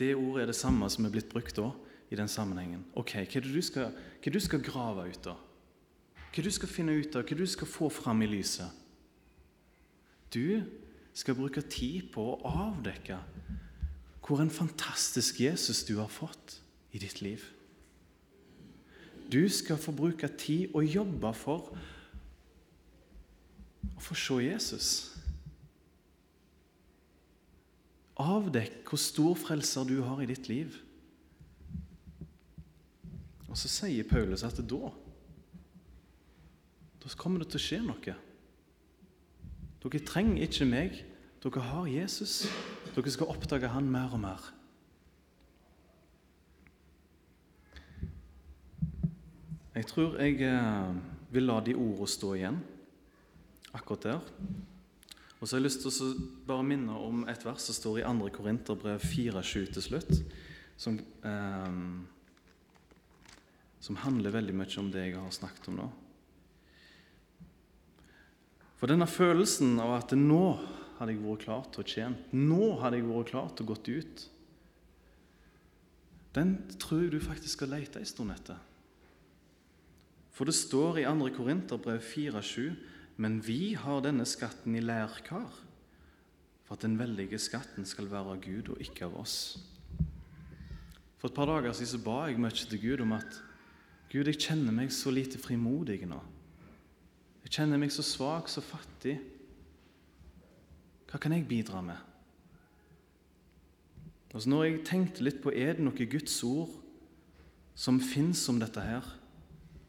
Det 0.00 0.14
ordet 0.16 0.42
er 0.42 0.48
det 0.48 0.56
samme 0.56 0.88
som 0.88 1.04
er 1.04 1.12
blitt 1.12 1.28
brukt 1.28 1.58
da 1.60 1.68
i 2.10 2.16
den 2.16 2.28
sammenhengen. 2.28 2.86
Ok, 2.96 3.12
Hva 3.20 3.38
er 3.38 3.44
det 3.44 3.52
du 3.52 3.62
skal, 3.62 3.92
hva 3.92 4.32
du 4.32 4.40
skal 4.40 4.64
grave 4.64 5.06
ut 5.12 5.26
av? 5.28 5.38
Hva 6.30 6.44
du 6.46 6.50
skal 6.50 6.72
finne 6.72 6.96
ut 6.96 7.16
av, 7.16 7.26
hva 7.26 7.36
du 7.36 7.46
skal 7.46 7.68
få 7.68 7.90
fram 7.92 8.22
i 8.24 8.30
lyset? 8.30 8.70
Du 10.32 10.62
skal 11.12 11.36
bruke 11.36 11.62
tid 11.66 12.08
på 12.14 12.22
å 12.22 12.40
avdekke 12.48 13.18
hvor 14.24 14.40
en 14.40 14.52
fantastisk 14.52 15.40
Jesus 15.42 15.82
du 15.88 15.96
har 15.98 16.10
fått 16.10 16.60
i 16.94 17.00
ditt 17.02 17.18
liv. 17.20 17.42
Du 19.30 19.42
skal 19.50 19.78
få 19.78 19.92
bruke 19.94 20.28
tid 20.38 20.70
og 20.74 20.86
jobbe 20.86 21.32
for 21.34 21.72
å 23.90 24.02
få 24.02 24.14
se 24.18 24.38
Jesus. 24.44 24.88
Avdekk 28.20 28.90
hvor 28.90 29.00
stor 29.00 29.36
frelser 29.38 29.86
du 29.88 30.00
har 30.04 30.20
i 30.20 30.28
ditt 30.28 30.50
liv. 30.50 30.76
Og 33.48 33.56
så 33.58 33.70
sier 33.70 34.06
Paulus 34.06 34.44
at 34.46 34.60
da 34.60 34.90
da 37.00 37.08
kommer 37.16 37.40
det 37.40 37.48
til 37.50 37.58
å 37.58 37.64
skje 37.64 37.78
noe. 37.82 38.14
Dere 39.80 40.00
trenger 40.04 40.44
ikke 40.44 40.66
meg. 40.68 40.98
Dere 41.40 41.62
har 41.64 41.86
Jesus. 41.88 42.42
Dere 42.92 43.12
skal 43.12 43.30
oppdage 43.32 43.70
han 43.72 43.88
mer 43.88 44.12
og 44.12 44.20
mer. 44.20 44.50
Jeg 49.74 49.86
tror 49.88 50.18
jeg 50.20 50.42
eh, 50.44 50.92
vil 51.32 51.46
la 51.48 51.60
de 51.64 51.72
ordene 51.78 52.10
stå 52.10 52.34
igjen 52.36 52.58
akkurat 53.72 54.02
der. 54.04 54.32
Og 55.40 55.48
så 55.48 55.56
har 55.56 55.62
jeg 55.62 55.70
lyst 55.70 55.80
til 55.86 55.90
å 55.90 56.08
bare 56.48 56.66
minne 56.68 56.92
om 57.00 57.22
et 57.32 57.44
vers 57.46 57.64
som 57.64 57.76
står 57.76 58.02
i 58.02 58.04
2. 58.04 58.28
Korinterbrev 58.36 59.00
4,7 59.00 59.72
til 59.72 59.82
slutt, 59.86 60.12
som, 60.76 60.98
eh, 61.24 61.78
som 63.80 63.96
handler 63.96 64.36
veldig 64.36 64.54
mye 64.54 64.78
om 64.78 64.90
det 64.92 65.06
jeg 65.06 65.16
har 65.16 65.30
snakket 65.32 65.68
om 65.72 65.80
nå. 65.80 65.88
For 68.76 68.88
denne 68.88 69.08
følelsen 69.08 69.80
av 69.80 69.96
at 69.98 70.12
nå 70.16 70.44
hadde 70.98 71.12
jeg 71.12 71.24
vært 71.24 71.44
klar 71.44 71.64
til 71.72 71.82
å 71.82 71.88
tjene, 71.88 72.16
nå 72.36 72.80
hadde 72.80 73.00
jeg 73.00 73.08
vært 73.08 73.32
klar 73.32 73.48
til 73.52 73.64
å 73.64 73.72
gått 73.72 73.88
ut, 73.88 74.28
den 76.36 76.54
tror 76.78 77.02
jeg 77.02 77.12
du 77.12 77.20
faktisk 77.20 77.58
skal 77.58 77.72
lete 77.74 77.98
en 77.98 78.08
stund 78.08 78.32
etter. 78.32 78.60
For 80.30 80.48
det 80.48 80.54
står 80.56 81.00
i 81.02 81.04
2. 81.08 81.32
Korinterbrev 81.36 82.00
4,7.: 82.00 82.76
Men 83.20 83.40
vi 83.44 83.74
har 83.76 84.00
denne 84.00 84.24
skatten 84.24 84.78
i 84.78 84.80
lærkar, 84.80 85.50
for 86.64 86.78
at 86.78 86.86
den 86.86 86.96
veldige 86.96 87.40
skatten 87.42 87.84
skal 87.84 88.08
være 88.08 88.32
av 88.32 88.40
Gud 88.40 88.70
og 88.72 88.80
ikke 88.80 89.04
av 89.10 89.18
oss. 89.20 89.36
For 91.20 91.28
et 91.28 91.36
par 91.36 91.50
dager 91.50 91.74
siden 91.76 91.90
så 91.92 92.00
ba 92.06 92.22
jeg 92.30 92.40
mye 92.40 92.56
til 92.56 92.80
Gud 92.80 93.04
om 93.04 93.12
at 93.18 93.40
Gud, 94.10 94.24
jeg 94.24 94.40
kjenner 94.40 94.74
meg 94.74 94.88
så 94.94 95.12
lite 95.12 95.38
frimodig 95.38 96.00
nå. 96.08 96.18
Jeg 97.44 97.52
kjenner 97.58 97.78
meg 97.78 97.92
så 97.92 98.02
svak, 98.02 98.48
så 98.48 98.64
fattig. 98.64 99.18
Hva 101.10 101.20
kan 101.20 101.36
jeg 101.36 101.46
bidra 101.50 101.82
med? 101.84 101.98
Altså 104.32 104.48
når 104.48 104.64
jeg 104.64 104.84
tenkte 104.86 105.26
litt 105.26 105.42
på 105.44 105.52
er 105.52 105.76
det 105.76 105.84
noe 105.84 106.08
Guds 106.08 106.40
ord 106.46 106.72
som 107.76 108.00
fins 108.00 108.46
om 108.48 108.60
dette 108.62 108.80
her, 108.80 109.04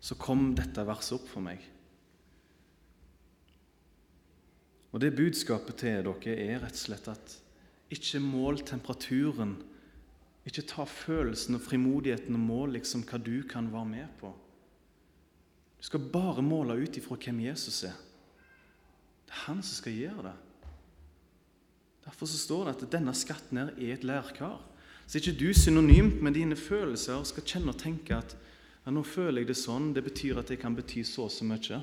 så 0.02 0.18
kom 0.20 0.52
dette 0.58 0.84
verset 0.86 1.16
opp 1.20 1.30
for 1.32 1.46
meg. 1.46 1.62
Og 4.92 5.00
Det 5.00 5.16
budskapet 5.16 5.78
til 5.80 6.04
dere 6.04 6.36
er 6.36 6.60
rett 6.60 6.76
og 6.76 6.84
slett 6.84 7.08
at 7.12 7.38
ikke 7.92 8.20
mål 8.24 8.62
temperaturen. 8.68 9.56
Ikke 10.48 10.64
ta 10.66 10.86
følelsen 10.88 11.56
og 11.56 11.64
frimodigheten 11.64 12.36
og 12.36 12.44
mål 12.44 12.78
liksom 12.78 13.04
hva 13.08 13.20
du 13.22 13.44
kan 13.48 13.70
være 13.72 13.88
med 13.88 14.14
på. 14.20 14.32
Du 15.80 15.86
skal 15.86 16.08
bare 16.14 16.44
måle 16.46 16.78
ut 16.78 16.98
ifra 16.98 17.18
hvem 17.18 17.44
Jesus 17.48 17.84
er. 17.90 17.98
Det 19.28 19.36
er 19.36 19.46
han 19.48 19.62
som 19.64 19.80
skal 19.80 19.98
gjøre 19.98 20.26
det. 20.30 20.38
Derfor 22.06 22.26
så 22.26 22.38
står 22.38 22.66
det 22.66 22.76
at 22.76 22.92
denne 22.94 23.14
skatten 23.16 23.62
her 23.62 23.74
er 23.78 23.96
et 23.96 24.06
lærkar. 24.08 24.60
Så 25.06 25.20
ikke 25.20 25.38
du 25.38 25.50
synonymt 25.54 26.22
med 26.24 26.38
dine 26.38 26.56
følelser 26.56 27.24
skal 27.28 27.46
kjenne 27.46 27.74
og 27.74 27.82
tenke 27.82 28.16
at 28.16 28.36
ja, 28.86 28.94
nå 28.94 29.04
føler 29.06 29.44
jeg 29.44 29.52
det 29.52 29.58
sånn, 29.60 29.92
det 29.94 30.04
betyr 30.06 30.40
at 30.42 30.50
det 30.50 30.58
kan 30.62 30.76
bety 30.78 31.04
så 31.06 31.28
og 31.28 31.34
så 31.34 31.46
mye. 31.46 31.82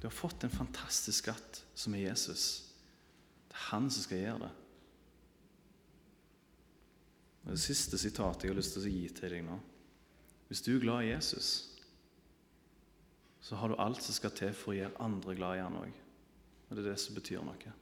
Du 0.00 0.08
har 0.08 0.14
fått 0.14 0.42
en 0.42 0.54
fantastisk 0.54 1.22
skatt 1.22 1.51
som 1.74 1.94
er 1.94 2.08
Jesus. 2.08 2.46
Det 3.48 3.56
er 3.56 3.68
han 3.70 3.90
som 3.90 4.04
skal 4.04 4.22
gjøre 4.22 4.44
det. 4.46 4.52
Og 7.42 7.50
Det 7.50 7.60
siste 7.60 7.98
sitatet 7.98 8.44
jeg 8.44 8.52
har 8.52 8.60
lyst 8.60 8.76
til 8.76 8.86
å 8.86 8.92
gi 8.92 9.08
til 9.10 9.34
deg 9.34 9.44
nå. 9.46 9.58
Hvis 10.48 10.62
du 10.62 10.74
er 10.74 10.82
glad 10.84 11.04
i 11.04 11.10
Jesus, 11.10 11.50
så 13.42 13.56
har 13.58 13.72
du 13.72 13.80
alt 13.80 14.02
som 14.04 14.14
skal 14.14 14.34
til 14.36 14.52
for 14.54 14.72
å 14.72 14.78
gjøre 14.78 15.02
andre 15.02 15.34
glad 15.34 15.58
i 15.58 15.62
han 15.64 15.78
òg. 15.80 16.00
Og 16.68 16.76
det 16.76 16.84
er 16.84 16.92
det 16.92 17.00
som 17.02 17.16
betyr 17.16 17.42
noe. 17.44 17.74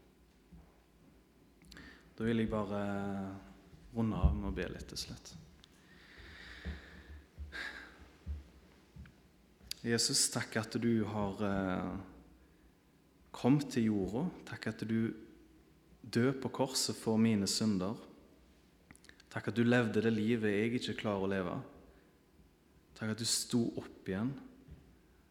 Da 2.17 2.27
vil 2.27 2.43
jeg 2.43 2.51
bare 2.53 2.81
runde 3.95 4.17
av 4.17 4.35
med 4.37 4.51
å 4.51 4.57
be 4.57 4.67
litt 4.73 4.89
til 4.93 5.03
slutt. 5.05 5.35
Jesus, 9.81 10.27
takk 10.29 10.59
at 10.61 10.77
du 10.81 11.05
har 11.09 11.39
kommet 13.35 13.71
til 13.75 13.91
jorda. 13.91 14.27
Takk 14.49 14.71
at 14.73 14.85
du 14.89 15.13
døde 16.01 16.37
på 16.43 16.51
korset 16.61 16.99
for 16.99 17.21
mine 17.21 17.49
synder. 17.51 17.99
Takk 19.31 19.51
at 19.51 19.59
du 19.59 19.63
levde 19.67 20.03
det 20.03 20.13
livet 20.15 20.57
jeg 20.57 20.79
ikke 20.81 20.99
klarer 21.05 21.27
å 21.27 21.31
leve. 21.31 21.59
Takk 22.99 23.15
at 23.15 23.21
du 23.21 23.29
sto 23.29 23.65
opp 23.81 24.09
igjen. 24.09 24.33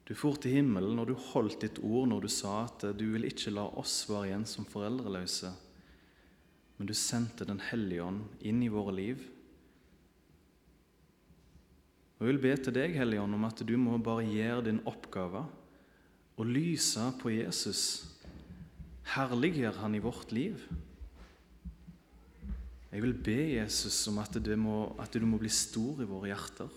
Du 0.08 0.16
for 0.18 0.40
til 0.42 0.56
himmelen, 0.58 0.98
og 0.98 1.10
du 1.10 1.18
holdt 1.32 1.62
ditt 1.62 1.82
ord 1.86 2.08
når 2.10 2.26
du 2.26 2.32
sa 2.34 2.64
at 2.64 2.88
du 2.98 3.04
vil 3.14 3.28
ikke 3.28 3.54
la 3.54 3.68
oss 3.78 4.02
være 4.10 4.32
igjen 4.32 4.48
som 4.50 4.66
foreldreløse, 4.66 5.52
men 6.80 6.90
du 6.90 6.96
sendte 6.98 7.46
Den 7.46 7.60
hellige 7.70 8.08
ånd 8.08 8.24
inn 8.40 8.64
i 8.64 8.72
våre 8.74 8.96
liv 8.96 9.28
og 12.20 12.28
Jeg 12.28 12.34
vil 12.34 12.42
be 12.44 12.56
til 12.60 12.76
deg, 12.76 12.98
Hellige 13.00 13.24
Ånd, 13.24 13.38
om 13.38 13.46
at 13.48 13.62
du 13.64 13.78
må 13.80 13.96
bare 14.04 14.26
gjøre 14.28 14.66
din 14.66 14.82
oppgave 14.90 15.46
og 16.40 16.48
lyse 16.48 17.04
på 17.20 17.34
Jesus. 17.34 17.82
Herliggjør 19.12 19.82
han 19.82 19.96
i 19.98 20.04
vårt 20.04 20.32
liv. 20.32 20.62
Jeg 22.90 23.04
vil 23.04 23.14
be 23.14 23.40
Jesus 23.58 24.08
om 24.08 24.22
at, 24.24 24.38
må, 24.58 24.96
at 25.00 25.14
du 25.14 25.26
må 25.28 25.38
bli 25.38 25.52
stor 25.52 26.00
i 26.02 26.08
våre 26.08 26.32
hjerter. 26.32 26.72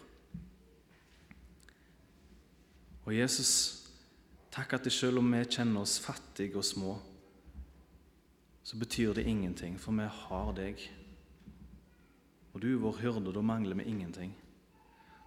Og 3.06 3.14
Jesus, 3.16 3.52
takk 4.52 4.74
at 4.76 4.90
selv 4.92 5.22
om 5.22 5.30
vi 5.32 5.44
kjenner 5.46 5.86
oss 5.86 5.96
fattige 6.02 6.58
og 6.58 6.66
små, 6.66 6.98
så 8.62 8.78
betyr 8.78 9.14
det 9.14 9.26
ingenting, 9.26 9.78
for 9.80 9.94
vi 9.94 10.06
har 10.06 10.52
deg. 10.58 10.82
Og 12.52 12.62
du 12.62 12.76
vår 12.82 13.00
hyrde, 13.00 13.32
da 13.34 13.42
mangler 13.42 13.78
vi 13.78 13.88
ingenting. 13.90 14.34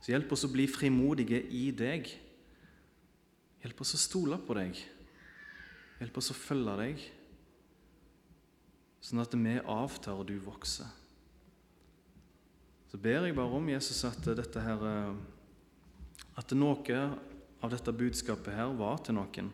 Så 0.04 0.14
hjelp 0.14 0.32
oss 0.36 0.46
å 0.46 0.54
bli 0.54 0.68
frimodige 0.70 1.42
i 1.42 1.70
deg. 1.76 2.12
Hjelp 3.66 3.82
oss 3.82 3.96
å 3.98 3.98
stole 3.98 4.38
på 4.46 4.54
deg. 4.54 4.78
Hjelp 5.98 6.18
oss 6.22 6.30
å 6.30 6.38
følge 6.38 6.76
deg. 6.84 7.06
sånn 9.02 9.22
at 9.22 9.34
vi 9.34 9.56
avtar 9.60 10.18
og 10.18 10.28
du 10.30 10.38
vokser. 10.42 10.86
Så 12.90 12.98
ber 13.02 13.26
jeg 13.26 13.36
bare 13.38 13.58
om 13.58 13.70
Jesus 13.70 14.04
at 14.06 14.22
dette 14.38 14.62
her, 14.62 14.86
at 16.38 16.54
noe 16.58 17.02
av 17.62 17.74
dette 17.74 17.94
budskapet 17.94 18.54
her 18.54 18.74
var 18.78 19.02
til 19.02 19.18
noen 19.18 19.52